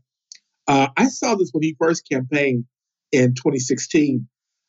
[0.66, 2.64] uh, I saw this when he first campaigned
[3.12, 4.28] in 2016.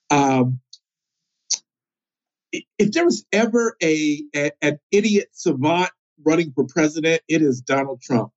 [0.10, 0.60] Um,
[2.52, 5.90] if there was ever a, a, an idiot savant
[6.24, 8.32] running for president, it is Donald Trump.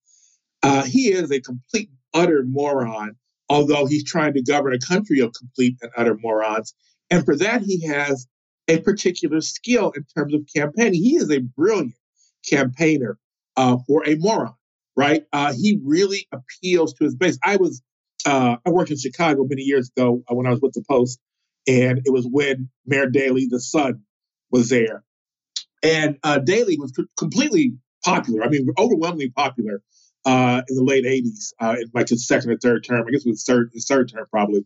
[0.63, 3.17] Uh, he is a complete utter moron,
[3.49, 6.75] although he's trying to govern a country of complete and utter morons.
[7.11, 8.27] And for that, he has
[8.69, 11.03] a particular skill in terms of campaigning.
[11.03, 11.95] He is a brilliant
[12.49, 13.19] campaigner
[13.57, 14.55] uh, for a moron,
[14.97, 15.25] right?
[15.33, 17.39] Uh, he really appeals to his base.
[17.43, 17.83] I was
[18.27, 21.19] uh, I worked in Chicago many years ago uh, when I was with the Post,
[21.67, 24.03] and it was when Mayor Daley, the son,
[24.51, 25.03] was there,
[25.83, 27.75] and uh, Daley was completely
[28.05, 28.45] popular.
[28.45, 29.83] I mean, overwhelmingly popular
[30.25, 33.05] uh, in the late '80s, in like his second or third term.
[33.07, 34.65] I guess it was third his third term probably.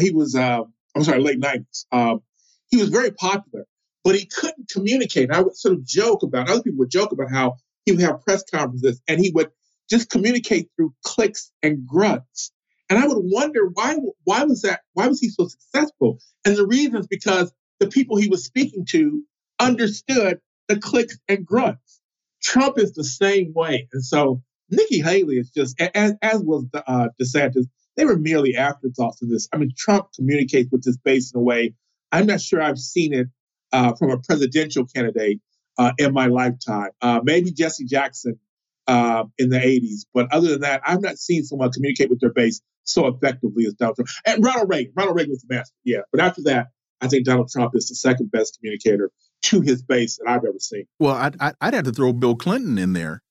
[0.00, 2.20] he was I'm sorry, late '90s.
[2.68, 3.66] He was very popular,
[4.04, 5.30] but he couldn't communicate.
[5.30, 8.22] I would sort of joke about, other people would joke about how he would have
[8.22, 9.50] press conferences and he would
[9.88, 12.52] just communicate through clicks and grunts.
[12.90, 16.18] And I would wonder why why was that why was he so successful?
[16.44, 19.22] And the reason is because the people he was speaking to
[19.58, 22.00] understood the clicks and grunts.
[22.42, 23.88] Trump is the same way.
[23.92, 27.66] And so Nikki Haley is just as, as was uh, DeSantis,
[27.96, 29.48] they were merely afterthoughts in this.
[29.52, 31.74] I mean, Trump communicates with his base in a way
[32.12, 33.28] I'm not sure I've seen it
[33.72, 35.40] uh, from a presidential candidate
[35.78, 36.90] uh, in my lifetime.
[37.00, 38.38] Uh, maybe Jesse Jackson
[38.86, 40.06] uh, in the 80s.
[40.12, 43.74] But other than that, I've not seen someone communicate with their base so effectively as
[43.74, 44.08] Donald Trump.
[44.26, 44.92] And Ronald Reagan.
[44.96, 46.00] Ronald Reagan was the master, yeah.
[46.10, 46.68] But after that,
[47.00, 49.10] I think Donald Trump is the second best communicator
[49.42, 50.86] to his base that I've ever seen.
[50.98, 53.22] Well, I'd, I'd have to throw Bill Clinton in there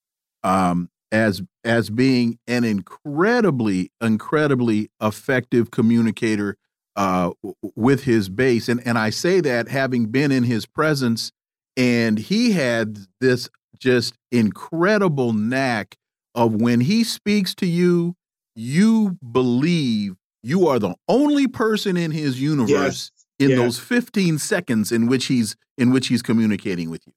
[0.43, 6.57] um, as as being an incredibly, incredibly effective communicator
[6.97, 7.31] uh,
[7.75, 11.31] with his base, and and I say that having been in his presence,
[11.77, 15.95] and he had this just incredible knack
[16.33, 18.15] of when he speaks to you,
[18.55, 23.25] you believe you are the only person in his universe yes.
[23.39, 23.59] in yes.
[23.59, 27.13] those 15 seconds in which he's in which he's communicating with you.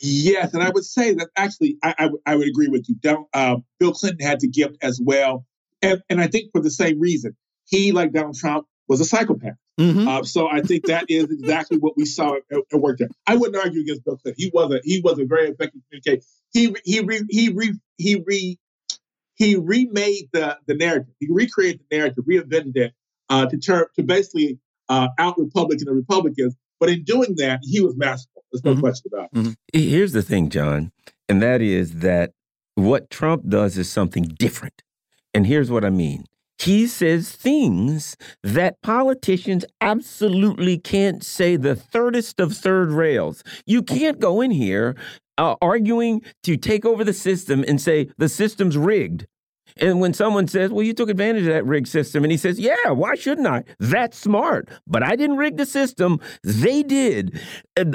[0.00, 2.96] Yes, and I would say that actually I, I, I would agree with you.
[2.96, 5.46] Donald, uh, Bill Clinton had the gift as well,
[5.80, 7.36] and, and I think for the same reason.
[7.68, 9.56] He, like Donald Trump, was a psychopath.
[9.78, 10.08] Mm -hmm.
[10.08, 12.42] uh, so I think that is exactly what we saw at,
[12.72, 13.10] at work there.
[13.26, 14.42] I wouldn't argue against Bill Clinton.
[14.44, 16.22] He was a he was a very effective communicator.
[16.52, 17.68] He he re, he re,
[17.98, 18.58] he re,
[19.34, 21.14] he remade the the narrative.
[21.20, 22.92] He recreated the narrative, reinvented it
[23.32, 24.58] uh, to turn to basically
[24.88, 26.54] uh, out Republican the Republicans.
[26.80, 28.44] But in doing that, he was masterful.
[28.50, 28.80] There's no mm -hmm.
[28.80, 29.38] question about it.
[29.38, 29.90] Mm -hmm.
[29.94, 30.92] Here's the thing, Jon,
[31.28, 32.26] and that is that
[32.74, 34.82] what Trump does is something different.
[35.34, 36.24] And here's what I mean
[36.58, 43.42] he says things that politicians absolutely can't say the thirdest of third rails.
[43.66, 44.96] You can't go in here
[45.38, 49.26] uh, arguing to take over the system and say the system's rigged.
[49.78, 52.58] And when someone says, Well, you took advantage of that rigged system, and he says,
[52.58, 53.64] Yeah, why shouldn't I?
[53.78, 54.70] That's smart.
[54.86, 56.20] But I didn't rig the system.
[56.42, 57.38] They did.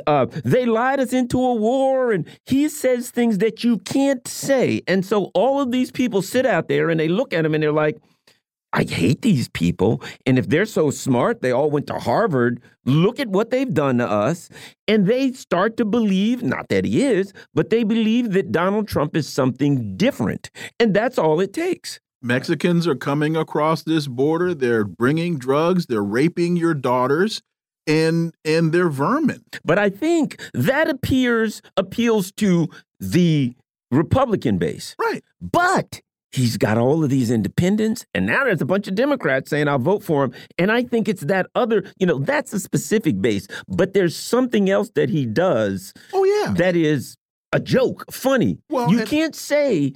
[0.06, 2.12] Uh, they lied us into a war.
[2.12, 4.84] And he says things that you can't say.
[4.88, 7.64] And so all of these people sit out there and they look at him and
[7.64, 7.98] they're like,
[8.74, 10.02] I hate these people.
[10.26, 12.62] And if they're so smart, they all went to Harvard.
[12.86, 14.50] Look at what they've done to us.
[14.88, 19.16] And they start to believe, not that he is, but they believe that Donald Trump
[19.16, 20.50] is something different.
[20.80, 22.00] And that's all it takes.
[22.22, 24.54] Mexicans are coming across this border.
[24.54, 25.88] They're bringing drugs.
[25.88, 27.42] They're raping your daughters.
[27.88, 29.44] And and they're vermin.
[29.66, 32.70] But I think that appears appeals to
[33.00, 33.56] the
[33.90, 34.96] Republican base.
[35.00, 35.24] Right.
[35.42, 39.68] But he's got all of these independents and now there's a bunch of democrats saying
[39.68, 40.34] i'll vote for him.
[40.58, 44.70] And i think it's that other you know that's a specific base but there's something
[44.70, 46.54] else that he does oh yeah.
[46.54, 47.18] that is
[47.54, 48.60] a joke funny.
[48.70, 49.94] Well you can't say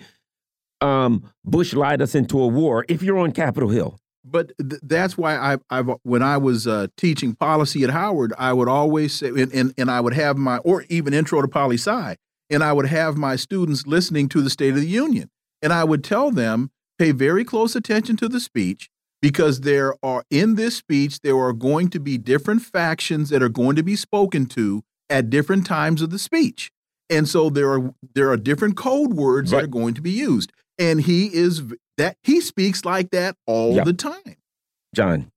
[0.81, 3.97] um, bush lied us into a war if you're on capitol hill.
[4.23, 8.53] But th that's why I, I've when I was uh, teaching policy at Howard, I
[8.53, 11.75] would always say, and, and, and I would have my, or even intro to poli
[11.75, 12.15] sci,
[12.49, 15.29] and I would have my students listening to the State of the Union
[15.65, 16.69] and I would tell them,
[16.99, 18.87] pay very close attention to the speech
[19.19, 23.49] because there are, in this speech, there are going to be different factions that are
[23.49, 26.71] going to be spoken to at different times of the speech.
[27.09, 29.61] And so there are there are different code words right.
[29.61, 30.53] that are going to be used.
[30.77, 31.63] And he is
[31.97, 33.85] that he speaks like that all yep.
[33.85, 34.35] the time.
[34.93, 35.31] Jon.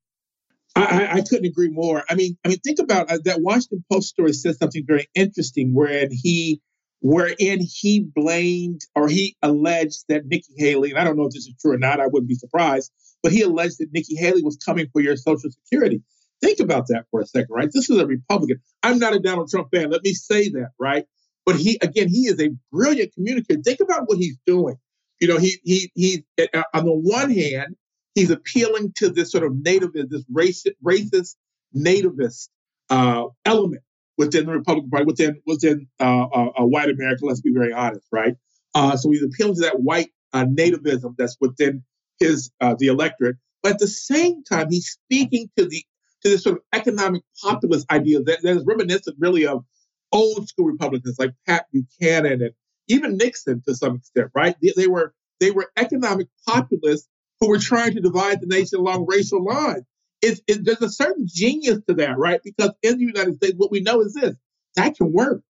[0.77, 2.05] I, I, couldn't agree more.
[2.09, 5.75] I mean, I mean, think about uh, that Washington Post story says something very interesting,
[5.75, 6.61] wherein he
[7.01, 11.47] wherein he blamed or he alleged that Nikki Haley, and I don't know if this
[11.47, 12.93] is true or not, I wouldn't be surprised,
[13.23, 16.03] but he alleged that Nikki Haley was coming for your Social Security.
[16.41, 17.71] Think about that for a second, right?
[17.73, 18.61] This is a Republican.
[18.83, 19.91] I'm not a Donald Trump fan.
[19.91, 21.05] Let me say that, right?
[21.45, 23.61] But he, again, he is a brilliant communicator.
[23.63, 24.77] Think about what he's doing.
[25.21, 26.25] You know, he he he.
[26.39, 27.75] Uh, on the one hand,
[28.15, 31.35] he's appealing to this sort of nativist, this racist, racist
[31.75, 32.49] nativist
[32.91, 33.83] uh, element
[34.19, 37.25] within the Republican Party, within within uh, uh, uh, white America.
[37.25, 38.35] Let's be very honest, right?
[38.75, 41.85] Uh, so he's appealing to that white uh, nativism that's within
[42.19, 45.85] his uh, the electorate, but at the same time, he's speaking to the
[46.23, 49.65] to this sort of economic populist idea that, that is reminiscent, really, of
[50.13, 52.51] old school Republicans like Pat Buchanan and
[52.89, 54.57] even Nixon to some extent, right?
[54.61, 57.09] They, they were they were economic populists
[57.41, 59.85] who were trying to divide the nation along racial lines
[60.23, 62.41] it's, it, there's a certain genius to that, right?
[62.43, 64.37] Because in the United States, what we know is this
[64.77, 65.43] that can work,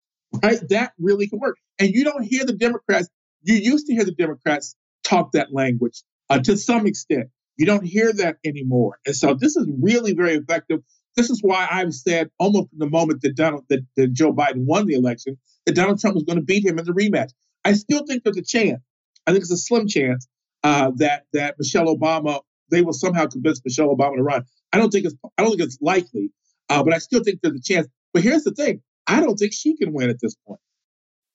[0.43, 0.59] right?
[0.71, 1.57] That really can work.
[1.79, 3.09] And you don't hear the Democrats,
[3.43, 4.75] you used to hear the Democrats
[5.05, 7.29] talk that language uh, to some extent.
[7.57, 8.99] You don't hear that anymore.
[9.05, 10.81] And so this is really very effective.
[11.17, 14.65] This is why I've said almost from the moment that Donald that, that Joe Biden
[14.65, 15.37] won the election
[15.67, 17.31] that Donald Trump was going to beat him in the rematch.
[17.65, 18.81] I still think there's a chance.
[19.27, 20.29] I think it's a slim chance
[20.63, 22.41] uh, that that Michelle Obama
[22.71, 24.45] they will somehow convince Michelle Obama to run.
[24.73, 26.31] I don't think it's I don't think it's likely,
[26.69, 27.89] uh, but I still think there's a chance.
[28.13, 30.61] But here's the thing: I don't think she can win at this point.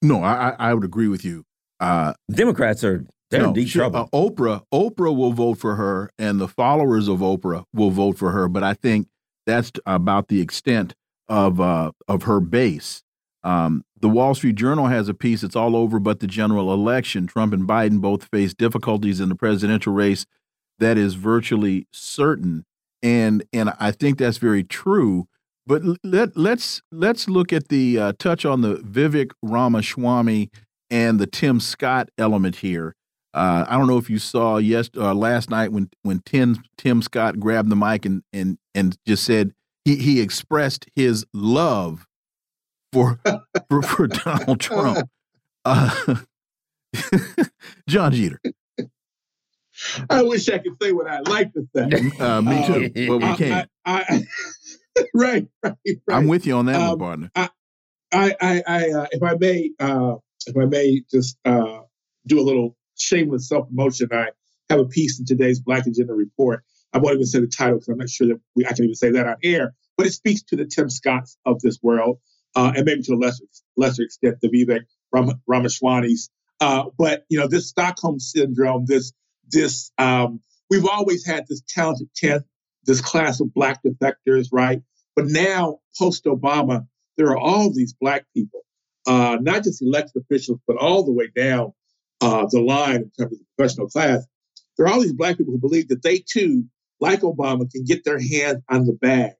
[0.02, 1.46] No, I I would agree with you.
[1.80, 4.10] Uh, Democrats are they're no, in deep she, trouble.
[4.14, 8.32] Uh, Oprah Oprah will vote for her, and the followers of Oprah will vote for
[8.32, 8.48] her.
[8.48, 9.08] But I think
[9.46, 10.94] that's about the extent
[11.28, 13.04] of uh, of her base.
[13.44, 15.44] Um, the Wall Street Journal has a piece.
[15.44, 17.28] It's all over, but the general election.
[17.28, 20.26] Trump and Biden both face difficulties in the presidential race.
[20.80, 22.66] That is virtually certain,
[23.02, 25.28] and and I think that's very true.
[25.66, 30.50] But let let's let's look at the uh, touch on the Vivek Ramaswamy
[30.90, 32.96] and the Tim Scott element here.
[33.34, 37.02] Uh, I don't know if you saw yes uh, last night when when Tim Tim
[37.02, 39.54] Scott grabbed the mic and and and just said
[39.86, 42.06] he he expressed his love
[42.92, 43.20] for
[43.70, 45.10] for, for Donald Trump.
[45.66, 46.18] Uh,
[47.88, 48.38] Jon Jeter.
[50.10, 51.90] I wish I could say what I like to say.
[52.20, 53.70] Uh, me too, but we can't.
[53.86, 57.32] I, I, right, right, right, I'm with you on that um, one, partner.
[58.14, 60.16] I, I, I, uh, if I may, uh,
[60.46, 61.80] if I may, just uh,
[62.28, 64.10] do a little shameless self promotion.
[64.12, 64.28] I
[64.70, 66.64] have a piece in today's Black Agenda report.
[66.94, 68.96] I won't even say the title because I'm not sure that we, I can even
[68.96, 69.74] say that on air.
[69.98, 72.20] But it speaks to the Tim Scotts of this world,
[72.56, 73.46] uh, and maybe to a lesser
[73.78, 74.82] lesser extent the Vivek
[75.12, 76.30] Ram- Ramaswamy's.
[76.60, 79.12] Uh, but you know, this Stockholm syndrome, this
[79.50, 82.44] this um, we've always had this talented tenth,
[82.86, 84.82] this class of black defectors, right?
[85.16, 86.88] But now, post Obama,
[87.18, 88.62] there are all these black people,
[89.06, 91.74] uh, not just elected officials, but all the way down
[92.22, 94.26] uh, the line in terms of the professional class.
[94.78, 96.66] There are all these black people who believe that they too,
[97.00, 99.34] like Obama, can get their hands on the bag,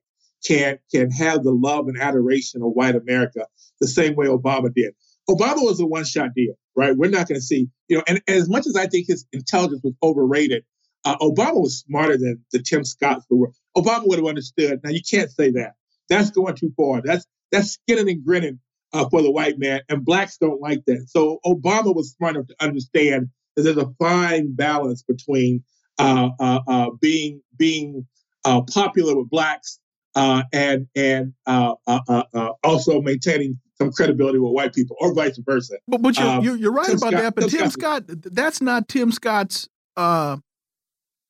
[0.46, 3.46] can can have the love and adoration of white America
[3.80, 4.94] the same way Obama did.
[5.28, 6.96] Obama was a one-shot deal, right?
[6.96, 9.26] We're not going to see, you know, and, and, as much as I think his
[9.32, 10.64] intelligence was overrated,
[11.04, 13.52] uh, Obama was smarter than the Tim Scotts who were.
[13.76, 14.80] Obama would have understood.
[14.82, 15.74] Now you can't say that.
[16.08, 17.02] That's going too far.
[17.02, 18.60] That's that's skinning and grinning
[18.92, 21.06] uh, for the white man, and blacks don't like that.
[21.08, 25.64] So Obama was smart enough to understand that there's a fine balance between
[25.98, 28.06] uh, uh, uh being being
[28.44, 29.78] uh, popular with blacks
[30.14, 35.74] uh, and and also maintaining some credibility with white people, or vice versa.
[35.88, 37.34] But, but you're, um, you're, you're right Tim about Scott, that.
[37.34, 40.36] But Tim, Tim Scott, that's not Tim Scott's uh,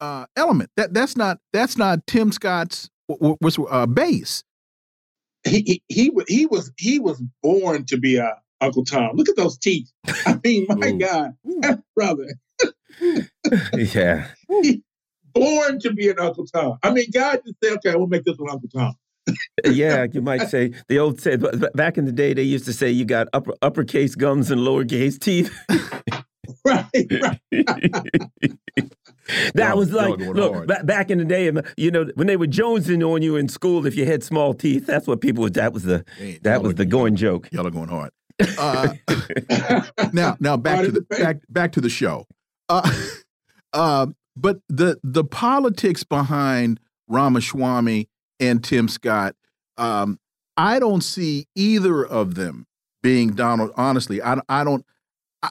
[0.00, 0.70] uh, element.
[0.76, 4.44] That that's not that's not Tim Scott's was uh, base.
[5.44, 9.16] He, he he he was he was born to be a Uncle Tom.
[9.16, 9.90] Look at those teeth.
[10.06, 10.98] I mean, my Ooh.
[10.98, 12.28] God, brother.
[13.74, 14.28] yeah.
[15.34, 16.78] born to be an Uncle Tom.
[16.82, 18.94] I mean, God just said, "Okay, we'll make this one Uncle Tom."
[19.64, 21.36] Yeah, you might say the old say
[21.74, 25.18] back in the day they used to say you got upper uppercase gums and lowercase
[25.18, 25.52] teeth.
[26.64, 27.40] right, right.
[29.54, 31.50] that was like look back in the day.
[31.76, 34.86] You know when they were jonesing on you in school if you had small teeth.
[34.86, 35.48] That's what people.
[35.48, 37.48] That was the hey, that was the going joke.
[37.52, 38.10] Y'all are going hard.
[38.58, 38.92] Uh,
[40.12, 42.26] now, now back to the back back to the show.
[42.68, 42.82] Uh,
[43.72, 44.06] uh,
[44.36, 48.08] but the the politics behind Ramaswamy
[48.40, 49.34] and Tim Scott.
[49.76, 50.18] Um,
[50.56, 52.66] I don't see either of them
[53.02, 53.72] being Donald.
[53.76, 54.84] Honestly, I, I don't.
[55.42, 55.50] I,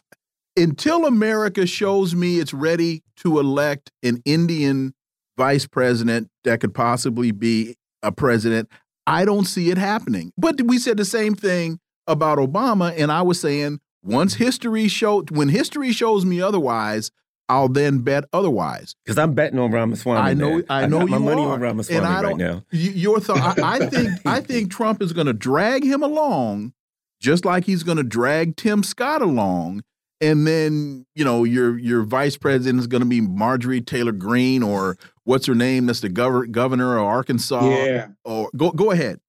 [0.56, 4.94] until America shows me it's ready to elect an Indian
[5.38, 8.70] vice president that could possibly be a president,
[9.08, 10.32] I don't see it happening.
[10.38, 15.32] But we said the same thing about Obama, and I was saying once history showed,
[15.36, 17.10] when history shows me otherwise,
[17.49, 18.95] I'll then bet otherwise.
[19.03, 20.20] Because I'm betting on Ramaswamy.
[20.20, 20.57] I know.
[20.57, 20.64] Now.
[20.70, 21.53] I know I you my money are.
[21.53, 22.64] on Ramaswamy and I right now.
[22.72, 23.60] Your thought.
[23.60, 24.10] I, I think.
[24.26, 26.74] I think Trump is going to drag him along,
[27.20, 29.84] just like he's going to drag Tim Scott along,
[30.22, 34.64] and then you know your your vice president is going to be Marjorie Taylor Greene
[34.64, 35.86] or what's her name?
[35.86, 37.68] That's the governor governor of Arkansas.
[37.68, 38.07] Yeah.
[38.24, 39.20] Or go go ahead.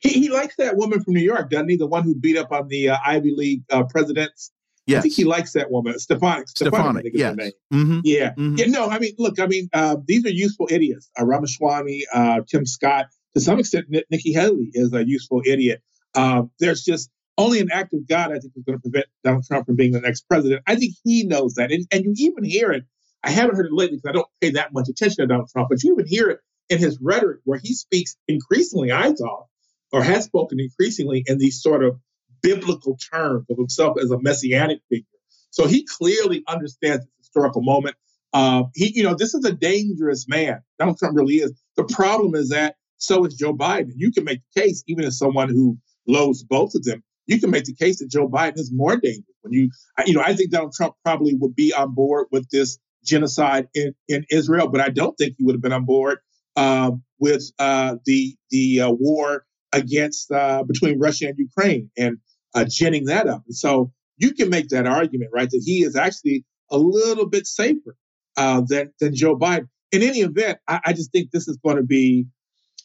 [0.00, 1.76] He, he likes that woman from New York, doesn't he?
[1.76, 4.50] The one who beat up on the uh, Ivy League uh, presidents.
[4.86, 4.98] Yes.
[4.98, 6.48] I think he likes that woman, Stefanik.
[6.48, 7.36] Stefanik, yes.
[7.72, 8.00] Mm -hmm.
[8.04, 8.34] Yeah.
[8.36, 8.58] Mm -hmm.
[8.58, 8.70] Yeah.
[8.70, 11.08] No, I mean, look, I mean, uh, these are useful idiots.
[11.18, 15.80] Uh, Ramaswamy, uh, Tim Scott, to some extent, Nikki Haley is a useful idiot.
[16.14, 19.44] Uh, there's just only an act of God, I think, is going to prevent Donald
[19.44, 20.62] Trump from being the next president.
[20.66, 21.72] I think he knows that.
[21.72, 22.84] And, and you even hear it.
[23.22, 25.68] I haven't heard it lately because I don't pay that much attention to Donald Trump,
[25.70, 29.46] but you even hear it in his rhetoric where he speaks increasingly, I thought,
[29.92, 31.98] or has spoken increasingly in these sort of
[32.44, 35.06] biblical terms of himself as a messianic figure.
[35.50, 37.96] So he clearly understands this historical moment.
[38.32, 40.60] Uh, he, you know, this is a dangerous man.
[40.78, 41.52] Donald Trump really is.
[41.76, 43.92] The problem is that so is Joe Biden.
[43.96, 47.50] You can make the case, even as someone who loathes both of them, you can
[47.50, 49.24] make the case that Joe Biden is more dangerous.
[49.42, 49.70] When you,
[50.06, 53.94] you know, I think Donald Trump probably would be on board with this genocide in,
[54.08, 56.18] in Israel, but I don't think he would have been on board
[56.56, 61.90] uh, with uh, the the uh, war against uh, between Russia and Ukraine.
[61.96, 62.18] And
[62.54, 63.42] uh, ginning that up.
[63.46, 67.46] And so you can make that argument, right, that he is actually a little bit
[67.46, 67.96] safer
[68.36, 69.68] uh, than than Joe Biden.
[69.92, 72.26] In any event, I, I just think this is going to be,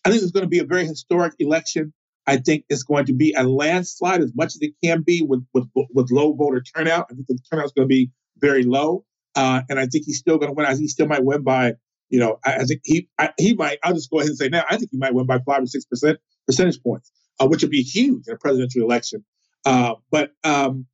[0.06, 1.94] I think it's going to be a very historic election.
[2.28, 5.44] I think it's going to be a landslide as much as it can be with
[5.54, 7.08] with, with low voter turnout.
[7.10, 9.06] I think the turnout's going to be very low,
[9.36, 10.66] uh, and I think he's still going to win.
[10.66, 11.74] I think he still might win by,
[12.10, 13.80] you know, I, I think he I, he might.
[13.84, 14.64] I'll just go ahead and say now.
[14.70, 17.72] I think he might win by five or six percent percentage points, uh, which would
[17.72, 19.26] be huge in a presidential election.
[19.66, 20.86] Uh, but um,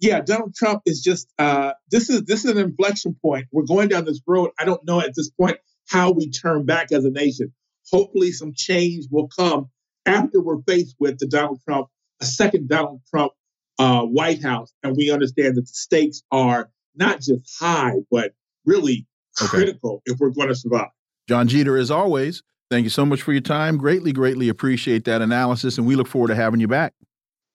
[0.00, 3.46] yeah, Donald Trump is just uh, this is this is an inflection point.
[3.52, 4.50] We're going down this road.
[4.58, 5.58] I don't know at this point
[5.88, 7.52] how we turn back as a nation.
[7.90, 9.70] Hopefully, some change will come
[10.06, 11.88] after we're faced with the Donald Trump,
[12.20, 13.32] a second Donald Trump
[13.78, 18.32] uh, White House, and we understand that the stakes are not just high, but
[18.64, 19.06] really
[19.40, 19.48] okay.
[19.48, 20.88] critical if we're going to survive.
[21.28, 23.78] Jon Jeter, as always, thank you so much for your time.
[23.78, 26.92] Greatly, greatly appreciate that analysis, and we look forward to having you back.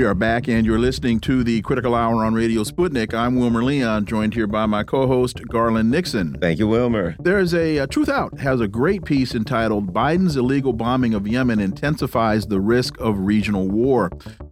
[0.00, 3.12] We are back, and you're listening to the Critical Hour on Radio Sputnik.
[3.12, 6.38] I'm Wilmer Leon, joined here by my co-host Garland Nixon.
[6.40, 7.16] Thank you, Wilmer.
[7.20, 11.60] There's a, a Truth Out has a great piece entitled "Biden's illegal bombing of Yemen
[11.60, 14.10] intensifies the risk of regional war."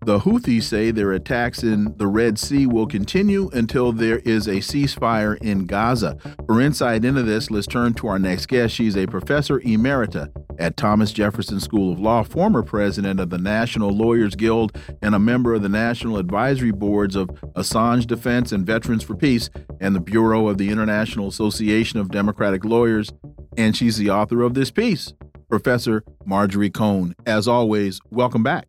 [0.08, 4.52] The Houthis say their attacks in the Red Sea will continue until there is a
[4.52, 6.16] ceasefire in Gaza.
[6.46, 8.74] For insight into this, let's turn to our next guest.
[8.74, 13.90] She's a professor emerita at Thomas Jefferson School of Law, former president of the National
[13.90, 19.04] Lawyers Guild, and a member of the National Advisory Boards of Assange Defense and Veterans
[19.04, 23.12] for Peace and the Bureau of the International Association of Democratic Lawyers.
[23.58, 25.12] And she's the author of this piece,
[25.50, 27.14] Professor Marjorie Cohn.
[27.26, 28.68] As always, welcome back.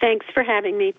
[0.00, 0.94] Thanks for having me.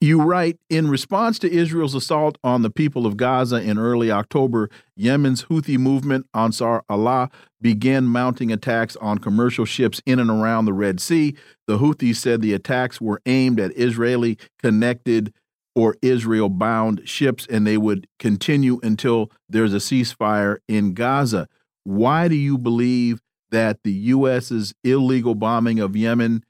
[0.00, 4.68] You write In response to Israel's assault on the people of Gaza in early October,
[4.96, 10.72] Yemen's Houthi movement, Ansar Allah, began mounting attacks on commercial ships in and around the
[10.72, 11.36] Red Sea.
[11.68, 15.32] The Houthis said the attacks were aimed at Israeli connected
[15.76, 21.46] or Israel bound ships and they would continue until there's a ceasefire in Gaza.
[21.84, 23.20] Why do you believe
[23.52, 26.42] that the U.S.'s illegal bombing of Yemen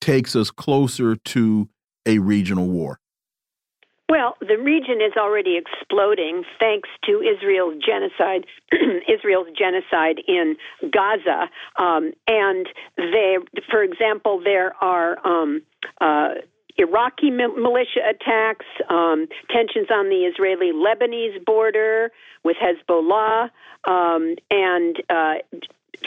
[0.00, 1.68] takes us closer to
[2.06, 2.98] a regional war?
[4.08, 8.46] Well, the region is already exploding thanks to Israel's genocide,
[9.08, 10.56] Israel's genocide in
[10.92, 13.40] Gaza, um, and there,
[13.70, 15.18] for example, there are.
[15.26, 15.62] Um,
[16.00, 16.34] uh,
[16.78, 22.12] Iraqi militia attacks, um, tensions on the Israeli Lebanese border
[22.44, 23.50] with Hezbollah,
[23.88, 25.34] um, and uh,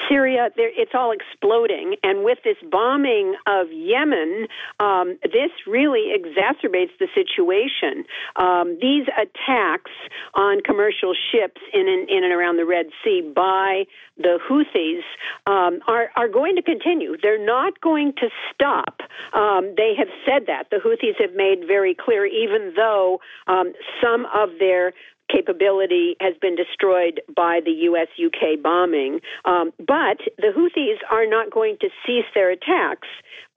[0.08, 1.96] Syria, it's all exploding.
[2.04, 4.48] And with this bombing of Yemen,
[4.80, 8.06] um, this really exacerbates the situation.
[8.36, 9.92] Um, these attacks
[10.34, 13.86] on commercial ships in and, in and around the Red Sea by
[14.18, 15.02] the Houthis
[15.46, 17.16] um, are, are going to continue.
[17.22, 19.02] They're not going to stop.
[19.34, 20.70] Um, they have said that.
[20.70, 24.94] The Houthis have made very clear, even though um, some of their
[25.32, 28.08] capability has been destroyed by the U.S.
[28.18, 29.20] UK bombing.
[29.46, 33.08] Um, but the Houthis are not going to cease their attacks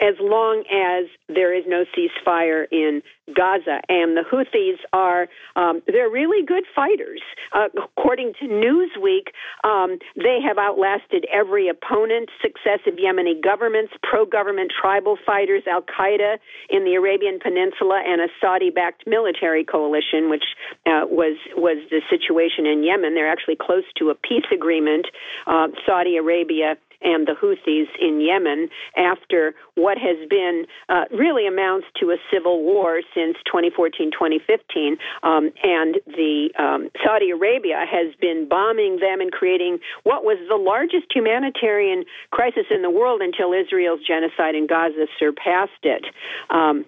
[0.02, 3.02] as long as there is no ceasefire in
[3.32, 3.80] Gaza.
[3.88, 7.22] And the Houthis are, um, they're really good fighters.
[7.52, 9.30] Uh, according to Newsweek,
[9.62, 16.38] um, they have outlasted every opponent, successive Yemeni governments, pro government tribal fighters, Al Qaeda
[16.68, 20.44] in the Arabian Peninsula, and a Saudi backed military coalition, which
[20.86, 23.14] uh, was, was the situation in Yemen.
[23.14, 25.06] They're actually close to a peace agreement.
[25.46, 26.74] Uh, Saudi Arabia
[27.04, 32.62] and the Houthis in Yemen after what has been uh, really amounts to a civil
[32.62, 34.96] war since 2014 2015.
[35.22, 40.56] Um, and the um, Saudi Arabia has been bombing them and creating what was the
[40.56, 46.04] largest humanitarian crisis in the world until Israel's genocide in Gaza surpassed it.
[46.50, 46.84] Um,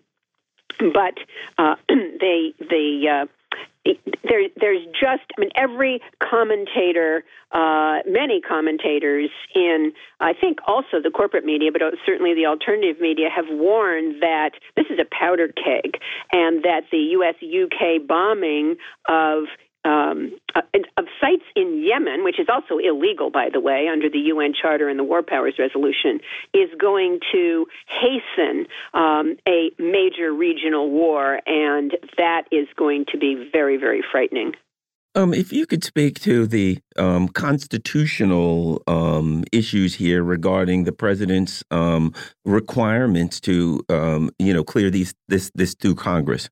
[0.79, 1.15] but
[1.59, 3.27] uh, they they uh,
[3.85, 11.11] there, there's just, I mean, every commentator, uh, many commentators in, I think also the
[11.11, 15.99] corporate media, but certainly the alternative media, have warned that this is a powder keg
[16.33, 17.35] and that the U.S.
[17.43, 18.77] UK bombing
[19.09, 19.45] of
[19.85, 20.63] um, uh,
[20.97, 24.89] of sites in Yemen, which is also illegal, by the way, under the UN Charter
[24.89, 26.21] and the War Powers Resolution,
[26.53, 33.49] is going to hasten um, a major regional war, and that is going to be
[33.53, 34.53] very, very frightening.
[35.17, 41.63] Um, if you could speak to the um, constitutional um, issues here regarding the president's
[41.71, 42.13] um,
[42.45, 46.51] requirements to, um, you know, clear these this this through Congress.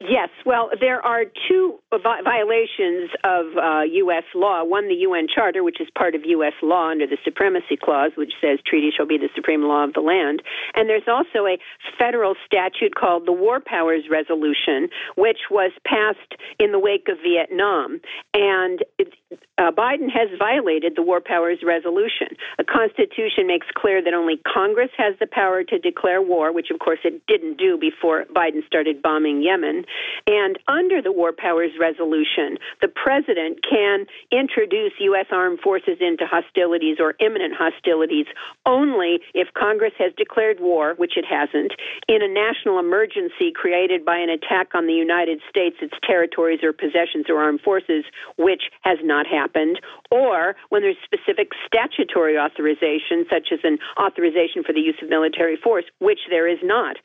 [0.00, 4.22] Yes, well, there are two violations of uh, U.S.
[4.34, 4.62] law.
[4.64, 6.52] One, the UN Charter, which is part of U.S.
[6.62, 10.00] law under the Supremacy Clause, which says treaties shall be the supreme law of the
[10.00, 10.42] land.
[10.74, 11.58] And there's also a
[11.98, 18.00] federal statute called the War Powers Resolution, which was passed in the wake of Vietnam.
[18.32, 19.12] And it,
[19.58, 22.38] uh, Biden has violated the War Powers Resolution.
[22.58, 26.78] The Constitution makes clear that only Congress has the power to declare war, which of
[26.78, 29.84] course it didn't do before Biden started bombing Yemen.
[30.26, 30.35] And
[30.68, 35.26] under the War Powers Resolution, the president can introduce U.S.
[35.30, 38.26] armed forces into hostilities or imminent hostilities
[38.64, 41.72] only if Congress has declared war, which it hasn't,
[42.08, 46.72] in a national emergency created by an attack on the United States, its territories or
[46.72, 48.04] possessions or armed forces,
[48.36, 49.80] which has not happened,
[50.10, 55.56] or when there's specific statutory authorization, such as an authorization for the use of military
[55.56, 56.96] force, which there is not.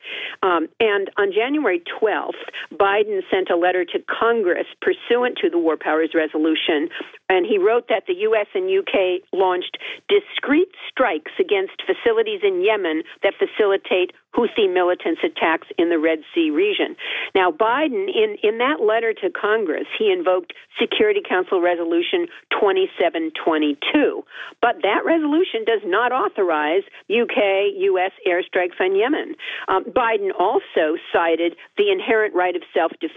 [0.42, 2.42] Um, and on January 12th,
[2.74, 6.88] Biden sent a letter to Congress pursuant to the War Powers Resolution,
[7.28, 8.46] and he wrote that the U.S.
[8.54, 9.78] and UK launched
[10.08, 16.50] discrete strikes against facilities in Yemen that facilitate Houthi militants' attacks in the Red Sea
[16.50, 16.96] region.
[17.34, 24.24] Now, Biden, in, in that letter to Congress, he invoked Security Council Resolution 2722.
[24.60, 26.82] But that resolution does not authorize
[27.12, 28.12] UK, U.S.
[28.26, 29.34] airstrikes on Yemen.
[29.68, 33.11] Um, Biden also cited the inherent right of self defense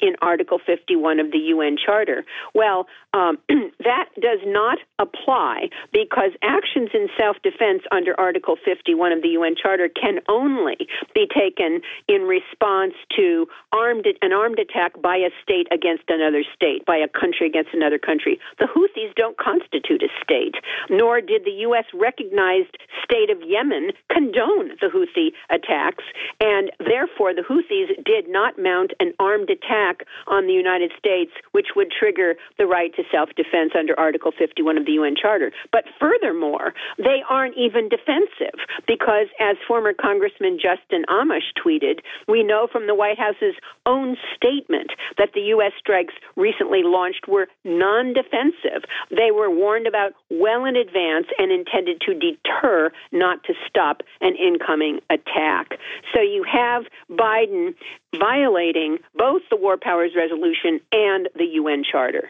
[0.00, 2.24] in Article 51 of the UN Charter.
[2.54, 3.38] Well, um,
[3.80, 9.54] that does not apply because actions in self defense under Article 51 of the UN
[9.60, 10.76] Charter can only
[11.14, 16.84] be taken in response to armed an armed attack by a state against another state,
[16.86, 18.38] by a country against another country.
[18.58, 20.56] The Houthis don't constitute a state,
[20.88, 21.84] nor did the U.S.
[21.94, 26.04] recognized state of Yemen condone the Houthi attacks,
[26.40, 31.68] and therefore the Houthis did not mount an armed attack on the United States, which
[31.76, 35.52] would trigger the right to self defense under Article 51 of the UN Charter.
[35.72, 42.66] But furthermore, they aren't even defensive because, as former Congressman Justin Amash tweeted, we know
[42.70, 43.54] from the White House's
[43.86, 45.72] own statement that the U.S.
[45.78, 48.84] strikes recently launched were non defensive.
[49.10, 54.34] They were warned about well in advance and intended to deter, not to stop an
[54.36, 55.78] incoming attack.
[56.14, 57.74] So you have Biden
[58.18, 62.28] violating both the War Powers Resolution and the UN Charter.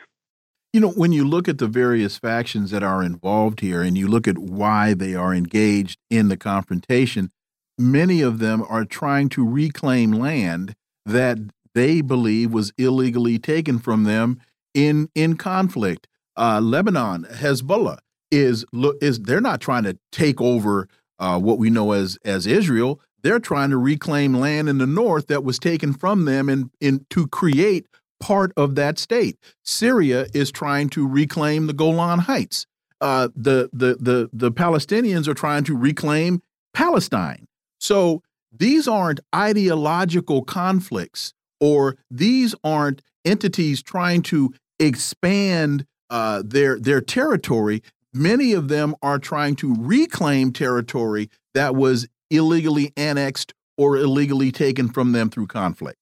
[0.72, 4.06] You know, when you look at the various factions that are involved here and you
[4.06, 7.30] look at why they are engaged in the confrontation,
[7.76, 11.38] many of them are trying to reclaim land that
[11.74, 14.40] they believe was illegally taken from them
[14.74, 16.06] in in conflict.
[16.36, 17.98] Uh, Lebanon, Hezbollah
[18.30, 18.64] is
[19.00, 20.88] is they're not trying to take over
[21.18, 23.00] uh, what we know as as Israel.
[23.22, 27.06] They're trying to reclaim land in the north that was taken from them and in
[27.10, 27.86] to create
[28.18, 29.38] part of that state.
[29.64, 32.66] Syria is trying to reclaim the Golan Heights.
[33.00, 36.42] Uh, the, the the the Palestinians are trying to reclaim
[36.74, 37.46] Palestine.
[37.78, 38.22] So
[38.52, 47.82] these aren't ideological conflicts, or these aren't entities trying to expand uh, their their territory.
[48.12, 54.88] Many of them are trying to reclaim territory that was illegally annexed or illegally taken
[54.88, 55.98] from them through conflict.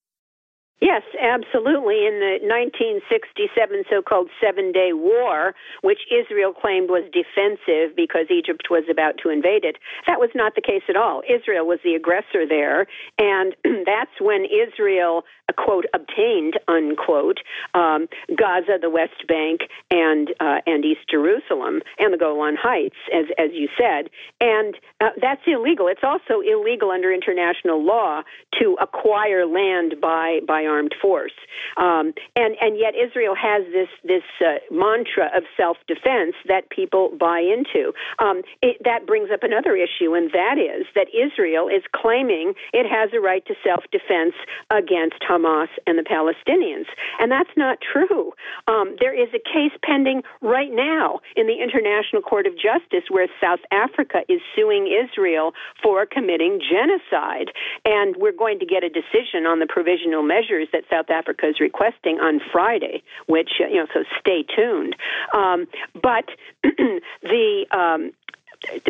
[0.81, 2.05] Yes, absolutely.
[2.07, 8.67] In the 1967 so called Seven Day War, which Israel claimed was defensive because Egypt
[8.69, 9.77] was about to invade it,
[10.07, 11.21] that was not the case at all.
[11.29, 12.87] Israel was the aggressor there,
[13.17, 13.55] and
[13.85, 15.23] that's when Israel,
[15.57, 17.39] quote, obtained, unquote,
[17.73, 23.25] um, Gaza, the West Bank, and, uh, and East Jerusalem, and the Golan Heights, as,
[23.37, 24.09] as you said.
[24.39, 25.87] And uh, that's illegal.
[25.87, 28.23] It's also illegal under international law
[28.59, 31.33] to acquire land by, by armed force.
[31.77, 37.09] Um, and and yet Israel has this this uh, mantra of self defense that people
[37.17, 37.93] buy into.
[38.19, 42.85] Um, it, that brings up another issue, and that is that Israel is claiming it
[42.85, 44.35] has a right to self defense
[44.69, 46.85] against Hamas and the Palestinians,
[47.19, 48.33] and that's not true.
[48.67, 53.27] Um, there is a case pending right now in the International Court of Justice where
[53.41, 57.49] South Africa is suing Israel for committing genocide,
[57.85, 61.59] and we're going to get a decision on the provisional measures that South Africa is
[61.59, 64.95] requesting on Friday, which, you know, so stay tuned.
[65.33, 66.25] Um, but
[66.63, 68.11] the um,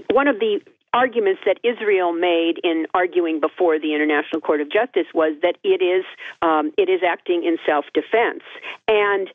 [0.09, 0.61] one of the
[0.93, 5.81] arguments that Israel made in arguing before the International Court of Justice was that it
[5.81, 6.05] is
[6.41, 8.43] um, it is acting in self defense,
[8.87, 9.29] and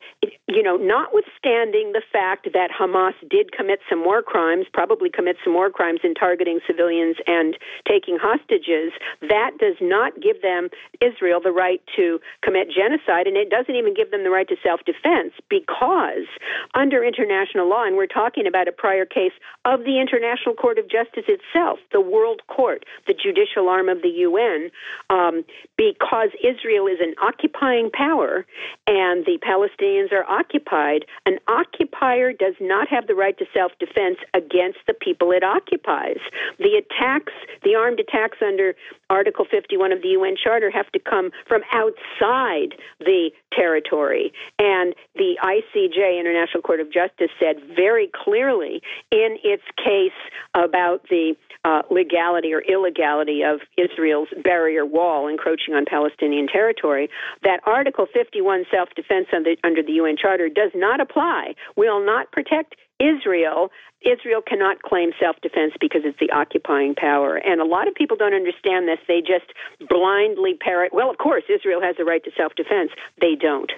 [0.47, 5.53] you know, notwithstanding the fact that Hamas did commit some more crimes, probably commit some
[5.53, 7.57] more crimes in targeting civilians and
[7.87, 10.69] taking hostages, that does not give them
[11.01, 14.55] Israel the right to commit genocide, and it doesn't even give them the right to
[14.61, 16.29] self defense because
[16.73, 19.33] under international law, and we're talking about a prior case
[19.65, 24.09] of the International Court of Justice itself, the World Court, the judicial arm of the
[24.09, 24.69] UN,
[25.09, 25.43] um,
[25.77, 28.45] because Israel is an occupying power
[28.87, 34.17] and the Palestinians are occupied, an occupier does not have the right to self defense
[34.33, 36.19] against the people it occupies.
[36.59, 38.75] The attacks, the armed attacks under
[39.09, 44.33] Article 51 of the UN Charter have to come from outside the territory.
[44.59, 48.81] And the ICJ, International Court of Justice, said very clearly
[49.11, 50.11] in its case
[50.53, 57.09] about the uh, legality or illegality of Israel's barrier wall encroaching on Palestinian territory
[57.43, 62.31] that Article 51 self defense under, under the UN Charter does not apply, will not
[62.31, 63.71] protect Israel,
[64.01, 67.35] Israel cannot claim self defense because it's the occupying power.
[67.35, 68.99] And a lot of people don't understand this.
[69.07, 69.51] They just
[69.89, 72.91] blindly parrot, well, of course, Israel has the right to self defense.
[73.19, 73.71] They don't.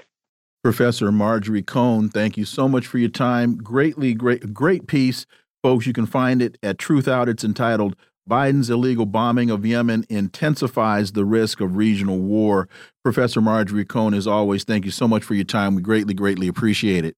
[0.63, 3.55] Professor Marjorie Cohn, thank you so much for your time.
[3.57, 5.25] Greatly, great, great piece.
[5.63, 7.29] Folks, you can find it at Truth Out.
[7.29, 7.95] It's entitled
[8.29, 12.67] Biden's illegal bombing of Yemen intensifies the risk of regional war.
[13.03, 15.75] Professor Marjorie Cohn, as always, thank you so much for your time.
[15.75, 17.15] We greatly, greatly appreciate it.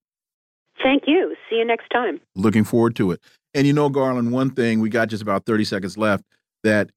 [0.83, 1.35] Thank you.
[1.49, 2.21] See you next time.
[2.35, 3.21] Looking forward to it.
[3.53, 6.23] And you know, Garland, one thing, we got just about 30 seconds left
[6.63, 6.91] that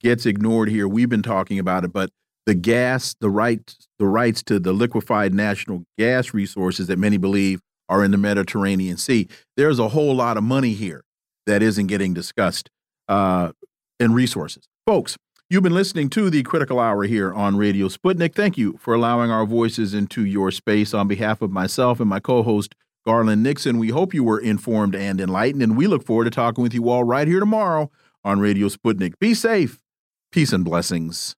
[0.00, 0.88] gets ignored here.
[0.88, 2.10] We've been talking about it, but
[2.46, 7.60] the gas, the rights, the rights to the liquefied natural gas resources that many believe
[7.92, 9.28] are in the Mediterranean Sea.
[9.54, 11.04] There's a whole lot of money here
[11.46, 12.70] that isn't getting discussed
[13.06, 13.52] uh,
[14.00, 14.66] in resources.
[14.86, 15.18] Folks,
[15.50, 18.34] you've been listening to the Critical Hour here on Radio Sputnik.
[18.34, 20.94] Thank you for allowing our voices into your space.
[20.94, 22.74] On behalf of myself and my co host,
[23.04, 26.62] Garland Nixon, we hope you were informed and enlightened, and we look forward to talking
[26.62, 27.90] with you all right here tomorrow
[28.24, 29.18] on Radio Sputnik.
[29.18, 29.82] Be safe.
[30.30, 31.36] Peace and blessings.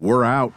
[0.00, 0.52] We're out.